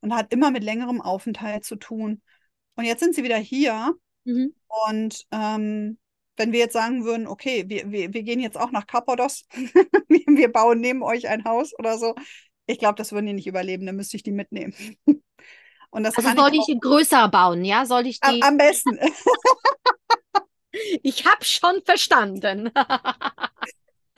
und 0.00 0.14
hat 0.14 0.32
immer 0.32 0.50
mit 0.50 0.64
längerem 0.64 1.00
Aufenthalt 1.00 1.64
zu 1.64 1.76
tun. 1.76 2.22
Und 2.76 2.84
jetzt 2.84 3.00
sind 3.00 3.14
sie 3.14 3.22
wieder 3.22 3.36
hier 3.36 3.94
mhm. 4.24 4.54
und 4.86 5.24
ähm, 5.30 5.98
wenn 6.36 6.52
wir 6.52 6.58
jetzt 6.58 6.72
sagen 6.72 7.04
würden, 7.04 7.26
okay, 7.26 7.64
wir, 7.68 7.90
wir, 7.90 8.12
wir 8.12 8.22
gehen 8.22 8.40
jetzt 8.40 8.58
auch 8.58 8.72
nach 8.72 8.86
Kappados, 8.86 9.46
wir 10.08 10.52
bauen 10.52 10.80
neben 10.80 11.02
euch 11.02 11.28
ein 11.28 11.44
Haus 11.44 11.72
oder 11.78 11.98
so, 11.98 12.14
ich 12.66 12.78
glaube, 12.78 12.96
das 12.96 13.12
würden 13.12 13.26
die 13.26 13.32
nicht 13.34 13.46
überleben, 13.46 13.86
dann 13.86 13.96
müsste 13.96 14.16
ich 14.16 14.22
die 14.22 14.32
mitnehmen. 14.32 14.74
Und 15.90 16.02
das 16.02 16.16
also 16.16 16.34
soll 16.34 16.54
ich, 16.54 16.68
ich 16.68 16.80
größer 16.80 17.28
bauen, 17.28 17.64
ja? 17.64 17.86
Soll 17.86 18.08
ich 18.08 18.18
die... 18.18 18.42
Am, 18.42 18.48
am 18.48 18.56
besten. 18.56 18.98
ich 21.04 21.24
habe 21.24 21.44
schon 21.44 21.82
verstanden. 21.84 22.72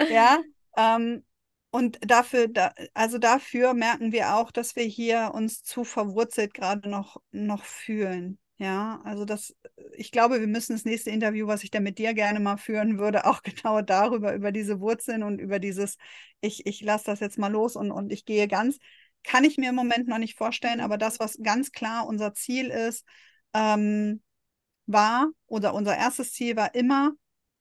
ja, 0.09 0.39
ähm, 0.79 1.23
und 1.71 1.99
dafür, 2.01 2.49
da, 2.49 2.73
also 2.95 3.19
dafür 3.19 3.75
merken 3.75 4.11
wir 4.11 4.37
auch, 4.37 4.51
dass 4.51 4.75
wir 4.75 4.85
hier 4.85 5.33
uns 5.35 5.65
zu 5.65 5.85
verwurzelt 5.85 6.55
gerade 6.55 6.89
noch, 6.89 7.19
noch 7.31 7.65
fühlen. 7.65 8.39
Ja, 8.59 9.01
also 9.05 9.27
das, 9.27 9.55
ich 9.97 10.11
glaube, 10.11 10.41
wir 10.41 10.47
müssen 10.47 10.73
das 10.73 10.87
nächste 10.87 11.11
Interview, 11.11 11.47
was 11.47 11.63
ich 11.63 11.71
da 11.71 11.79
mit 11.79 11.99
dir 11.99 12.15
gerne 12.15 12.41
mal 12.41 12.57
führen 12.57 12.99
würde, 12.99 13.25
auch 13.27 13.43
genau 13.43 13.83
darüber, 13.83 14.35
über 14.35 14.51
diese 14.51 14.81
Wurzeln 14.81 15.23
und 15.23 15.41
über 15.41 15.59
dieses, 15.59 15.99
ich, 16.41 16.65
ich 16.67 16.81
lasse 16.81 17.05
das 17.07 17.21
jetzt 17.21 17.39
mal 17.39 17.53
los 17.53 17.77
und, 17.77 17.91
und 17.91 18.11
ich 18.13 18.25
gehe 18.25 18.49
ganz, 18.49 18.79
kann 19.25 19.45
ich 19.45 19.59
mir 19.59 19.71
im 19.71 19.75
Moment 19.75 20.09
noch 20.09 20.19
nicht 20.19 20.37
vorstellen, 20.39 20.81
aber 20.81 20.97
das, 20.97 21.21
was 21.21 21.39
ganz 21.43 21.73
klar 21.73 22.07
unser 22.07 22.33
Ziel 22.33 22.69
ist, 22.71 23.05
ähm, 23.53 24.23
war, 24.87 25.31
oder 25.47 25.75
unser 25.75 25.97
erstes 25.97 26.33
Ziel 26.33 26.57
war 26.57 26.75
immer, 26.75 27.13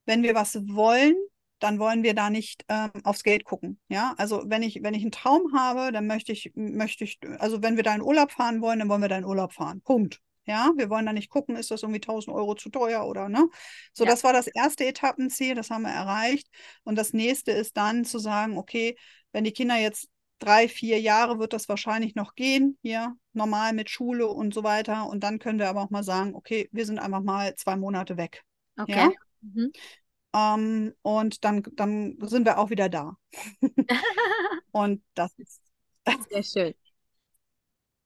wenn 0.06 0.24
wir 0.24 0.36
was 0.36 0.56
wollen, 0.68 1.16
dann 1.60 1.80
wollen 1.80 2.04
wir 2.04 2.14
da 2.14 2.30
nicht 2.30 2.64
ähm, 2.70 2.92
aufs 3.04 3.24
Geld 3.24 3.44
gucken. 3.46 3.80
Ja, 3.90 4.14
also 4.18 4.44
wenn 4.48 4.64
ich, 4.64 4.84
wenn 4.84 4.94
ich 4.94 5.02
einen 5.04 5.12
Traum 5.12 5.54
habe, 5.54 5.92
dann 5.92 6.08
möchte 6.08 6.32
ich, 6.32 6.52
möchte 6.56 7.04
ich, 7.04 7.20
also 7.40 7.62
wenn 7.64 7.76
wir 7.78 7.84
da 7.84 7.96
in 7.96 8.02
Urlaub 8.02 8.32
fahren 8.32 8.62
wollen, 8.62 8.80
dann 8.80 8.90
wollen 8.90 9.02
wir 9.02 9.10
da 9.10 9.18
in 9.18 9.26
Urlaub 9.26 9.54
fahren. 9.54 9.82
Punkt. 9.82 10.22
Ja, 10.46 10.72
wir 10.76 10.90
wollen 10.90 11.06
da 11.06 11.14
nicht 11.14 11.30
gucken, 11.30 11.56
ist 11.56 11.72
das 11.72 11.84
irgendwie 11.84 12.02
1000 12.02 12.36
Euro 12.36 12.56
zu 12.56 12.70
teuer 12.70 13.06
oder 13.06 13.30
ne? 13.30 13.50
So, 13.94 14.04
ja. 14.04 14.12
das 14.12 14.24
war 14.24 14.34
das 14.34 14.48
erste 14.48 14.86
Etappenziel, 14.86 15.56
das 15.56 15.70
haben 15.70 15.84
wir 15.84 15.92
erreicht. 15.92 16.48
Und 16.84 16.98
das 16.98 17.14
nächste 17.14 17.52
ist 17.52 17.76
dann 17.78 18.06
zu 18.06 18.20
sagen, 18.20 18.58
okay, 18.58 18.96
wenn 19.32 19.44
die 19.44 19.52
Kinder 19.52 19.78
jetzt 19.78 20.08
drei, 20.40 20.68
vier 20.68 21.00
Jahre 21.00 21.40
wird 21.40 21.54
das 21.54 21.68
wahrscheinlich 21.68 22.16
noch 22.16 22.36
gehen, 22.36 22.78
hier 22.82 23.16
normal 23.34 23.74
mit 23.74 23.90
Schule 23.90 24.28
und 24.28 24.54
so 24.54 24.64
weiter. 24.64 25.08
Und 25.10 25.24
dann 25.24 25.40
können 25.40 25.60
wir 25.60 25.70
aber 25.70 25.82
auch 25.82 25.90
mal 25.90 26.04
sagen, 26.04 26.36
okay, 26.36 26.70
wir 26.72 26.86
sind 26.86 27.00
einfach 27.00 27.22
mal 27.22 27.56
zwei 27.56 27.76
Monate 27.76 28.18
weg. 28.18 28.44
Okay. 28.78 28.92
Ja? 28.92 29.12
Mhm. 29.42 29.72
Ähm, 30.36 30.94
und 31.02 31.44
dann, 31.44 31.64
dann 31.74 32.18
sind 32.22 32.46
wir 32.46 32.60
auch 32.60 32.70
wieder 32.70 32.90
da. 32.90 33.18
und 34.72 35.02
das 35.16 35.32
ist 35.38 35.62
sehr 36.30 36.44
schön 36.44 36.76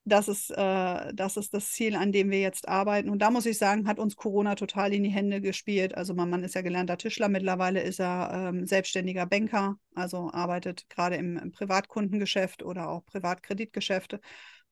das 0.06 0.28
ist, 0.28 0.50
äh, 0.52 1.14
das 1.14 1.38
ist 1.38 1.54
das 1.54 1.72
Ziel, 1.72 1.95
an 1.95 2.12
dem 2.12 2.32
wir 2.32 2.39
jetzt 2.39 2.68
arbeiten. 2.68 3.10
Und 3.10 3.20
da 3.20 3.32
muss 3.32 3.45
ich 3.45 3.58
sagen, 3.58 3.88
hat 3.88 4.00
uns 4.00 4.16
Corona 4.16 4.56
total 4.56 4.93
in 4.93 5.04
die 5.04 5.10
Hände 5.10 5.41
gespielt. 5.41 5.95
Also 5.95 6.14
mein 6.14 6.30
Mann 6.30 6.43
ist 6.43 6.56
ja 6.56 6.62
gelernter 6.62 6.97
Tischler, 6.97 7.30
mittlerweile 7.30 7.82
ist 7.82 8.00
er 8.00 8.50
ähm, 8.50 8.66
selbstständiger 8.66 9.26
Banker, 9.26 9.76
also 9.95 10.32
arbeitet 10.32 10.89
gerade 10.89 11.16
im, 11.16 11.38
im 11.38 11.52
Privatkundengeschäft 11.52 12.64
oder 12.64 12.89
auch 12.89 13.06
Privatkreditgeschäfte. 13.06 14.20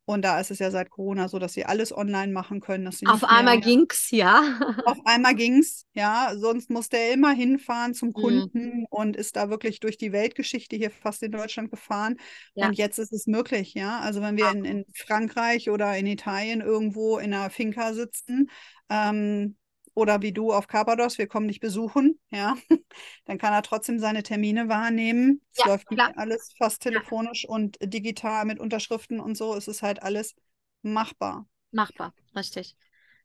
Und 0.09 0.23
da 0.23 0.39
ist 0.39 0.51
es 0.51 0.59
ja 0.59 0.71
seit 0.71 0.89
Corona 0.89 1.27
so, 1.27 1.37
dass 1.37 1.51
sie 1.51 1.65
alles 1.65 1.95
online 1.95 2.31
machen 2.31 2.61
können. 2.61 2.87
auf 3.07 3.25
einmal 3.25 3.59
ging 3.59 3.87
es, 3.89 4.09
ja. 4.09 4.57
Auf 4.85 4.99
einmal 5.03 5.35
ging 5.35 5.59
es, 5.59 5.85
ja. 5.91 6.31
Sonst 6.37 6.69
musste 6.69 6.95
er 6.95 7.11
immer 7.11 7.33
hinfahren 7.33 7.93
zum 7.93 8.09
mhm. 8.09 8.13
Kunden 8.13 8.65
mhm. 8.79 8.85
und 8.89 9.17
ist 9.17 9.35
da 9.35 9.49
wirklich 9.49 9.81
durch 9.81 9.97
die 9.97 10.13
Weltgeschichte 10.13 10.77
hier 10.77 10.91
fast 10.91 11.23
in 11.23 11.33
Deutschland 11.33 11.71
gefahren. 11.71 12.15
Ja. 12.55 12.67
Und 12.67 12.77
jetzt 12.77 12.99
ist 12.99 13.11
es 13.11 13.27
möglich, 13.27 13.73
ja. 13.73 13.99
Also 13.99 14.21
wenn 14.21 14.37
wir 14.37 14.49
in, 14.49 14.63
in 14.63 14.85
Frankreich 14.95 15.69
oder 15.69 15.97
in 15.97 16.07
Italien 16.07 16.61
irgendwo 16.61 17.17
in 17.17 17.33
einer 17.33 17.49
Finca 17.49 17.93
sitzen, 17.93 18.49
ähm, 18.89 19.57
oder 19.97 20.21
wie 20.21 20.31
du 20.31 20.53
auf 20.53 20.67
Carpados, 20.67 21.17
wir 21.17 21.25
kommen 21.25 21.47
dich 21.47 21.59
besuchen, 21.59 22.19
ja, 22.29 22.55
dann 23.25 23.39
kann 23.39 23.51
er 23.51 23.63
trotzdem 23.63 23.97
seine 23.97 24.21
Termine 24.21 24.69
wahrnehmen. 24.69 25.41
Es 25.53 25.57
ja, 25.57 25.71
läuft 25.71 25.87
klar. 25.87 26.13
alles 26.15 26.53
fast 26.55 26.83
telefonisch 26.83 27.45
ja. 27.45 27.49
und 27.49 27.77
digital 27.81 28.45
mit 28.45 28.59
Unterschriften 28.59 29.19
und 29.19 29.35
so. 29.35 29.55
Es 29.55 29.67
ist 29.67 29.81
halt 29.81 30.03
alles 30.03 30.35
machbar. 30.83 31.47
Machbar, 31.71 32.13
richtig. 32.35 32.77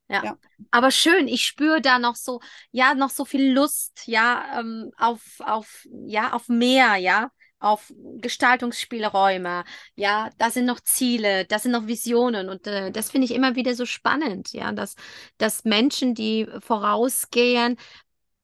Ja. 0.09 0.23
ja. 0.23 0.37
Aber 0.71 0.89
schön, 0.89 1.27
ich 1.27 1.45
spüre 1.45 1.79
da 1.79 1.99
noch 1.99 2.15
so, 2.15 2.41
ja, 2.71 2.95
noch 2.95 3.11
so 3.11 3.23
viel 3.23 3.53
Lust, 3.53 4.07
ja, 4.07 4.59
ähm, 4.59 4.89
auf, 4.97 5.21
auf, 5.41 5.87
ja, 6.07 6.33
auf 6.33 6.47
mehr, 6.47 6.95
ja 6.95 7.29
auf 7.63 7.93
Gestaltungsspielräume. 8.17 9.63
Ja, 9.95 10.29
da 10.37 10.51
sind 10.51 10.65
noch 10.65 10.79
Ziele, 10.81 11.45
da 11.45 11.59
sind 11.59 11.71
noch 11.71 11.87
Visionen 11.87 12.49
und 12.49 12.67
äh, 12.67 12.91
das 12.91 13.11
finde 13.11 13.25
ich 13.25 13.33
immer 13.33 13.55
wieder 13.55 13.75
so 13.75 13.85
spannend, 13.85 14.53
ja, 14.53 14.71
dass, 14.71 14.95
dass 15.37 15.63
Menschen, 15.63 16.13
die 16.15 16.47
vorausgehen, 16.59 17.77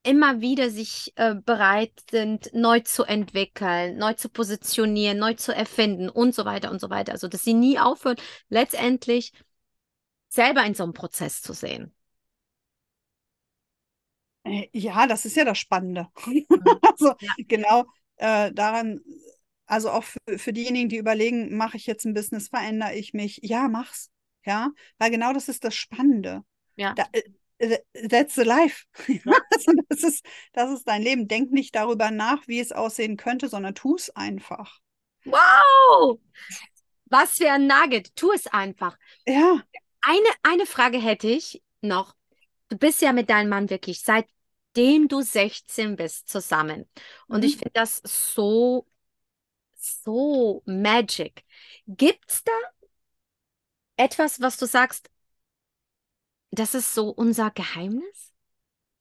immer 0.03 0.41
wieder 0.41 0.69
sich 0.69 1.13
äh, 1.17 1.35
bereit 1.35 1.91
sind, 2.09 2.49
neu 2.53 2.79
zu 2.81 3.03
entwickeln, 3.03 3.97
neu 3.97 4.13
zu 4.13 4.29
positionieren, 4.29 5.17
neu 5.17 5.33
zu 5.33 5.53
erfinden 5.53 6.09
und 6.09 6.33
so 6.33 6.45
weiter 6.45 6.71
und 6.71 6.79
so 6.81 6.89
weiter. 6.89 7.11
Also, 7.11 7.27
dass 7.27 7.43
sie 7.43 7.53
nie 7.53 7.79
aufhören, 7.79 8.17
letztendlich 8.49 9.33
selber 10.29 10.63
in 10.65 10.73
so 10.75 10.83
einem 10.83 10.93
Prozess 10.93 11.41
zu 11.41 11.53
sehen. 11.53 11.93
Äh, 14.43 14.69
ja, 14.73 15.07
das 15.07 15.25
ist 15.25 15.35
ja 15.35 15.45
das 15.45 15.57
Spannende. 15.57 16.07
Also 16.81 17.13
ja. 17.19 17.33
genau, 17.47 17.85
äh, 18.19 18.51
daran, 18.53 19.01
also 19.65 19.89
auch 19.89 20.03
für, 20.03 20.37
für 20.37 20.53
diejenigen, 20.53 20.89
die 20.89 20.97
überlegen, 20.97 21.55
mache 21.57 21.77
ich 21.77 21.85
jetzt 21.85 22.05
ein 22.05 22.13
Business, 22.13 22.49
verändere 22.49 22.95
ich 22.95 23.13
mich? 23.13 23.39
Ja, 23.43 23.67
mach's. 23.67 24.11
Ja, 24.45 24.69
weil 24.97 25.11
genau 25.11 25.33
das 25.33 25.49
ist 25.49 25.63
das 25.63 25.75
Spannende. 25.75 26.43
Ja. 26.75 26.93
Da, 26.93 27.05
äh, 27.59 27.79
that's 28.07 28.35
the 28.35 28.43
life. 28.43 28.85
Ja. 29.07 29.33
Also 29.53 29.73
das, 29.89 30.03
ist, 30.03 30.25
das 30.53 30.71
ist 30.71 30.87
dein 30.87 31.01
Leben. 31.01 31.27
Denk 31.27 31.51
nicht 31.51 31.75
darüber 31.75 32.11
nach, 32.11 32.47
wie 32.47 32.59
es 32.59 32.71
aussehen 32.71 33.17
könnte, 33.17 33.49
sondern 33.49 33.75
tu 33.75 33.95
es 33.95 34.09
einfach. 34.15 34.79
Wow! 35.25 36.19
Was 37.05 37.37
für 37.37 37.51
ein 37.51 37.67
Nugget. 37.67 38.15
Tu 38.15 38.31
es 38.31 38.47
einfach. 38.47 38.97
Ja. 39.25 39.61
Eine, 40.01 40.29
eine 40.43 40.65
Frage 40.65 40.99
hätte 40.99 41.27
ich 41.27 41.61
noch. 41.81 42.15
Du 42.69 42.77
bist 42.77 43.01
ja 43.01 43.13
mit 43.13 43.29
deinem 43.29 43.49
Mann 43.49 43.69
wirklich 43.69 44.01
seitdem 44.79 45.07
du 45.07 45.21
16 45.21 45.95
bist 45.95 46.29
zusammen. 46.29 46.85
Und 47.27 47.43
Mhm. 47.43 47.45
ich 47.45 47.57
finde 47.57 47.71
das 47.73 48.01
so, 48.05 48.87
so 49.75 50.63
magic. 50.65 51.45
Gibt 51.87 52.31
es 52.31 52.43
da 52.43 52.51
etwas, 53.97 54.41
was 54.41 54.57
du 54.57 54.65
sagst, 54.65 55.09
das 56.51 56.73
ist 56.75 56.93
so 56.93 57.09
unser 57.09 57.49
Geheimnis? 57.51 58.33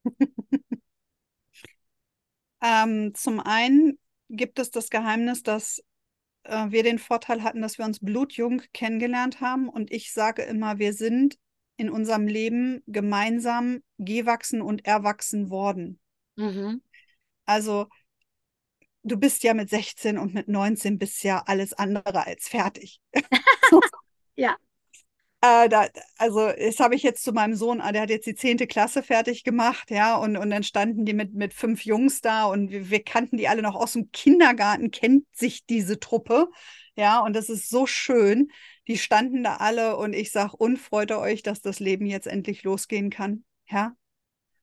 Ähm, 2.61 3.14
zum 3.14 3.41
einen 3.41 3.99
gibt 4.29 4.59
es 4.59 4.70
das 4.70 4.91
Geheimnis, 4.91 5.43
dass 5.43 5.83
äh, 6.45 6.70
wir 6.70 6.83
den 6.85 6.99
Vorteil 6.99 7.43
hatten, 7.43 7.62
dass 7.62 7.79
wir 7.79 7.85
uns 7.87 8.01
blutjung 8.01 8.62
kennengelernt 8.74 9.41
haben. 9.41 9.68
Und 9.68 9.93
ich 9.93 10.12
sage 10.12 10.43
immer, 10.43 10.79
wir 10.79 10.95
sind 10.95 11.39
in 11.79 11.89
unserem 11.89 12.26
Leben 12.26 12.83
gemeinsam 12.87 13.83
gewachsen 13.97 14.61
und 14.61 14.85
erwachsen 14.85 15.49
worden. 15.49 15.99
Mhm. 16.37 16.83
Also 17.47 17.87
du 19.03 19.16
bist 19.16 19.43
ja 19.43 19.55
mit 19.55 19.70
16 19.70 20.18
und 20.18 20.35
mit 20.35 20.49
19 20.49 20.99
bist 20.99 21.22
ja 21.22 21.43
alles 21.47 21.72
andere 21.72 22.26
als 22.26 22.49
fertig. 22.49 23.01
Ja. 24.41 24.57
Äh, 25.41 25.68
da, 25.68 25.89
also 26.16 26.53
das 26.53 26.79
habe 26.79 26.95
ich 26.95 27.03
jetzt 27.03 27.24
zu 27.24 27.33
meinem 27.33 27.57
Sohn, 27.57 27.81
ah, 27.81 27.91
der 27.91 28.03
hat 28.03 28.11
jetzt 28.11 28.26
die 28.26 28.37
zehnte 28.37 28.68
Klasse 28.68 29.03
fertig 29.03 29.43
gemacht, 29.43 29.91
ja, 29.91 30.16
und, 30.16 30.37
und 30.37 30.49
dann 30.51 30.62
standen 30.62 31.05
die 31.05 31.12
mit, 31.12 31.35
mit 31.35 31.53
fünf 31.53 31.85
Jungs 31.85 32.20
da 32.20 32.45
und 32.45 32.70
wir, 32.70 32.89
wir 32.89 33.03
kannten 33.03 33.37
die 33.37 33.49
alle 33.49 33.62
noch 33.62 33.74
aus 33.74 33.95
dem 33.95 34.12
Kindergarten, 34.12 34.93
kennt 34.93 35.24
sich 35.33 35.66
diese 35.66 35.99
Truppe, 35.99 36.49
ja, 36.99 37.21
und 37.21 37.35
das 37.35 37.49
ist 37.49 37.71
so 37.71 37.87
schön. 37.87 38.51
Die 38.89 38.99
standen 38.99 39.45
da 39.45 39.57
alle 39.57 39.97
und 39.97 40.15
ich 40.15 40.33
sage, 40.33 40.57
und 40.57 40.79
freut 40.79 41.11
ihr 41.11 41.19
euch, 41.19 41.43
dass 41.43 41.61
das 41.61 41.79
Leben 41.79 42.07
jetzt 42.07 42.27
endlich 42.27 42.65
losgehen 42.65 43.11
kann, 43.11 43.45
ja? 43.69 43.93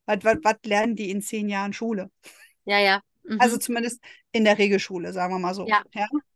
Was, 0.05 0.23
was, 0.23 0.37
was 0.43 0.55
lernen 0.65 0.95
die 0.95 1.09
in 1.09 1.21
zehn 1.21 1.49
Jahren 1.49 1.73
Schule? 1.73 2.11
Ja, 2.65 2.79
ja. 2.79 3.01
Mhm. 3.23 3.39
Also 3.39 3.57
zumindest 3.57 4.03
in 4.33 4.43
der 4.43 4.57
Regelschule, 4.57 5.13
sagen 5.13 5.33
wir 5.33 5.39
mal 5.39 5.55
so. 5.55 5.65
Ja. 5.67 5.83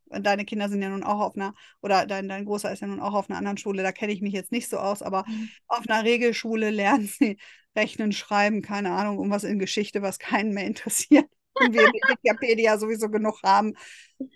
Und 0.07 0.25
Deine 0.25 0.45
Kinder 0.45 0.69
sind 0.69 0.81
ja 0.81 0.89
nun 0.89 1.03
auch 1.03 1.19
auf 1.19 1.35
einer, 1.35 1.53
oder 1.81 2.05
dein, 2.07 2.27
dein 2.27 2.45
Großer 2.45 2.71
ist 2.71 2.79
ja 2.79 2.87
nun 2.87 2.99
auch 2.99 3.13
auf 3.13 3.29
einer 3.29 3.37
anderen 3.37 3.57
Schule, 3.57 3.83
da 3.83 3.91
kenne 3.91 4.11
ich 4.13 4.21
mich 4.21 4.33
jetzt 4.33 4.51
nicht 4.51 4.69
so 4.69 4.77
aus, 4.77 5.03
aber 5.03 5.23
Mhm. 5.27 5.49
auf 5.67 5.87
einer 5.87 6.03
Regelschule 6.03 6.71
lernen 6.71 7.07
sie 7.07 7.37
Rechnen, 7.75 8.11
Schreiben, 8.11 8.61
keine 8.63 8.91
Ahnung, 8.91 9.19
um 9.19 9.29
was 9.29 9.43
in 9.43 9.59
Geschichte, 9.59 10.01
was 10.01 10.17
keinen 10.17 10.53
mehr 10.53 10.65
interessiert. 10.71 11.25
Und 11.53 11.73
wir 11.73 11.83
mit 11.83 12.01
Wikipedia 12.23 12.77
sowieso 12.77 13.09
genug 13.09 13.41
haben. 13.43 13.73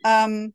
Ähm, 0.05 0.53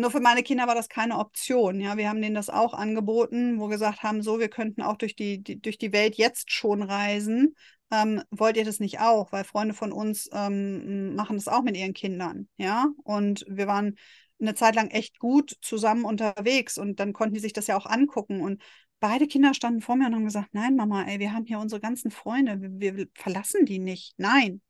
nur 0.00 0.10
für 0.10 0.20
meine 0.20 0.42
Kinder 0.42 0.66
war 0.66 0.74
das 0.74 0.88
keine 0.88 1.18
Option. 1.18 1.80
Ja, 1.80 1.96
wir 1.96 2.08
haben 2.08 2.22
denen 2.22 2.34
das 2.34 2.50
auch 2.50 2.74
angeboten, 2.74 3.58
wo 3.58 3.66
wir 3.66 3.76
gesagt 3.76 4.02
haben, 4.02 4.22
so, 4.22 4.38
wir 4.38 4.48
könnten 4.48 4.82
auch 4.82 4.96
durch 4.96 5.14
die, 5.14 5.42
die 5.42 5.60
durch 5.60 5.78
die 5.78 5.92
Welt 5.92 6.16
jetzt 6.16 6.52
schon 6.52 6.82
reisen. 6.82 7.54
Ähm, 7.90 8.22
wollt 8.30 8.56
ihr 8.56 8.64
das 8.64 8.80
nicht 8.80 9.00
auch? 9.00 9.32
Weil 9.32 9.44
Freunde 9.44 9.74
von 9.74 9.92
uns 9.92 10.28
ähm, 10.32 11.14
machen 11.14 11.36
das 11.36 11.48
auch 11.48 11.62
mit 11.62 11.76
ihren 11.76 11.94
Kindern. 11.94 12.48
Ja, 12.56 12.86
und 13.04 13.44
wir 13.48 13.66
waren 13.66 13.96
eine 14.40 14.54
Zeit 14.54 14.74
lang 14.74 14.88
echt 14.88 15.18
gut 15.18 15.56
zusammen 15.60 16.04
unterwegs 16.04 16.78
und 16.78 17.00
dann 17.00 17.12
konnten 17.12 17.34
die 17.34 17.40
sich 17.40 17.52
das 17.52 17.66
ja 17.66 17.76
auch 17.76 17.86
angucken. 17.86 18.40
Und 18.40 18.62
beide 19.00 19.26
Kinder 19.26 19.54
standen 19.54 19.82
vor 19.82 19.96
mir 19.96 20.06
und 20.06 20.14
haben 20.14 20.24
gesagt: 20.24 20.50
Nein, 20.52 20.76
Mama, 20.76 21.04
ey, 21.04 21.18
wir 21.18 21.32
haben 21.32 21.46
hier 21.46 21.58
unsere 21.58 21.80
ganzen 21.80 22.10
Freunde, 22.10 22.58
wir, 22.60 22.96
wir 22.96 23.06
verlassen 23.14 23.66
die 23.66 23.78
nicht. 23.78 24.14
Nein. 24.18 24.62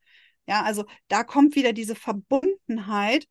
Ja, 0.47 0.62
also 0.62 0.85
da 1.09 1.22
kommt 1.24 1.55
wieder 1.55 1.72
diese 1.72 1.95
Verbundenheit. 1.95 3.26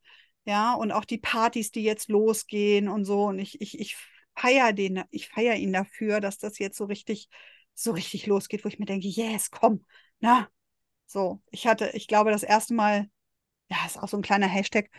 Ja, 0.46 0.74
und 0.74 0.92
auch 0.92 1.06
die 1.06 1.18
Partys, 1.18 1.72
die 1.72 1.84
jetzt 1.84 2.10
losgehen 2.10 2.88
und 2.90 3.06
so. 3.06 3.26
Und 3.26 3.40
ich, 3.40 3.62
ich, 3.62 3.80
ich 3.80 3.98
feiere 4.36 4.74
den, 4.74 5.04
ich 5.12 5.28
feiere 5.30 5.56
ihn 5.56 5.74
dafür, 5.74 6.22
dass 6.22 6.38
das 6.38 6.58
jetzt 6.60 6.78
so 6.78 6.86
richtig, 6.86 7.30
so 7.74 7.92
richtig 7.92 8.26
losgeht, 8.26 8.64
wo 8.64 8.70
ich 8.70 8.80
mir 8.80 8.86
denke, 8.86 9.08
yes, 9.08 9.52
komm, 9.52 9.86
na. 10.20 10.50
So, 11.06 11.42
ich 11.52 11.68
hatte, 11.68 11.90
ich 11.94 12.08
glaube, 12.08 12.32
das 12.32 12.44
erste 12.44 12.74
Mal, 12.74 13.10
ja, 13.70 13.78
ist 13.86 13.98
auch 13.98 14.08
so 14.10 14.18
ein 14.18 14.24
kleiner 14.24 14.48
Hashtag, 14.48 14.90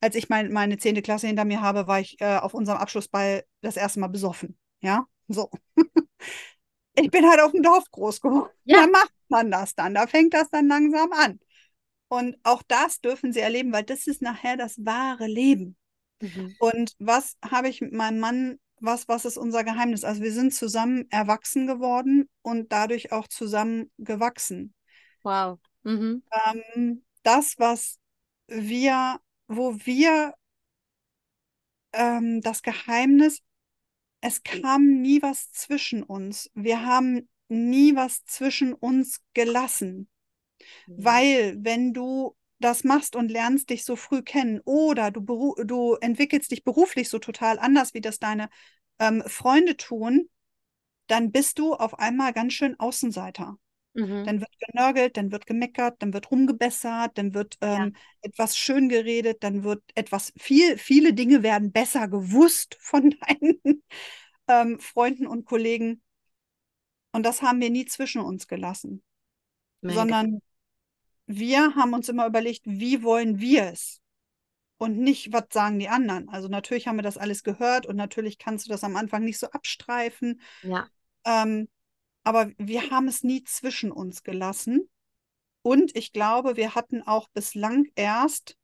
als 0.00 0.14
ich 0.14 0.28
mein, 0.28 0.52
meine 0.52 0.78
zehnte 0.78 1.02
Klasse 1.02 1.26
hinter 1.26 1.44
mir 1.44 1.60
habe, 1.60 1.86
war 1.86 2.00
ich 2.00 2.20
äh, 2.20 2.38
auf 2.38 2.54
unserem 2.54 2.78
Abschlussball 2.78 3.44
das 3.60 3.76
erste 3.76 4.00
Mal 4.00 4.08
besoffen. 4.08 4.58
Ja, 4.80 5.06
so. 5.28 5.50
ich 6.94 7.10
bin 7.10 7.28
halt 7.28 7.40
auf 7.40 7.52
dem 7.52 7.62
Dorf 7.62 7.84
groß 7.90 8.20
geworden. 8.20 8.50
Ja. 8.64 8.82
Da 8.82 8.86
macht 8.88 9.12
man 9.28 9.50
das 9.50 9.74
dann. 9.74 9.94
Da 9.94 10.06
fängt 10.06 10.34
das 10.34 10.50
dann 10.50 10.68
langsam 10.68 11.12
an. 11.12 11.40
Und 12.08 12.36
auch 12.42 12.62
das 12.66 13.00
dürfen 13.00 13.32
sie 13.32 13.40
erleben, 13.40 13.72
weil 13.72 13.84
das 13.84 14.06
ist 14.06 14.22
nachher 14.22 14.56
das 14.56 14.84
wahre 14.84 15.26
Leben. 15.26 15.76
Mhm. 16.20 16.54
Und 16.58 16.94
was 16.98 17.36
habe 17.44 17.68
ich 17.68 17.80
mit 17.80 17.92
meinem 17.92 18.18
Mann, 18.18 18.58
was, 18.80 19.08
was 19.08 19.24
ist 19.24 19.36
unser 19.36 19.64
Geheimnis? 19.64 20.04
Also 20.04 20.22
wir 20.22 20.32
sind 20.32 20.54
zusammen 20.54 21.06
erwachsen 21.10 21.66
geworden 21.66 22.28
und 22.42 22.72
dadurch 22.72 23.12
auch 23.12 23.28
zusammen 23.28 23.90
gewachsen. 23.98 24.74
Wow. 25.22 25.58
Mhm. 25.82 26.22
Ähm, 26.46 27.04
das, 27.22 27.58
was 27.58 27.98
wir, 28.46 29.20
wo 29.46 29.76
wir 29.84 30.34
ähm, 31.92 32.40
das 32.40 32.62
Geheimnis, 32.62 33.40
es 34.20 34.42
kam 34.42 35.00
nie 35.02 35.22
was 35.22 35.52
zwischen 35.52 36.02
uns. 36.02 36.50
Wir 36.54 36.84
haben 36.84 37.28
nie 37.48 37.94
was 37.94 38.24
zwischen 38.24 38.72
uns 38.74 39.20
gelassen. 39.34 40.08
Weil, 40.86 41.56
wenn 41.58 41.92
du 41.92 42.36
das 42.60 42.84
machst 42.84 43.14
und 43.14 43.30
lernst 43.30 43.70
dich 43.70 43.84
so 43.84 43.96
früh 43.96 44.22
kennen 44.22 44.60
oder 44.64 45.10
du, 45.10 45.54
du 45.64 45.94
entwickelst 45.94 46.50
dich 46.50 46.64
beruflich 46.64 47.08
so 47.08 47.18
total 47.18 47.58
anders, 47.58 47.94
wie 47.94 48.00
das 48.00 48.18
deine 48.18 48.48
ähm, 48.98 49.22
Freunde 49.26 49.76
tun, 49.76 50.28
dann 51.06 51.30
bist 51.30 51.58
du 51.58 51.74
auf 51.74 51.98
einmal 51.98 52.32
ganz 52.32 52.52
schön 52.52 52.78
Außenseiter. 52.78 53.56
Mhm. 53.94 54.24
Dann 54.24 54.40
wird 54.40 54.50
genörgelt, 54.58 55.16
dann 55.16 55.32
wird 55.32 55.46
gemeckert, 55.46 56.02
dann 56.02 56.12
wird 56.12 56.30
rumgebessert, 56.30 57.16
dann 57.16 57.34
wird 57.34 57.56
ähm, 57.60 57.96
etwas 58.20 58.56
schön 58.56 58.88
geredet, 58.88 59.42
dann 59.42 59.64
wird 59.64 59.82
etwas, 59.94 60.32
viel, 60.36 60.76
viele 60.78 61.14
Dinge 61.14 61.42
werden 61.42 61.72
besser 61.72 62.08
gewusst 62.08 62.76
von 62.80 63.14
deinen 63.20 63.82
ähm, 64.48 64.78
Freunden 64.80 65.26
und 65.26 65.46
Kollegen. 65.46 66.02
Und 67.12 67.24
das 67.24 67.42
haben 67.42 67.60
wir 67.60 67.70
nie 67.70 67.86
zwischen 67.86 68.20
uns 68.20 68.46
gelassen 68.46 69.02
Mega. 69.80 70.00
sondern 70.00 70.40
wir 71.28 71.74
haben 71.76 71.92
uns 71.92 72.08
immer 72.08 72.26
überlegt, 72.26 72.62
wie 72.64 73.02
wollen 73.02 73.38
wir 73.38 73.64
es? 73.64 74.00
Und 74.78 74.96
nicht, 74.98 75.32
was 75.32 75.44
sagen 75.52 75.78
die 75.78 75.88
anderen. 75.88 76.28
Also 76.28 76.48
natürlich 76.48 76.88
haben 76.88 76.96
wir 76.96 77.02
das 77.02 77.18
alles 77.18 77.42
gehört 77.42 77.86
und 77.86 77.96
natürlich 77.96 78.38
kannst 78.38 78.66
du 78.66 78.70
das 78.70 78.82
am 78.82 78.96
Anfang 78.96 79.24
nicht 79.24 79.38
so 79.38 79.48
abstreifen. 79.48 80.40
Ja. 80.62 80.88
Ähm, 81.24 81.68
aber 82.24 82.50
wir 82.56 82.90
haben 82.90 83.08
es 83.08 83.22
nie 83.22 83.44
zwischen 83.44 83.92
uns 83.92 84.22
gelassen. 84.22 84.88
Und 85.62 85.94
ich 85.96 86.12
glaube, 86.12 86.56
wir 86.56 86.74
hatten 86.74 87.02
auch 87.02 87.28
bislang 87.28 87.86
erst 87.94 88.56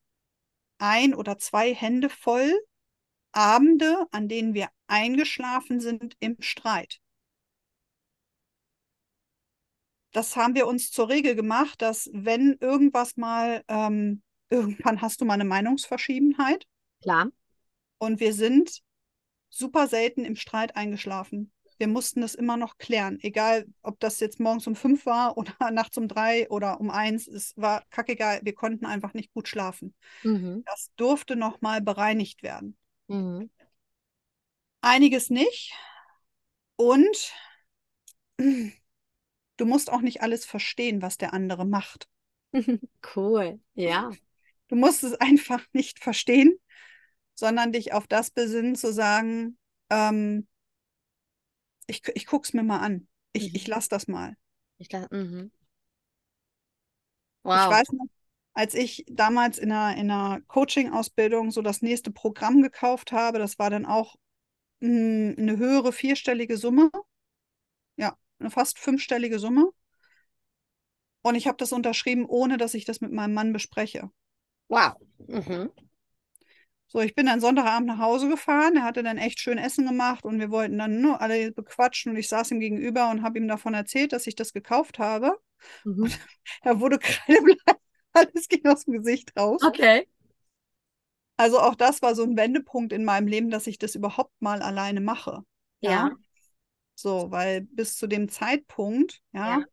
ein 0.79 1.15
oder 1.15 1.39
zwei 1.39 1.75
Hände 1.75 2.09
voll 2.09 2.53
Abende, 3.33 4.07
an 4.11 4.29
denen 4.29 4.55
wir 4.55 4.69
eingeschlafen 4.87 5.81
sind 5.81 6.17
im 6.21 6.37
Streit. 6.41 7.01
Das 10.15 10.37
haben 10.37 10.55
wir 10.55 10.69
uns 10.69 10.93
zur 10.93 11.09
Regel 11.09 11.35
gemacht, 11.35 11.83
dass 11.83 12.09
wenn 12.13 12.57
irgendwas 12.61 13.17
mal, 13.17 13.65
ähm, 13.67 14.23
irgendwann 14.49 15.03
hast 15.03 15.21
du 15.21 15.25
mal 15.25 15.35
eine 15.35 15.45
Meinungsverschiedenheit 15.45 16.67
Klar. 17.03 17.31
und 17.99 18.21
wir 18.21 18.33
sind 18.33 18.81
super 19.49 19.89
selten 19.89 20.25
im 20.25 20.37
Streit 20.37 20.77
eingeschlafen. 20.77 21.53
Wir 21.79 21.89
mussten 21.89 22.21
das 22.21 22.37
immer 22.37 22.57
noch 22.57 22.79
klären, 22.79 23.19
egal 23.23 23.67
ob 23.83 23.99
das 23.99 24.21
jetzt 24.21 24.39
morgens 24.39 24.69
um 24.69 24.77
fünf 24.77 25.05
war 25.05 25.37
oder 25.37 25.53
nachts 25.73 25.99
um 25.99 26.07
drei 26.07 26.49
oder 26.49 26.81
um 26.81 26.91
eins. 26.91 27.27
Es 27.27 27.53
war 27.57 27.85
kackegal, 27.91 28.39
wir 28.45 28.55
konnten 28.55 28.87
einfach 28.87 29.15
nicht 29.15 29.33
gut 29.35 29.49
schlafen. 29.49 29.95
Mhm. 30.23 30.63
Das 30.65 30.91
durfte 30.95 31.35
nochmal 31.35 31.81
bereinigt 31.81 32.45
werden. 32.45 32.77
Mhm. 33.09 33.51
Einiges 34.81 35.29
nicht. 35.31 35.75
Und 36.77 37.33
du 39.57 39.67
musst 39.67 39.91
auch 39.93 40.01
nicht 40.03 40.23
alles 40.23 40.45
verstehen, 40.47 41.03
was 41.03 41.19
der 41.19 41.33
andere 41.35 41.65
macht. 41.67 42.09
Cool. 43.03 43.61
Ja. 43.75 44.11
Du 44.69 44.77
musst 44.77 45.05
es 45.05 45.15
einfach 45.15 45.63
nicht 45.73 45.99
verstehen, 46.03 46.59
sondern 47.35 47.73
dich 47.73 47.93
auf 47.93 48.07
das 48.07 48.31
besinnen, 48.31 48.77
zu 48.77 48.93
sagen, 48.93 49.59
ähm, 49.91 50.49
ich, 51.87 52.03
ich 52.15 52.27
gucke 52.27 52.47
es 52.47 52.53
mir 52.55 52.63
mal 52.63 52.81
an. 52.81 53.09
Ich, 53.33 53.51
Mhm. 53.51 53.55
ich 53.55 53.67
lasse 53.67 53.89
das 53.89 54.07
mal. 54.09 54.37
Ich 54.79 54.89
glaub, 54.89 55.11
mhm. 55.11 55.51
Ich 57.53 57.69
Wow. 57.69 57.71
weiß 57.71 57.93
noch, 57.93 58.07
als 58.55 58.75
ich 58.75 59.05
damals 59.09 59.59
in 59.59 59.73
einer, 59.73 59.97
in 60.01 60.11
einer 60.11 60.41
Coaching-Ausbildung 60.43 61.51
so 61.51 61.63
das 61.63 61.83
nächste 61.83 62.11
Programm 62.11 62.63
gekauft 62.63 63.13
habe, 63.13 63.39
das 63.39 63.59
war 63.59 63.71
dann 63.71 63.87
auch 63.87 64.17
mh, 64.81 65.35
eine 65.39 65.59
höhere 65.59 65.93
vierstellige 65.93 66.57
Summe. 66.59 66.91
Ja, 67.97 68.17
eine 68.45 68.51
fast 68.51 68.79
fünfstellige 68.79 69.39
Summe. 69.39 69.71
Und 71.23 71.35
ich 71.35 71.47
habe 71.47 71.57
das 71.57 71.73
unterschrieben, 71.73 72.27
ohne 72.27 72.59
dass 72.59 72.75
ich 72.75 72.85
das 72.85 73.01
mit 73.01 73.11
meinem 73.11 73.35
Mann 73.35 73.53
bespreche. 73.53 74.11
Wow. 74.69 74.95
Mhm. 75.27 75.71
So, 76.87 77.01
ich 77.01 77.15
bin 77.15 77.27
dann 77.27 77.41
Sonntagabend 77.41 77.89
nach 77.89 77.99
Hause 77.99 78.29
gefahren. 78.29 78.77
Er 78.77 78.85
hatte 78.85 79.03
dann 79.03 79.19
echt 79.19 79.41
schön 79.41 79.59
Essen 79.59 79.87
gemacht 79.87 80.25
und 80.25 80.39
wir 80.39 80.51
wollten 80.51 80.79
dann 80.79 81.01
nur 81.01 81.21
alle 81.21 81.51
bequatschen 81.51 82.13
und 82.13 82.19
ich 82.19 82.29
saß 82.29 82.51
ihm 82.53 82.61
gegenüber 82.61 83.11
und 83.11 83.23
habe 83.23 83.39
ihm 83.39 83.49
davon 83.49 83.75
erzählt, 83.75 84.13
dass 84.13 84.27
ich 84.27 84.37
das 84.37 84.53
gekauft 84.53 84.99
habe. 84.99 85.37
Mhm. 85.85 86.13
Er 86.63 86.79
wurde 86.81 86.99
kreidebleich, 86.99 87.57
alles 88.13 88.49
ging 88.49 88.65
aus 88.67 88.85
dem 88.85 88.95
Gesicht 88.95 89.33
raus. 89.37 89.63
Okay. 89.65 90.07
Also 91.37 91.59
auch 91.59 91.75
das 91.75 92.01
war 92.01 92.15
so 92.15 92.23
ein 92.23 92.37
Wendepunkt 92.37 92.93
in 92.93 93.05
meinem 93.05 93.27
Leben, 93.27 93.51
dass 93.51 93.67
ich 93.67 93.79
das 93.79 93.95
überhaupt 93.95 94.41
mal 94.41 94.63
alleine 94.63 95.01
mache. 95.01 95.43
Ja. 95.81 96.13
So, 96.95 97.31
weil 97.31 97.63
bis 97.63 97.97
zu 97.97 98.07
dem 98.07 98.29
Zeitpunkt, 98.29 99.21
ja, 99.33 99.65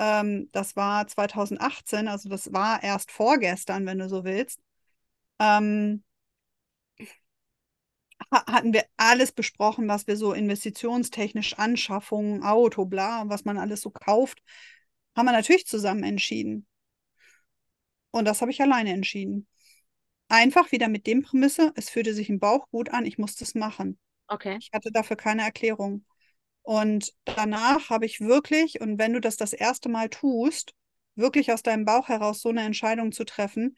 ähm, 0.00 0.50
das 0.52 0.76
war 0.76 1.06
2018, 1.08 2.08
also 2.08 2.28
das 2.28 2.52
war 2.52 2.82
erst 2.82 3.10
vorgestern, 3.12 3.86
wenn 3.86 3.98
du 3.98 4.08
so 4.08 4.24
willst, 4.24 4.60
ähm, 5.40 6.04
ha- 8.32 8.44
hatten 8.46 8.72
wir 8.72 8.84
alles 8.96 9.32
besprochen, 9.32 9.88
was 9.88 10.06
wir 10.06 10.16
so 10.16 10.32
investitionstechnisch, 10.32 11.58
Anschaffungen, 11.58 12.42
Auto, 12.42 12.84
bla, 12.84 13.24
was 13.28 13.44
man 13.44 13.58
alles 13.58 13.80
so 13.82 13.90
kauft, 13.90 14.42
haben 15.16 15.26
wir 15.26 15.32
natürlich 15.32 15.66
zusammen 15.66 16.04
entschieden. 16.04 16.66
Und 18.10 18.24
das 18.24 18.40
habe 18.40 18.50
ich 18.50 18.60
alleine 18.62 18.92
entschieden. 18.92 19.46
Einfach 20.28 20.72
wieder 20.72 20.88
mit 20.88 21.06
dem 21.06 21.22
Prämisse, 21.22 21.72
es 21.76 21.90
fühlte 21.90 22.14
sich 22.14 22.30
im 22.30 22.40
Bauch 22.40 22.68
gut 22.70 22.90
an, 22.90 23.06
ich 23.06 23.18
musste 23.18 23.44
es 23.44 23.54
machen. 23.54 23.98
Okay. 24.30 24.60
Ich 24.60 24.70
hatte 24.74 24.92
dafür 24.92 25.16
keine 25.16 25.42
Erklärung. 25.44 26.04
Und 26.62 27.12
danach 27.24 27.90
habe 27.90 28.06
ich 28.06 28.20
wirklich, 28.20 28.80
und 28.80 28.98
wenn 28.98 29.12
du 29.12 29.20
das 29.20 29.36
das 29.36 29.52
erste 29.52 29.88
Mal 29.88 30.08
tust, 30.08 30.74
wirklich 31.16 31.52
aus 31.52 31.62
deinem 31.62 31.84
Bauch 31.84 32.08
heraus 32.08 32.40
so 32.40 32.48
eine 32.50 32.62
Entscheidung 32.62 33.12
zu 33.12 33.24
treffen, 33.24 33.76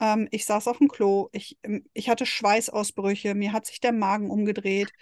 ähm, 0.00 0.28
ich 0.30 0.44
saß 0.46 0.68
auf 0.68 0.78
dem 0.78 0.88
Klo, 0.88 1.28
ich, 1.32 1.58
ähm, 1.62 1.84
ich 1.94 2.08
hatte 2.08 2.26
Schweißausbrüche, 2.26 3.34
mir 3.34 3.52
hat 3.52 3.66
sich 3.66 3.80
der 3.80 3.92
Magen 3.92 4.30
umgedreht. 4.30 4.92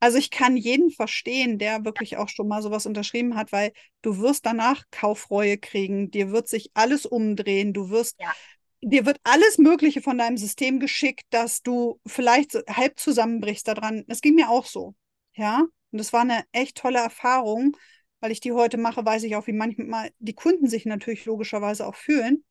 Also 0.00 0.18
ich 0.18 0.30
kann 0.30 0.56
jeden 0.56 0.90
verstehen, 0.90 1.58
der 1.58 1.84
wirklich 1.84 2.18
auch 2.18 2.28
schon 2.28 2.46
mal 2.48 2.60
sowas 2.62 2.84
unterschrieben 2.84 3.36
hat, 3.36 3.52
weil 3.52 3.72
du 4.02 4.18
wirst 4.18 4.44
danach 4.44 4.84
Kaufreue 4.90 5.56
kriegen, 5.56 6.10
dir 6.10 6.30
wird 6.30 6.46
sich 6.48 6.70
alles 6.74 7.06
umdrehen, 7.06 7.72
du 7.72 7.88
wirst, 7.88 8.16
Ja. 8.20 8.34
dir 8.82 9.06
wird 9.06 9.18
alles 9.24 9.56
Mögliche 9.56 10.02
von 10.02 10.18
deinem 10.18 10.36
System 10.36 10.78
geschickt, 10.78 11.24
dass 11.30 11.62
du 11.62 12.00
vielleicht 12.06 12.54
halb 12.68 12.98
zusammenbrichst 12.98 13.66
daran. 13.66 14.04
Das 14.06 14.20
ging 14.20 14.34
mir 14.34 14.50
auch 14.50 14.66
so, 14.66 14.94
ja. 15.34 15.60
Und 15.90 15.98
das 15.98 16.12
war 16.12 16.22
eine 16.22 16.44
echt 16.52 16.76
tolle 16.76 16.98
Erfahrung, 16.98 17.76
weil 18.20 18.32
ich 18.32 18.40
die 18.40 18.52
heute 18.52 18.78
mache, 18.78 19.04
weiß 19.04 19.22
ich 19.24 19.36
auch, 19.36 19.46
wie 19.46 19.52
manchmal 19.52 20.10
die 20.18 20.34
Kunden 20.34 20.66
sich 20.68 20.86
natürlich 20.86 21.24
logischerweise 21.24 21.86
auch 21.86 21.94
fühlen. 21.94 22.44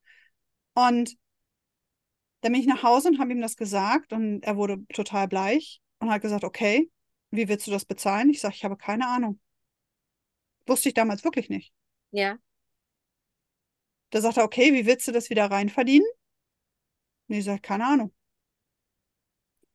Und 0.75 1.17
dann 2.41 2.51
bin 2.51 2.61
ich 2.61 2.67
nach 2.67 2.83
Hause 2.83 3.09
und 3.09 3.19
habe 3.19 3.31
ihm 3.31 3.41
das 3.41 3.57
gesagt 3.57 4.13
und 4.13 4.43
er 4.43 4.57
wurde 4.57 4.85
total 4.93 5.27
bleich 5.27 5.81
und 5.99 6.09
hat 6.09 6.21
gesagt, 6.21 6.43
okay, 6.43 6.89
wie 7.31 7.47
willst 7.47 7.67
du 7.67 7.71
das 7.71 7.85
bezahlen? 7.85 8.29
Ich 8.29 8.41
sage, 8.41 8.55
ich 8.55 8.63
habe 8.63 8.77
keine 8.77 9.07
Ahnung. 9.07 9.39
Wusste 10.65 10.89
ich 10.89 10.93
damals 10.93 11.23
wirklich 11.23 11.49
nicht. 11.49 11.73
Ja. 12.11 12.37
Da 14.11 14.21
sagt 14.21 14.37
er, 14.37 14.43
okay, 14.43 14.73
wie 14.73 14.85
willst 14.85 15.07
du 15.07 15.11
das 15.11 15.29
wieder 15.29 15.49
rein 15.49 15.69
verdienen? 15.69 16.05
Und 17.27 17.35
ich 17.35 17.45
sage, 17.45 17.61
keine 17.61 17.87
Ahnung. 17.87 18.13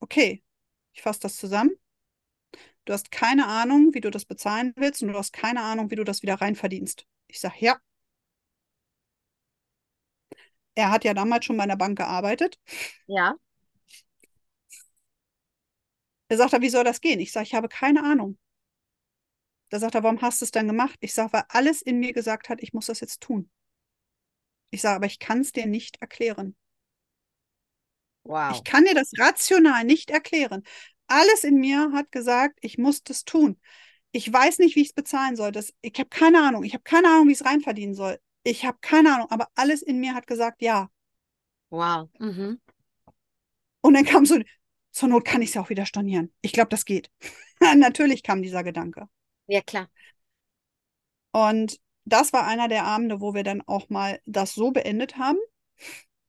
Okay, 0.00 0.44
ich 0.92 1.02
fasse 1.02 1.20
das 1.20 1.36
zusammen. 1.36 1.72
Du 2.88 2.94
hast 2.94 3.10
keine 3.10 3.46
Ahnung, 3.46 3.92
wie 3.92 4.00
du 4.00 4.10
das 4.10 4.24
bezahlen 4.24 4.72
willst 4.74 5.02
und 5.02 5.08
du 5.08 5.18
hast 5.18 5.34
keine 5.34 5.60
Ahnung, 5.60 5.90
wie 5.90 5.96
du 5.96 6.04
das 6.04 6.22
wieder 6.22 6.36
rein 6.36 6.56
verdienst. 6.56 7.06
Ich 7.26 7.38
sage, 7.38 7.56
ja. 7.58 7.78
Er 10.74 10.90
hat 10.90 11.04
ja 11.04 11.12
damals 11.12 11.44
schon 11.44 11.58
bei 11.58 11.64
einer 11.64 11.76
Bank 11.76 11.98
gearbeitet. 11.98 12.58
Ja. 13.06 13.34
Er 16.28 16.36
sagt 16.38 16.54
er, 16.54 16.62
wie 16.62 16.70
soll 16.70 16.84
das 16.84 17.02
gehen? 17.02 17.20
Ich 17.20 17.30
sage, 17.30 17.44
ich 17.44 17.54
habe 17.54 17.68
keine 17.68 18.02
Ahnung. 18.02 18.38
Da 19.68 19.80
sagt 19.80 19.94
er, 19.94 20.02
warum 20.02 20.22
hast 20.22 20.40
du 20.40 20.46
es 20.46 20.50
dann 20.50 20.66
gemacht? 20.66 20.96
Ich 21.02 21.12
sage, 21.12 21.34
weil 21.34 21.44
alles 21.48 21.82
in 21.82 21.98
mir 21.98 22.14
gesagt 22.14 22.48
hat, 22.48 22.62
ich 22.62 22.72
muss 22.72 22.86
das 22.86 23.00
jetzt 23.00 23.20
tun. 23.20 23.50
Ich 24.70 24.80
sage, 24.80 24.96
aber 24.96 25.06
ich 25.06 25.18
kann 25.18 25.42
es 25.42 25.52
dir 25.52 25.66
nicht 25.66 26.00
erklären. 26.00 26.56
Wow. 28.22 28.54
Ich 28.54 28.64
kann 28.64 28.86
dir 28.86 28.94
das 28.94 29.10
rational 29.18 29.84
nicht 29.84 30.08
erklären. 30.08 30.62
Alles 31.08 31.42
in 31.44 31.56
mir 31.56 31.90
hat 31.92 32.12
gesagt, 32.12 32.58
ich 32.62 32.78
muss 32.78 33.02
das 33.02 33.24
tun. 33.24 33.58
Ich 34.12 34.32
weiß 34.32 34.58
nicht, 34.58 34.76
wie 34.76 34.82
ich 34.82 34.88
es 34.88 34.94
bezahlen 34.94 35.36
soll. 35.36 35.52
Das, 35.52 35.74
ich 35.80 35.98
habe 35.98 36.08
keine 36.08 36.42
Ahnung. 36.42 36.64
Ich 36.64 36.74
habe 36.74 36.84
keine 36.84 37.08
Ahnung, 37.08 37.28
wie 37.28 37.32
ich 37.32 37.40
es 37.40 37.46
reinverdienen 37.46 37.94
soll. 37.94 38.18
Ich 38.42 38.64
habe 38.64 38.78
keine 38.80 39.14
Ahnung, 39.14 39.30
aber 39.30 39.48
alles 39.54 39.82
in 39.82 40.00
mir 40.00 40.14
hat 40.14 40.26
gesagt, 40.26 40.62
ja. 40.62 40.90
Wow. 41.70 42.08
Mhm. 42.18 42.60
Und 43.80 43.94
dann 43.94 44.04
kam 44.04 44.24
so, 44.24 44.38
zur 44.92 45.08
Not 45.08 45.24
kann 45.24 45.42
ich 45.42 45.50
es 45.50 45.54
ja 45.54 45.62
auch 45.62 45.70
wieder 45.70 45.86
stornieren. 45.86 46.32
Ich 46.40 46.52
glaube, 46.52 46.68
das 46.68 46.84
geht. 46.84 47.10
Natürlich 47.76 48.22
kam 48.22 48.42
dieser 48.42 48.62
Gedanke. 48.62 49.08
Ja, 49.46 49.60
klar. 49.60 49.88
Und 51.32 51.78
das 52.04 52.32
war 52.32 52.46
einer 52.46 52.68
der 52.68 52.84
Abende, 52.84 53.20
wo 53.20 53.34
wir 53.34 53.44
dann 53.44 53.62
auch 53.62 53.90
mal 53.90 54.20
das 54.24 54.54
so 54.54 54.70
beendet 54.70 55.16
haben, 55.18 55.38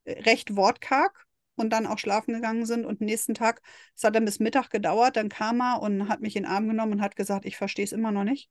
recht 0.06 0.56
wortkarg 0.56 1.26
und 1.60 1.70
dann 1.72 1.88
auch 1.88 2.00
schlafen 2.00 2.34
gegangen 2.34 2.66
sind. 2.66 2.86
Und 2.86 3.02
nächsten 3.02 3.34
Tag, 3.36 3.62
es 3.96 4.04
hat 4.04 4.16
dann 4.16 4.26
bis 4.26 4.40
Mittag 4.40 4.70
gedauert, 4.70 5.18
dann 5.18 5.30
kam 5.30 5.62
er 5.62 5.82
und 5.82 6.10
hat 6.10 6.22
mich 6.22 6.36
in 6.36 6.44
den 6.44 6.52
Arm 6.52 6.68
genommen 6.68 6.94
und 6.94 7.02
hat 7.02 7.16
gesagt, 7.16 7.46
ich 7.46 7.58
verstehe 7.58 7.86
es 7.86 7.92
immer 7.94 8.12
noch 8.12 8.24
nicht, 8.24 8.50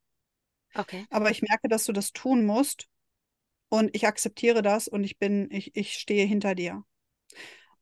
Okay. 0.77 1.09
aber 1.11 1.31
ich 1.31 1.43
merke, 1.43 1.69
dass 1.69 1.85
du 1.85 1.93
das 1.93 2.13
tun 2.13 2.45
musst 2.47 2.89
und 3.71 3.95
ich 3.95 4.07
akzeptiere 4.07 4.63
das 4.63 4.89
und 4.89 5.05
ich 5.05 5.19
bin, 5.19 5.49
ich, 5.53 5.77
ich 5.77 5.95
stehe 5.95 6.27
hinter 6.27 6.55
dir. 6.55 6.85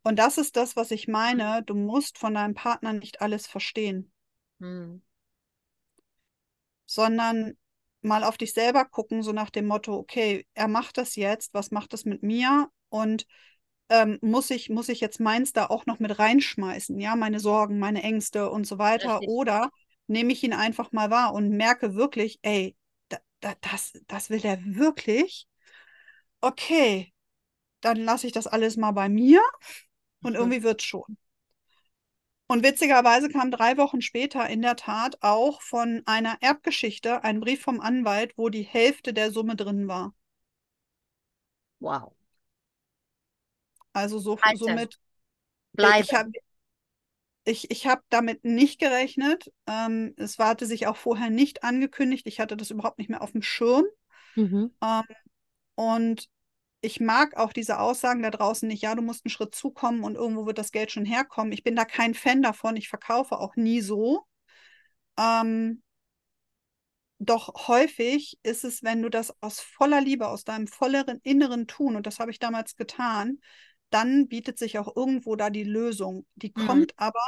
Und 0.02 0.18
das 0.18 0.38
ist 0.38 0.56
das, 0.56 0.74
was 0.74 0.90
ich 0.90 1.06
meine. 1.06 1.62
Du 1.62 1.74
musst 1.74 2.16
von 2.16 2.32
deinem 2.32 2.54
Partner 2.54 2.94
nicht 2.94 3.20
alles 3.20 3.46
verstehen, 3.46 4.10
Mhm. 4.60 5.00
sondern 6.86 7.56
mal 8.02 8.24
auf 8.24 8.36
dich 8.38 8.52
selber 8.52 8.84
gucken, 8.84 9.22
so 9.22 9.32
nach 9.32 9.50
dem 9.50 9.66
Motto, 9.66 9.94
okay, 9.96 10.46
er 10.54 10.68
macht 10.68 10.98
das 10.98 11.16
jetzt, 11.16 11.54
was 11.54 11.70
macht 11.70 11.92
das 11.92 12.04
mit 12.04 12.22
mir? 12.22 12.70
Und 12.88 13.26
ähm, 13.88 14.18
muss 14.22 14.50
ich, 14.50 14.70
muss 14.70 14.88
ich 14.88 15.00
jetzt 15.00 15.20
meins 15.20 15.52
da 15.52 15.66
auch 15.66 15.86
noch 15.86 15.98
mit 16.00 16.18
reinschmeißen, 16.18 16.98
ja, 17.00 17.16
meine 17.16 17.40
Sorgen, 17.40 17.78
meine 17.78 18.02
Ängste 18.02 18.50
und 18.50 18.66
so 18.66 18.78
weiter? 18.78 19.26
Richtig. 19.26 19.28
Oder 19.28 19.70
nehme 20.08 20.32
ich 20.32 20.42
ihn 20.44 20.52
einfach 20.52 20.92
mal 20.92 21.10
wahr 21.10 21.34
und 21.34 21.50
merke 21.50 21.94
wirklich, 21.94 22.38
ey, 22.42 22.76
da, 23.08 23.18
da, 23.40 23.54
das, 23.60 23.92
das 24.08 24.30
will 24.30 24.44
er 24.44 24.58
wirklich? 24.64 25.48
Okay, 26.42 27.12
dann 27.82 27.98
lasse 27.98 28.26
ich 28.28 28.32
das 28.34 28.46
alles 28.48 28.76
mal 28.78 28.92
bei 28.92 29.08
mir 29.08 29.42
und 30.22 30.34
Mhm. 30.34 30.36
irgendwie 30.36 30.62
wird's 30.64 30.84
schon. 30.84 31.18
Und 32.48 32.64
witzigerweise 32.64 33.28
kam 33.28 33.52
drei 33.52 33.76
Wochen 33.76 34.00
später 34.02 34.48
in 34.48 34.60
der 34.60 34.74
Tat 34.74 35.16
auch 35.20 35.62
von 35.62 36.02
einer 36.06 36.36
Erbgeschichte 36.40 37.22
ein 37.22 37.38
Brief 37.38 37.62
vom 37.62 37.80
Anwalt, 37.80 38.36
wo 38.36 38.48
die 38.48 38.62
Hälfte 38.64 39.14
der 39.14 39.30
Summe 39.30 39.54
drin 39.54 39.86
war. 39.86 40.12
Wow. 41.80 42.14
Also 43.96 44.18
so, 44.18 44.36
Alter. 44.42 44.58
somit, 44.58 44.98
Bleibe. 45.72 46.04
ich 46.04 46.12
habe 46.12 46.30
ich, 47.44 47.70
ich 47.70 47.86
hab 47.86 48.02
damit 48.10 48.44
nicht 48.44 48.78
gerechnet. 48.78 49.50
Ähm, 49.66 50.12
es 50.18 50.38
war, 50.38 50.48
hatte 50.48 50.66
sich 50.66 50.86
auch 50.86 50.96
vorher 50.98 51.30
nicht 51.30 51.64
angekündigt. 51.64 52.26
Ich 52.26 52.38
hatte 52.38 52.58
das 52.58 52.70
überhaupt 52.70 52.98
nicht 52.98 53.08
mehr 53.08 53.22
auf 53.22 53.32
dem 53.32 53.40
Schirm. 53.40 53.86
Mhm. 54.34 54.74
Ähm, 54.82 55.04
und 55.76 56.28
ich 56.82 57.00
mag 57.00 57.38
auch 57.38 57.54
diese 57.54 57.78
Aussagen 57.80 58.22
da 58.22 58.30
draußen 58.30 58.68
nicht, 58.68 58.82
ja, 58.82 58.94
du 58.94 59.00
musst 59.00 59.24
einen 59.24 59.30
Schritt 59.30 59.54
zukommen 59.54 60.04
und 60.04 60.14
irgendwo 60.14 60.44
wird 60.44 60.58
das 60.58 60.72
Geld 60.72 60.90
schon 60.92 61.06
herkommen. 61.06 61.52
Ich 61.52 61.62
bin 61.62 61.74
da 61.74 61.86
kein 61.86 62.12
Fan 62.12 62.42
davon. 62.42 62.76
Ich 62.76 62.90
verkaufe 62.90 63.38
auch 63.38 63.56
nie 63.56 63.80
so. 63.80 64.26
Ähm, 65.18 65.82
doch 67.18 67.68
häufig 67.68 68.38
ist 68.42 68.62
es, 68.64 68.82
wenn 68.82 69.00
du 69.00 69.08
das 69.08 69.34
aus 69.40 69.60
voller 69.60 70.02
Liebe, 70.02 70.28
aus 70.28 70.44
deinem 70.44 70.66
volleren 70.66 71.18
inneren 71.22 71.66
Tun, 71.66 71.96
und 71.96 72.06
das 72.06 72.18
habe 72.18 72.30
ich 72.30 72.38
damals 72.38 72.76
getan, 72.76 73.38
dann 73.90 74.28
bietet 74.28 74.58
sich 74.58 74.78
auch 74.78 74.94
irgendwo 74.96 75.36
da 75.36 75.50
die 75.50 75.64
Lösung. 75.64 76.26
Die 76.36 76.52
Mhm. 76.54 76.66
kommt 76.66 76.92
aber, 76.98 77.20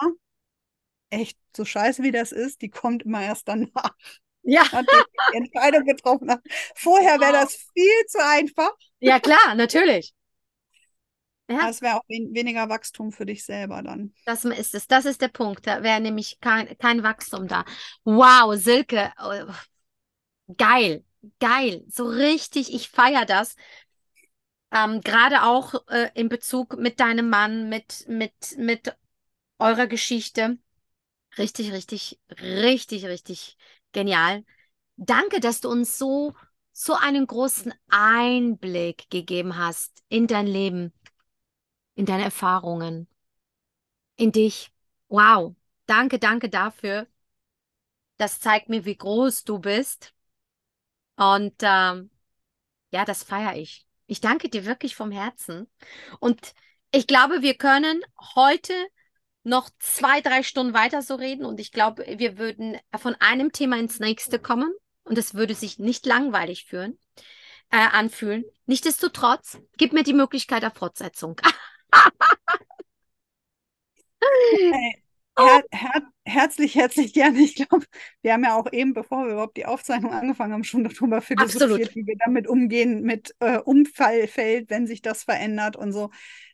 echt, 1.11 1.39
so 1.57 1.65
scheiße 1.65 2.03
wie 2.03 2.11
das 2.13 2.33
ist, 2.33 2.63
die 2.63 2.71
kommt 2.71 3.03
immer 3.05 3.23
erst 3.23 3.49
danach, 3.49 3.95
Ja. 4.43 4.63
die 4.73 5.37
Entscheidung 5.37 5.85
getroffen 5.85 6.31
habe. 6.31 6.43
Vorher 6.75 7.21
wäre 7.21 7.33
Wow. 7.33 7.43
das 7.43 7.55
viel 7.75 8.07
zu 8.09 8.19
einfach. 8.25 8.73
Ja, 9.01 9.21
klar, 9.21 9.55
natürlich. 9.55 10.15
Ja. 11.51 11.71
Es 11.71 11.81
wäre 11.81 11.97
auch 11.97 12.03
wen 12.09 12.35
weniger 12.35 12.69
Wachstum 12.69 13.11
für 13.11 13.25
dich 13.25 13.45
selber 13.45 13.83
dann. 13.83 14.13
Das 14.27 14.45
ist 14.45 14.75
es. 14.75 14.87
Das 14.87 15.07
ist 15.07 15.23
der 15.23 15.29
Punkt. 15.29 15.67
Da 15.67 15.83
wäre 15.83 16.01
nämlich 16.01 16.41
kein, 16.41 16.77
kein 16.79 17.03
Wachstum 17.03 17.49
da. 17.49 17.65
Wow, 18.05 18.55
Silke. 18.57 19.13
oh, 19.23 19.53
Geil. 20.57 21.05
Geil. 21.41 21.85
So 21.89 22.07
richtig. 22.07 22.73
Ich 22.73 22.89
feiere 22.91 23.25
das. 23.27 23.55
Ähm, 24.71 25.01
gerade 25.01 25.45
auch 25.45 25.75
äh, 25.89 26.11
in 26.15 26.29
Bezug 26.29 26.77
mit 26.79 27.01
deinem 27.01 27.31
Mann, 27.31 27.69
mit, 27.69 28.05
mit, 28.09 28.33
mit 28.59 28.95
eurer 29.59 29.87
Geschichte. 29.87 30.59
Richtig, 31.39 31.73
richtig, 31.73 32.21
richtig, 32.41 33.07
richtig 33.07 33.57
Genial. 33.93 34.45
Danke, 34.97 35.41
dass 35.41 35.61
du 35.61 35.71
uns 35.71 35.99
so, 35.99 36.35
so 36.73 36.95
einen 36.95 37.27
großen 37.27 37.75
Einblick 37.89 39.11
gegeben 39.11 39.57
hast 39.59 40.03
in 40.09 40.27
dein 40.27 40.47
Leben, 40.47 40.93
in 41.97 42.07
deine 42.07 42.25
Erfahrungen, 42.25 43.09
in 44.17 44.33
dich. 44.33 44.71
Wow. 45.09 45.55
Danke, 45.87 46.19
danke 46.19 46.49
dafür. 46.51 47.07
Das 48.19 48.39
zeigt 48.41 48.69
mir, 48.69 48.85
wie 48.85 48.97
groß 48.97 49.45
du 49.45 49.59
bist. 49.59 50.15
Und 51.17 51.55
ähm, 51.63 52.11
ja, 52.93 53.05
das 53.07 53.25
feiere 53.25 53.57
ich. 53.57 53.88
Ich 54.09 54.21
danke 54.21 54.49
dir 54.49 54.65
wirklich 54.65 54.97
vom 54.97 55.13
Herzen. 55.13 55.71
Und 56.19 56.55
ich 56.91 57.07
glaube, 57.07 57.43
wir 57.43 57.55
können 57.55 58.03
heute 58.35 58.75
noch 59.45 59.69
zwei, 59.79 60.21
drei 60.21 60.43
Stunden 60.43 60.75
weiter 60.75 61.03
so 61.03 61.15
reden. 61.15 61.45
Und 61.45 61.61
ich 61.61 61.71
glaube, 61.73 62.05
wir 62.17 62.39
würden 62.39 62.79
von 62.99 63.15
einem 63.17 63.53
Thema 63.53 63.79
ins 63.79 64.01
nächste 64.01 64.39
kommen. 64.39 64.73
Und 65.05 65.19
es 65.19 65.35
würde 65.35 65.55
sich 65.55 65.79
nicht 65.79 66.07
langweilig 66.07 66.65
führen, 66.65 66.99
äh, 67.71 67.77
anfühlen. 67.77 68.45
Nichtsdestotrotz, 68.67 69.59
gib 69.77 69.93
mir 69.93 70.03
die 70.03 70.15
Möglichkeit 70.15 70.63
der 70.63 70.71
Fortsetzung. 70.71 71.41
hey, 74.21 75.08
her 75.39 75.63
her 75.73 76.03
herzlich, 76.29 76.75
herzlich 76.75 77.13
gerne. 77.13 77.39
Ich 77.41 77.55
glaube, 77.55 77.87
wir 78.23 78.33
haben 78.33 78.45
ja 78.45 78.57
auch 78.57 78.71
eben, 78.73 78.93
bevor 78.93 79.25
wir 79.25 79.33
überhaupt 79.33 79.57
die 79.57 79.67
Aufzeichnung 79.67 80.13
angefangen 80.13 80.53
haben, 80.53 80.65
schon 80.65 80.85
darüber 80.85 81.21
philosophiert, 81.21 81.95
wie 81.95 82.07
wir 82.07 82.17
damit 82.25 82.47
umgehen 82.47 83.03
mit 83.03 83.35
äh, 83.41 83.59
Umfallfeld, 83.59 84.71
wenn 84.71 84.87
sich 84.87 85.03
das 85.03 85.25
verändert 85.25 85.77
und 85.77 85.93
so. 85.93 86.11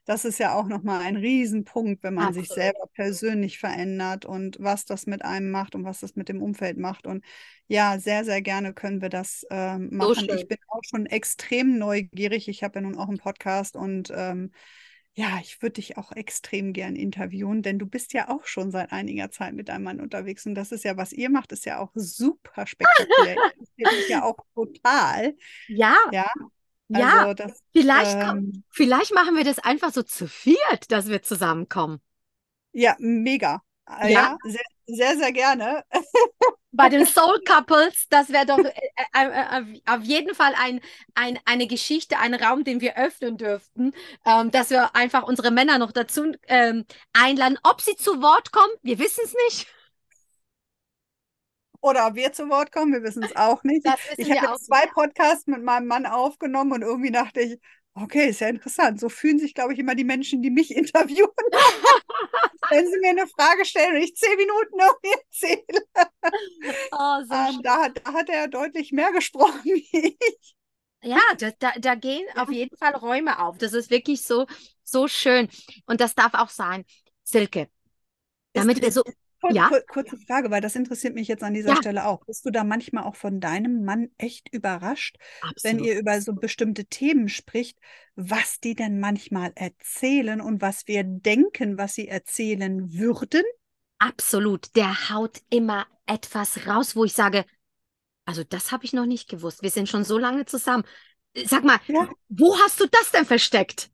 Das 0.07 0.27
ist 0.27 0.39
ja 0.39 0.55
auch 0.55 0.67
nochmal 0.67 1.01
ein 1.01 1.17
Riesenpunkt, 1.17 2.03
wenn 2.03 2.15
man 2.15 2.27
Absolut. 2.27 2.47
sich 2.47 2.55
selber 2.55 2.87
persönlich 2.93 3.59
verändert 3.59 4.27
und 4.27 4.59
was 4.61 4.85
das 4.85 5.07
mit 5.07 5.25
einem 5.25 5.51
macht 5.51 5.75
und 5.75 5.85
was 5.85 6.01
das 6.01 6.15
mit 6.15 6.29
dem 6.29 6.43
Umfeld 6.43 6.77
macht. 6.77 7.07
Und 7.07 7.25
ja, 7.69 7.99
sehr, 7.99 8.25
sehr 8.25 8.43
gerne 8.43 8.75
können 8.75 9.01
wir 9.01 9.09
das 9.09 9.47
äh, 9.51 9.79
machen. 9.79 10.27
So 10.29 10.35
ich 10.35 10.47
bin 10.47 10.59
auch 10.69 10.83
schon 10.83 11.07
extrem 11.07 11.79
neugierig. 11.79 12.49
Ich 12.49 12.63
habe 12.63 12.75
ja 12.77 12.81
nun 12.83 12.99
auch 12.99 13.09
einen 13.09 13.17
Podcast 13.17 13.77
und 13.77 14.13
ähm, 14.15 14.53
ja, 15.17 15.39
ich 15.41 15.63
würde 15.63 15.75
dich 15.75 15.97
auch 15.97 16.11
extrem 16.13 16.73
gern 16.73 16.97
interviewen, 16.97 17.63
denn 17.63 17.79
du 17.79 17.87
bist 17.87 18.13
ja 18.13 18.29
auch 18.29 18.47
schon 18.47 18.73
seit 18.73 18.91
einiger 18.91 19.31
Zeit 19.31 19.55
mit 19.55 19.69
deinem 19.69 19.85
Mann 19.85 20.01
unterwegs 20.01 20.45
und 20.45 20.57
das 20.57 20.73
ist 20.73 20.85
ja, 20.85 20.97
was 20.97 21.13
ihr 21.13 21.31
macht, 21.31 21.53
ist 21.53 21.65
ja 21.65 21.79
auch 21.79 21.91
super 21.95 22.67
spektakulär. 22.67 23.37
das 23.79 23.93
ist 23.95 24.09
ja 24.09 24.25
auch 24.25 24.37
total. 24.55 25.37
Ja. 25.69 25.97
Ja. 26.11 26.27
Also 26.93 27.07
ja, 27.07 27.35
das, 27.35 27.63
vielleicht, 27.73 28.17
ähm, 28.17 28.65
vielleicht 28.71 29.15
machen 29.15 29.37
wir 29.37 29.45
das 29.45 29.59
einfach 29.59 29.93
so 29.93 30.03
zu 30.03 30.29
viert, 30.29 30.91
dass 30.91 31.09
wir 31.09 31.23
zusammenkommen. 31.23 32.01
Ja, 32.73 32.97
mega. 32.99 33.63
Ja, 33.89 34.09
ja 34.09 34.39
sehr, 34.45 34.65
sehr, 34.87 35.17
sehr 35.17 35.33
gerne. 35.33 35.85
Bei 36.77 36.89
den 36.89 37.07
Soul 37.07 37.41
Couples, 37.47 38.07
das 38.11 38.31
wäre 38.31 38.47
doch 38.47 38.59
äh, 38.59 38.71
äh, 39.15 39.61
äh, 39.61 39.81
auf 39.87 40.03
jeden 40.03 40.35
Fall 40.35 40.55
ein, 40.59 40.81
ein, 41.15 41.39
eine 41.45 41.67
Geschichte, 41.67 42.19
ein 42.19 42.35
Raum, 42.35 42.65
den 42.65 42.81
wir 42.81 42.97
öffnen 42.97 43.37
dürften, 43.37 43.93
ähm, 44.25 44.51
dass 44.51 44.71
wir 44.71 44.95
einfach 44.95 45.23
unsere 45.23 45.51
Männer 45.51 45.79
noch 45.79 45.93
dazu 45.93 46.33
ähm, 46.49 46.85
einladen. 47.13 47.59
Ob 47.63 47.81
sie 47.81 47.97
zu 47.97 48.21
Wort 48.23 48.53
kommen, 48.53 48.73
wir 48.83 48.99
wissen 48.99 49.23
es 49.25 49.35
nicht. 49.47 49.67
Oder 51.81 52.07
ob 52.07 52.15
wir 52.15 52.33
zu 52.33 52.49
Wort 52.49 52.73
kommen, 52.73 52.93
wir 52.95 53.03
wissen 53.03 53.23
es 53.23 53.37
auch 53.37 53.63
nicht. 53.63 53.87
Ich 54.17 54.31
habe 54.31 54.59
zwei 54.59 54.87
Podcasts 54.87 55.47
mit 55.47 55.63
meinem 55.63 55.87
Mann 55.87 56.07
aufgenommen 56.07 56.73
und 56.73 56.83
irgendwie 56.83 57.11
dachte 57.13 57.41
ich, 57.41 57.61
Okay, 57.97 58.29
ist 58.29 58.41
ja 58.41 58.49
interessant. 58.49 58.99
So 58.99 59.09
fühlen 59.09 59.39
sich, 59.39 59.55
glaube 59.55 59.73
ich, 59.73 59.79
immer 59.79 59.95
die 59.95 60.05
Menschen, 60.05 60.43
die 60.43 60.51
mich 60.51 60.71
interviewen. 60.77 61.31
Wenn 62.71 62.87
sie 62.91 62.99
mir 62.99 63.11
eine 63.11 63.27
Frage 63.27 63.65
stellen 63.65 63.97
und 63.97 64.03
ich 64.03 64.17
zehn 64.17 64.37
Minuten 64.37 64.79
irgendwie 64.81 65.21
erzähle. 65.23 65.87
Oh, 66.93 67.23
so 67.29 67.35
ähm, 67.35 67.63
da, 67.63 67.89
da, 67.91 68.13
hat 68.13 68.29
er 68.31 68.49
deutlich 68.49 68.91
mehr 68.91 69.13
gesprochen 69.13 69.63
wie 69.65 69.87
ich. 69.93 70.55
Ja, 71.03 71.21
da, 71.39 71.51
da, 71.59 71.73
da 71.79 71.95
gehen 71.95 72.27
auf 72.37 72.51
jeden 72.51 72.77
Fall 72.77 72.95
Räume 72.95 73.39
auf. 73.39 73.59
Das 73.59 73.75
ist 73.75 73.91
wirklich 73.91 74.25
so, 74.25 74.47
so 74.83 75.07
schön. 75.07 75.49
Und 75.85 76.01
das 76.01 76.15
darf 76.15 76.33
auch 76.33 76.49
sein. 76.49 76.85
Silke, 77.23 77.69
damit 78.55 78.81
wir 78.81 78.91
so. 78.91 79.03
Kur 79.45 79.55
ja? 79.55 79.71
kurze 79.89 80.17
Frage, 80.17 80.51
weil 80.51 80.63
das 80.63 80.75
interessiert 80.75 81.15
mich 81.15 81.29
jetzt 81.29 81.43
an 81.43 81.53
dieser 81.53 81.71
ja. 81.71 81.77
Stelle 81.77 82.07
auch. 82.07 82.25
Bist 82.25 82.47
du 82.47 82.51
da 82.51 82.65
manchmal 82.65 83.05
auch 83.05 83.17
von 83.17 83.41
deinem 83.41 83.85
Mann 83.85 84.09
echt 84.17 84.49
überrascht, 84.53 85.19
Absolut. 85.43 85.65
wenn 85.65 85.85
ihr 85.85 85.99
über 85.99 86.21
so 86.21 86.33
bestimmte 86.33 86.87
Themen 86.87 87.29
spricht, 87.29 87.79
was 88.17 88.61
die 88.61 88.75
denn 88.75 89.01
manchmal 89.01 89.53
erzählen 89.55 90.41
und 90.41 90.63
was 90.63 90.87
wir 90.87 91.05
denken, 91.05 91.77
was 91.77 91.95
sie 91.95 92.09
erzählen 92.09 92.93
würden? 92.93 93.43
Absolut. 93.99 94.75
Der 94.77 95.11
haut 95.11 95.43
immer 95.51 95.87
etwas 96.07 96.67
raus, 96.67 96.97
wo 96.97 97.05
ich 97.05 97.13
sage, 97.13 97.45
also 98.25 98.45
das 98.45 98.73
habe 98.73 98.85
ich 98.85 98.95
noch 98.95 99.07
nicht 99.07 99.29
gewusst. 99.29 99.63
Wir 99.63 99.71
sind 99.71 99.89
schon 99.89 100.05
so 100.05 100.19
lange 100.19 100.47
zusammen. 100.47 100.85
Sag 101.45 101.65
mal, 101.65 101.79
ja. 101.89 102.09
wo 102.29 102.59
hast 102.61 102.81
du 102.81 102.87
das 102.87 103.11
denn 103.11 103.27
versteckt? 103.27 103.91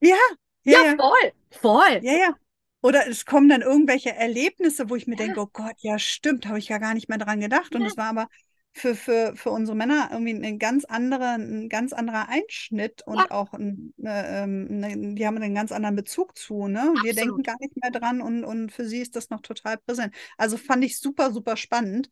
Ja, 0.00 0.16
ja, 0.62 0.84
ja, 0.84 0.96
voll, 0.96 1.32
voll. 1.50 2.00
Ja, 2.02 2.12
ja. 2.12 2.36
Oder 2.82 3.08
es 3.08 3.24
kommen 3.24 3.48
dann 3.48 3.62
irgendwelche 3.62 4.14
Erlebnisse, 4.14 4.90
wo 4.90 4.96
ich 4.96 5.06
mir 5.06 5.16
denke, 5.16 5.40
oh 5.40 5.48
Gott, 5.52 5.76
ja, 5.78 5.98
stimmt, 5.98 6.46
habe 6.46 6.58
ich 6.58 6.68
ja 6.68 6.78
gar 6.78 6.94
nicht 6.94 7.08
mehr 7.08 7.18
dran 7.18 7.40
gedacht. 7.40 7.74
Und 7.74 7.82
es 7.82 7.96
war 7.96 8.06
aber 8.06 8.28
für, 8.72 8.94
für, 8.94 9.36
für 9.36 9.50
unsere 9.50 9.76
Männer 9.76 10.08
irgendwie 10.12 10.34
ein 10.34 10.58
ganz 10.58 10.84
anderer, 10.84 11.36
ein 11.36 11.68
ganz 11.68 11.92
anderer 11.92 12.28
Einschnitt 12.28 13.02
und 13.06 13.18
ja. 13.18 13.30
auch 13.30 13.52
ein, 13.52 13.94
äh, 14.02 14.46
ne, 14.46 15.14
die 15.14 15.26
haben 15.26 15.36
einen 15.36 15.54
ganz 15.54 15.72
anderen 15.72 15.94
Bezug 15.94 16.36
zu. 16.36 16.68
Ne? 16.68 16.92
Wir 17.02 17.14
denken 17.14 17.42
gar 17.42 17.56
nicht 17.60 17.76
mehr 17.80 17.90
dran 17.90 18.20
und, 18.20 18.44
und 18.44 18.72
für 18.72 18.86
sie 18.86 19.00
ist 19.00 19.14
das 19.14 19.30
noch 19.30 19.42
total 19.42 19.76
präsent. 19.78 20.14
Also 20.38 20.56
fand 20.56 20.84
ich 20.84 20.98
super, 20.98 21.32
super 21.32 21.56
spannend. 21.56 22.08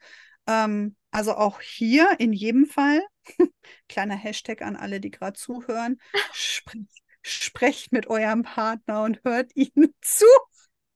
Ähm, 0.47 0.97
also 1.11 1.35
auch 1.35 1.61
hier 1.61 2.09
in 2.19 2.33
jedem 2.33 2.67
Fall, 2.67 3.03
kleiner 3.89 4.17
Hashtag 4.17 4.63
an 4.63 4.77
alle, 4.77 5.01
die 5.01 5.11
gerade 5.11 5.39
zuhören, 5.39 5.99
sprecht, 6.33 7.03
sprecht 7.23 7.93
mit 7.93 8.07
eurem 8.07 8.43
Partner 8.43 9.03
und 9.03 9.21
hört 9.25 9.51
ihnen 9.57 9.95
zu. 10.03 10.27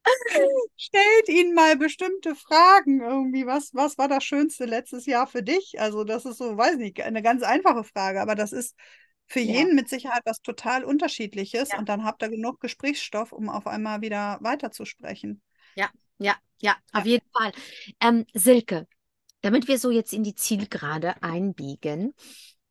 Stellt 0.77 1.29
ihnen 1.29 1.55
mal 1.55 1.77
bestimmte 1.77 2.35
Fragen 2.35 3.01
irgendwie. 3.01 3.47
Was, 3.47 3.71
was 3.73 3.99
war 3.99 4.09
das 4.09 4.25
Schönste 4.25 4.65
letztes 4.65 5.07
Jahr 5.07 5.27
für 5.27 5.43
dich? 5.43 5.81
Also, 5.81 6.05
das 6.05 6.25
ist 6.25 6.39
so, 6.39 6.57
weiß 6.57 6.77
nicht, 6.77 7.01
eine 7.01 7.23
ganz 7.23 7.43
einfache 7.43 7.85
Frage, 7.85 8.21
aber 8.21 8.35
das 8.35 8.53
ist 8.53 8.75
für 9.27 9.41
ja. 9.41 9.55
jeden 9.55 9.75
mit 9.75 9.89
Sicherheit 9.89 10.23
was 10.25 10.41
total 10.43 10.85
Unterschiedliches. 10.85 11.71
Ja. 11.73 11.79
Und 11.79 11.89
dann 11.89 12.05
habt 12.05 12.23
ihr 12.23 12.29
genug 12.29 12.61
Gesprächsstoff, 12.61 13.33
um 13.33 13.49
auf 13.49 13.67
einmal 13.67 14.01
wieder 14.01 14.39
weiterzusprechen. 14.41 15.43
Ja, 15.75 15.91
ja, 16.19 16.37
ja, 16.61 16.77
auf 16.93 17.07
jeden 17.07 17.27
Fall. 17.33 17.53
Ähm, 18.01 18.27
Silke, 18.35 18.87
damit 19.41 19.69
wir 19.69 19.79
so 19.79 19.91
jetzt 19.91 20.13
in 20.13 20.23
die 20.23 20.35
Zielgerade 20.35 21.23
einbiegen, 21.23 22.15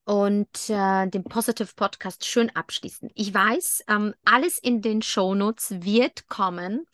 und 0.06 0.70
äh, 0.70 1.08
den 1.08 1.24
Positive 1.24 1.70
Podcast 1.76 2.26
schön 2.26 2.50
abschließen. 2.50 3.10
Ich 3.16 3.34
weiß, 3.34 3.86
ähm, 3.88 4.14
alles 4.26 4.58
in 4.58 4.82
den 4.82 5.02
Shownotes 5.02 5.82
wird 5.82 6.28
kommen, 6.28 6.86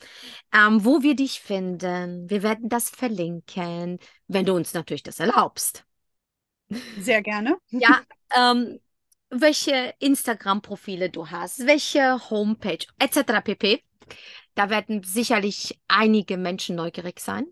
ähm, 0.53 0.85
wo 0.85 1.01
wir 1.01 1.15
dich 1.15 1.39
finden. 1.39 2.29
Wir 2.29 2.43
werden 2.43 2.69
das 2.69 2.89
verlinken, 2.89 3.99
wenn 4.27 4.45
du 4.45 4.53
uns 4.53 4.73
natürlich 4.73 5.03
das 5.03 5.19
erlaubst. 5.19 5.85
Sehr 6.99 7.21
gerne. 7.21 7.57
Ja, 7.71 8.01
ähm, 8.35 8.79
welche 9.31 9.93
Instagram-Profile 9.99 11.09
du 11.09 11.29
hast, 11.29 11.65
welche 11.65 12.29
Homepage 12.29 12.85
etc. 12.99 13.41
pp. 13.43 13.83
Da 14.55 14.69
werden 14.69 15.03
sicherlich 15.03 15.79
einige 15.87 16.37
Menschen 16.37 16.75
neugierig 16.75 17.19
sein 17.19 17.45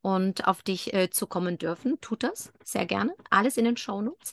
und 0.00 0.46
auf 0.46 0.62
dich 0.62 0.92
äh, 0.94 1.10
zukommen 1.10 1.58
dürfen. 1.58 2.00
Tut 2.00 2.22
das 2.22 2.52
sehr 2.64 2.86
gerne. 2.86 3.14
Alles 3.30 3.56
in 3.56 3.64
den 3.64 3.76
Shownotes. 3.76 4.32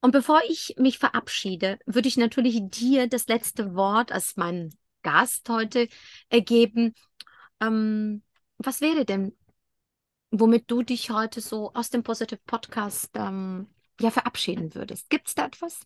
Und 0.00 0.12
bevor 0.12 0.40
ich 0.48 0.74
mich 0.78 0.98
verabschiede, 0.98 1.78
würde 1.86 2.08
ich 2.08 2.16
natürlich 2.16 2.60
dir 2.70 3.08
das 3.08 3.26
letzte 3.26 3.74
Wort 3.74 4.12
als 4.12 4.36
mein 4.36 4.70
Gast 5.02 5.48
heute 5.48 5.88
ergeben. 6.28 6.94
Ähm, 7.60 8.22
was 8.58 8.80
wäre 8.80 9.04
denn, 9.04 9.36
womit 10.30 10.70
du 10.70 10.82
dich 10.82 11.10
heute 11.10 11.40
so 11.40 11.72
aus 11.74 11.90
dem 11.90 12.02
Positive 12.02 12.40
Podcast 12.46 13.10
ähm, 13.14 13.68
ja 14.00 14.10
verabschieden 14.10 14.74
würdest? 14.74 15.10
Gibt 15.10 15.28
es 15.28 15.34
da 15.34 15.46
etwas, 15.46 15.80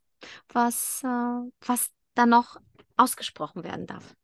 was, 0.48 1.02
äh, 1.04 1.50
was 1.66 1.90
da 2.14 2.26
noch 2.26 2.56
ausgesprochen 2.96 3.64
werden 3.64 3.86
darf? 3.86 4.14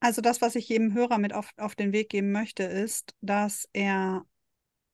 Also 0.00 0.20
das, 0.20 0.40
was 0.40 0.54
ich 0.54 0.68
jedem 0.68 0.94
Hörer 0.94 1.18
mit 1.18 1.32
auf, 1.32 1.52
auf 1.56 1.74
den 1.74 1.92
Weg 1.92 2.08
geben 2.10 2.30
möchte, 2.30 2.62
ist, 2.62 3.14
dass 3.20 3.68
er 3.72 4.24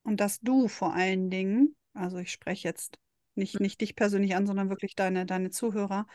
und 0.02 0.20
dass 0.20 0.40
du 0.40 0.68
vor 0.68 0.94
allen 0.94 1.30
Dingen, 1.30 1.76
also 1.94 2.18
ich 2.18 2.32
spreche 2.32 2.68
jetzt 2.68 2.98
nicht, 3.34 3.60
nicht 3.60 3.80
dich 3.80 3.96
persönlich 3.96 4.36
an, 4.36 4.46
sondern 4.46 4.70
wirklich 4.70 4.94
deine, 4.94 5.26
deine 5.26 5.50
Zuhörer, 5.50 6.06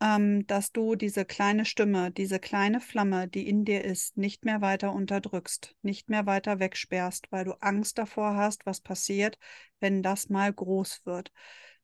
ähm, 0.00 0.46
dass 0.46 0.72
du 0.72 0.94
diese 0.94 1.24
kleine 1.24 1.64
Stimme, 1.64 2.10
diese 2.10 2.38
kleine 2.38 2.80
Flamme, 2.80 3.28
die 3.28 3.48
in 3.48 3.64
dir 3.64 3.84
ist, 3.84 4.16
nicht 4.16 4.44
mehr 4.44 4.60
weiter 4.60 4.92
unterdrückst, 4.92 5.74
nicht 5.82 6.08
mehr 6.08 6.26
weiter 6.26 6.60
wegsperrst, 6.60 7.30
weil 7.30 7.44
du 7.44 7.52
Angst 7.60 7.98
davor 7.98 8.36
hast, 8.36 8.66
was 8.66 8.80
passiert, 8.80 9.38
wenn 9.80 10.02
das 10.02 10.28
mal 10.28 10.52
groß 10.52 11.04
wird 11.04 11.32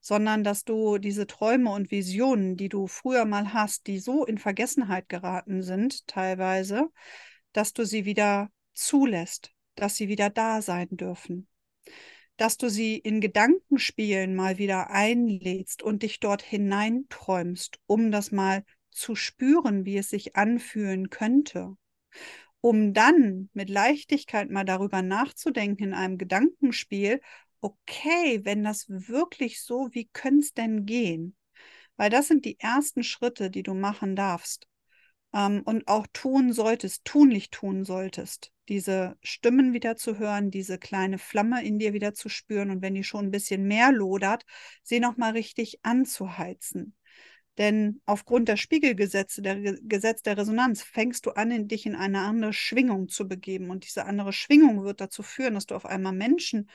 sondern 0.00 0.44
dass 0.44 0.64
du 0.64 0.98
diese 0.98 1.26
Träume 1.26 1.70
und 1.70 1.90
Visionen, 1.90 2.56
die 2.56 2.68
du 2.68 2.86
früher 2.86 3.24
mal 3.24 3.52
hast, 3.52 3.86
die 3.86 3.98
so 3.98 4.24
in 4.24 4.38
Vergessenheit 4.38 5.08
geraten 5.08 5.62
sind, 5.62 6.06
teilweise, 6.06 6.90
dass 7.52 7.72
du 7.72 7.84
sie 7.84 8.04
wieder 8.04 8.50
zulässt, 8.72 9.52
dass 9.74 9.96
sie 9.96 10.08
wieder 10.08 10.30
da 10.30 10.62
sein 10.62 10.88
dürfen, 10.90 11.48
dass 12.36 12.56
du 12.56 12.70
sie 12.70 12.96
in 12.96 13.20
Gedankenspielen 13.20 14.34
mal 14.34 14.58
wieder 14.58 14.90
einlädst 14.90 15.82
und 15.82 16.02
dich 16.02 16.20
dort 16.20 16.42
hineinträumst, 16.42 17.78
um 17.86 18.10
das 18.10 18.32
mal 18.32 18.64
zu 18.90 19.14
spüren, 19.14 19.84
wie 19.84 19.98
es 19.98 20.10
sich 20.10 20.36
anfühlen 20.36 21.10
könnte, 21.10 21.76
um 22.60 22.94
dann 22.94 23.50
mit 23.52 23.68
Leichtigkeit 23.68 24.50
mal 24.50 24.64
darüber 24.64 25.02
nachzudenken 25.02 25.84
in 25.84 25.94
einem 25.94 26.18
Gedankenspiel, 26.18 27.20
okay, 27.60 28.40
wenn 28.44 28.64
das 28.64 28.86
wirklich 28.88 29.62
so, 29.62 29.88
wie 29.92 30.08
könnte 30.12 30.40
es 30.40 30.54
denn 30.54 30.86
gehen? 30.86 31.36
Weil 31.96 32.10
das 32.10 32.28
sind 32.28 32.44
die 32.44 32.58
ersten 32.58 33.02
Schritte, 33.02 33.50
die 33.50 33.62
du 33.62 33.74
machen 33.74 34.16
darfst 34.16 34.66
ähm, 35.34 35.62
und 35.64 35.86
auch 35.88 36.06
tun 36.12 36.52
solltest, 36.52 37.04
tunlich 37.04 37.50
tun 37.50 37.84
solltest, 37.84 38.52
diese 38.68 39.16
Stimmen 39.22 39.72
wieder 39.72 39.96
zu 39.96 40.18
hören, 40.18 40.50
diese 40.50 40.78
kleine 40.78 41.18
Flamme 41.18 41.64
in 41.64 41.78
dir 41.78 41.92
wieder 41.92 42.14
zu 42.14 42.28
spüren 42.28 42.70
und 42.70 42.82
wenn 42.82 42.94
die 42.94 43.04
schon 43.04 43.26
ein 43.26 43.30
bisschen 43.30 43.64
mehr 43.64 43.92
lodert, 43.92 44.44
sie 44.82 45.00
nochmal 45.00 45.32
richtig 45.32 45.80
anzuheizen. 45.82 46.94
Denn 47.58 48.00
aufgrund 48.06 48.48
der 48.48 48.56
Spiegelgesetze, 48.56 49.42
der 49.42 49.60
Gesetz 49.82 50.22
der 50.22 50.38
Resonanz, 50.38 50.82
fängst 50.82 51.26
du 51.26 51.32
an, 51.32 51.50
in 51.50 51.68
dich 51.68 51.84
in 51.84 51.94
eine 51.94 52.20
andere 52.20 52.54
Schwingung 52.54 53.08
zu 53.08 53.28
begeben. 53.28 53.68
Und 53.68 53.84
diese 53.84 54.06
andere 54.06 54.32
Schwingung 54.32 54.84
wird 54.84 55.02
dazu 55.02 55.22
führen, 55.22 55.54
dass 55.54 55.66
du 55.66 55.74
auf 55.74 55.84
einmal 55.84 56.14
Menschen 56.14 56.70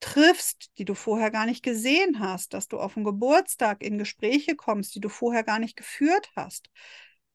triffst, 0.00 0.70
die 0.78 0.84
du 0.84 0.94
vorher 0.94 1.30
gar 1.30 1.46
nicht 1.46 1.62
gesehen 1.62 2.20
hast, 2.20 2.54
dass 2.54 2.68
du 2.68 2.78
auf 2.78 2.94
dem 2.94 3.04
Geburtstag 3.04 3.82
in 3.82 3.98
Gespräche 3.98 4.56
kommst, 4.56 4.94
die 4.94 5.00
du 5.00 5.08
vorher 5.08 5.44
gar 5.44 5.58
nicht 5.58 5.76
geführt 5.76 6.30
hast. 6.34 6.70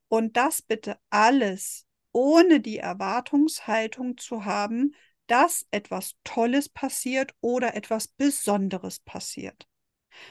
Und 0.08 0.38
das 0.38 0.62
bitte 0.62 0.98
alles 1.10 1.86
ohne 2.12 2.62
die 2.62 2.78
Erwartungshaltung 2.78 4.18
zu 4.18 4.46
haben, 4.46 4.96
dass 5.28 5.66
etwas 5.72 6.16
Tolles 6.24 6.70
passiert 6.70 7.34
oder 7.42 7.76
etwas 7.76 8.08
Besonderes 8.08 9.00
passiert, 9.00 9.68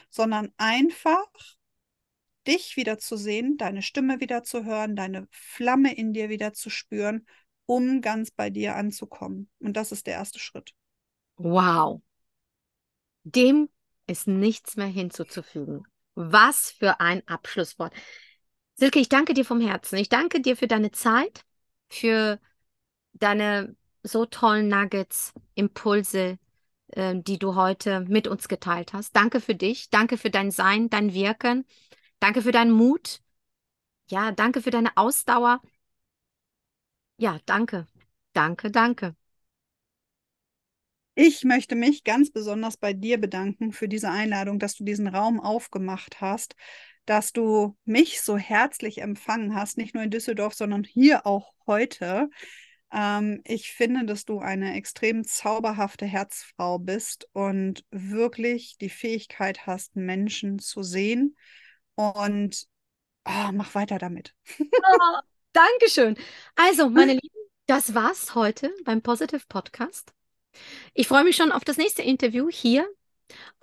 sondern 0.09 0.51
einfach 0.57 1.27
dich 2.47 2.75
wieder 2.75 2.97
zu 2.97 3.17
sehen, 3.17 3.57
deine 3.57 3.81
Stimme 3.81 4.19
wieder 4.19 4.43
zu 4.43 4.65
hören, 4.65 4.95
deine 4.95 5.27
Flamme 5.31 5.93
in 5.95 6.13
dir 6.13 6.29
wieder 6.29 6.53
zu 6.53 6.69
spüren, 6.69 7.27
um 7.65 8.01
ganz 8.01 8.31
bei 8.31 8.49
dir 8.49 8.75
anzukommen. 8.75 9.49
Und 9.59 9.77
das 9.77 9.91
ist 9.91 10.07
der 10.07 10.15
erste 10.15 10.39
Schritt. 10.39 10.73
Wow. 11.37 12.01
Dem 13.25 13.69
ist 14.07 14.27
nichts 14.27 14.77
mehr 14.77 14.87
hinzuzufügen. 14.87 15.83
Was 16.13 16.71
für 16.71 16.99
ein 16.99 17.27
Abschlusswort. 17.27 17.93
Silke, 18.75 18.99
ich 18.99 19.09
danke 19.09 19.33
dir 19.33 19.45
vom 19.45 19.59
Herzen. 19.59 19.97
Ich 19.97 20.09
danke 20.09 20.41
dir 20.41 20.55
für 20.55 20.67
deine 20.67 20.91
Zeit, 20.91 21.43
für 21.89 22.39
deine 23.13 23.75
so 24.03 24.25
tollen 24.25 24.67
Nuggets, 24.67 25.33
Impulse, 25.55 26.37
äh, 26.89 27.15
die 27.15 27.39
du 27.39 27.55
heute 27.55 28.01
mit 28.01 28.27
uns 28.27 28.47
geteilt 28.47 28.93
hast. 28.93 29.15
Danke 29.15 29.41
für 29.41 29.55
dich. 29.55 29.89
Danke 29.89 30.17
für 30.17 30.29
dein 30.29 30.51
Sein, 30.51 30.89
dein 30.89 31.13
Wirken. 31.13 31.65
Danke 32.19 32.41
für 32.41 32.51
deinen 32.51 32.71
Mut. 32.71 33.21
Ja, 34.07 34.31
danke 34.31 34.61
für 34.61 34.71
deine 34.71 34.95
Ausdauer. 34.95 35.61
Ja, 37.17 37.39
danke. 37.45 37.87
Danke, 38.33 38.71
danke. 38.71 39.15
Ich 41.15 41.45
möchte 41.45 41.75
mich 41.75 42.03
ganz 42.03 42.29
besonders 42.29 42.75
bei 42.75 42.91
dir 42.91 43.19
bedanken 43.19 43.71
für 43.71 43.87
diese 43.87 44.09
Einladung, 44.09 44.59
dass 44.59 44.75
du 44.75 44.83
diesen 44.83 45.07
Raum 45.07 45.39
aufgemacht 45.39 46.19
hast, 46.19 46.55
dass 47.05 47.31
du 47.31 47.77
mich 47.85 48.21
so 48.21 48.37
herzlich 48.37 49.01
empfangen 49.01 49.55
hast, 49.55 49.77
nicht 49.77 49.95
nur 49.95 50.03
in 50.03 50.11
Düsseldorf, 50.11 50.53
sondern 50.53 50.83
hier 50.83 51.25
auch 51.25 51.53
heute. 51.65 52.29
Ähm, 52.91 53.41
ich 53.45 53.71
finde, 53.71 54.05
dass 54.05 54.25
du 54.25 54.39
eine 54.39 54.75
extrem 54.75 55.23
zauberhafte 55.23 56.05
Herzfrau 56.05 56.79
bist 56.79 57.29
und 57.31 57.85
wirklich 57.91 58.77
die 58.77 58.89
Fähigkeit 58.89 59.65
hast, 59.65 59.95
Menschen 59.95 60.59
zu 60.59 60.83
sehen. 60.83 61.37
Und 61.95 62.67
oh, 63.25 63.51
mach 63.53 63.73
weiter 63.73 63.99
damit. 63.99 64.33
oh, 64.59 65.19
Dankeschön. 65.53 66.17
Also, 66.55 66.89
meine 66.89 67.13
Lieben, 67.13 67.49
das 67.67 67.93
war's 67.93 68.35
heute 68.35 68.73
beim 68.83 69.01
Positive 69.01 69.43
Podcast. 69.47 70.13
Ich 70.93 71.07
freue 71.07 71.23
mich 71.23 71.35
schon 71.35 71.51
auf 71.51 71.63
das 71.63 71.77
nächste 71.77 72.01
Interview 72.01 72.49
hier, 72.49 72.87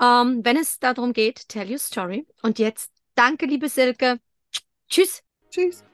ähm, 0.01 0.41
wenn 0.45 0.57
es 0.57 0.79
darum 0.79 1.13
geht, 1.13 1.49
Tell 1.49 1.71
Your 1.71 1.79
Story. 1.79 2.27
Und 2.43 2.59
jetzt 2.59 2.91
danke, 3.15 3.47
liebe 3.47 3.69
Silke. 3.69 4.21
Tschüss. 4.89 5.23
Tschüss. 5.51 5.85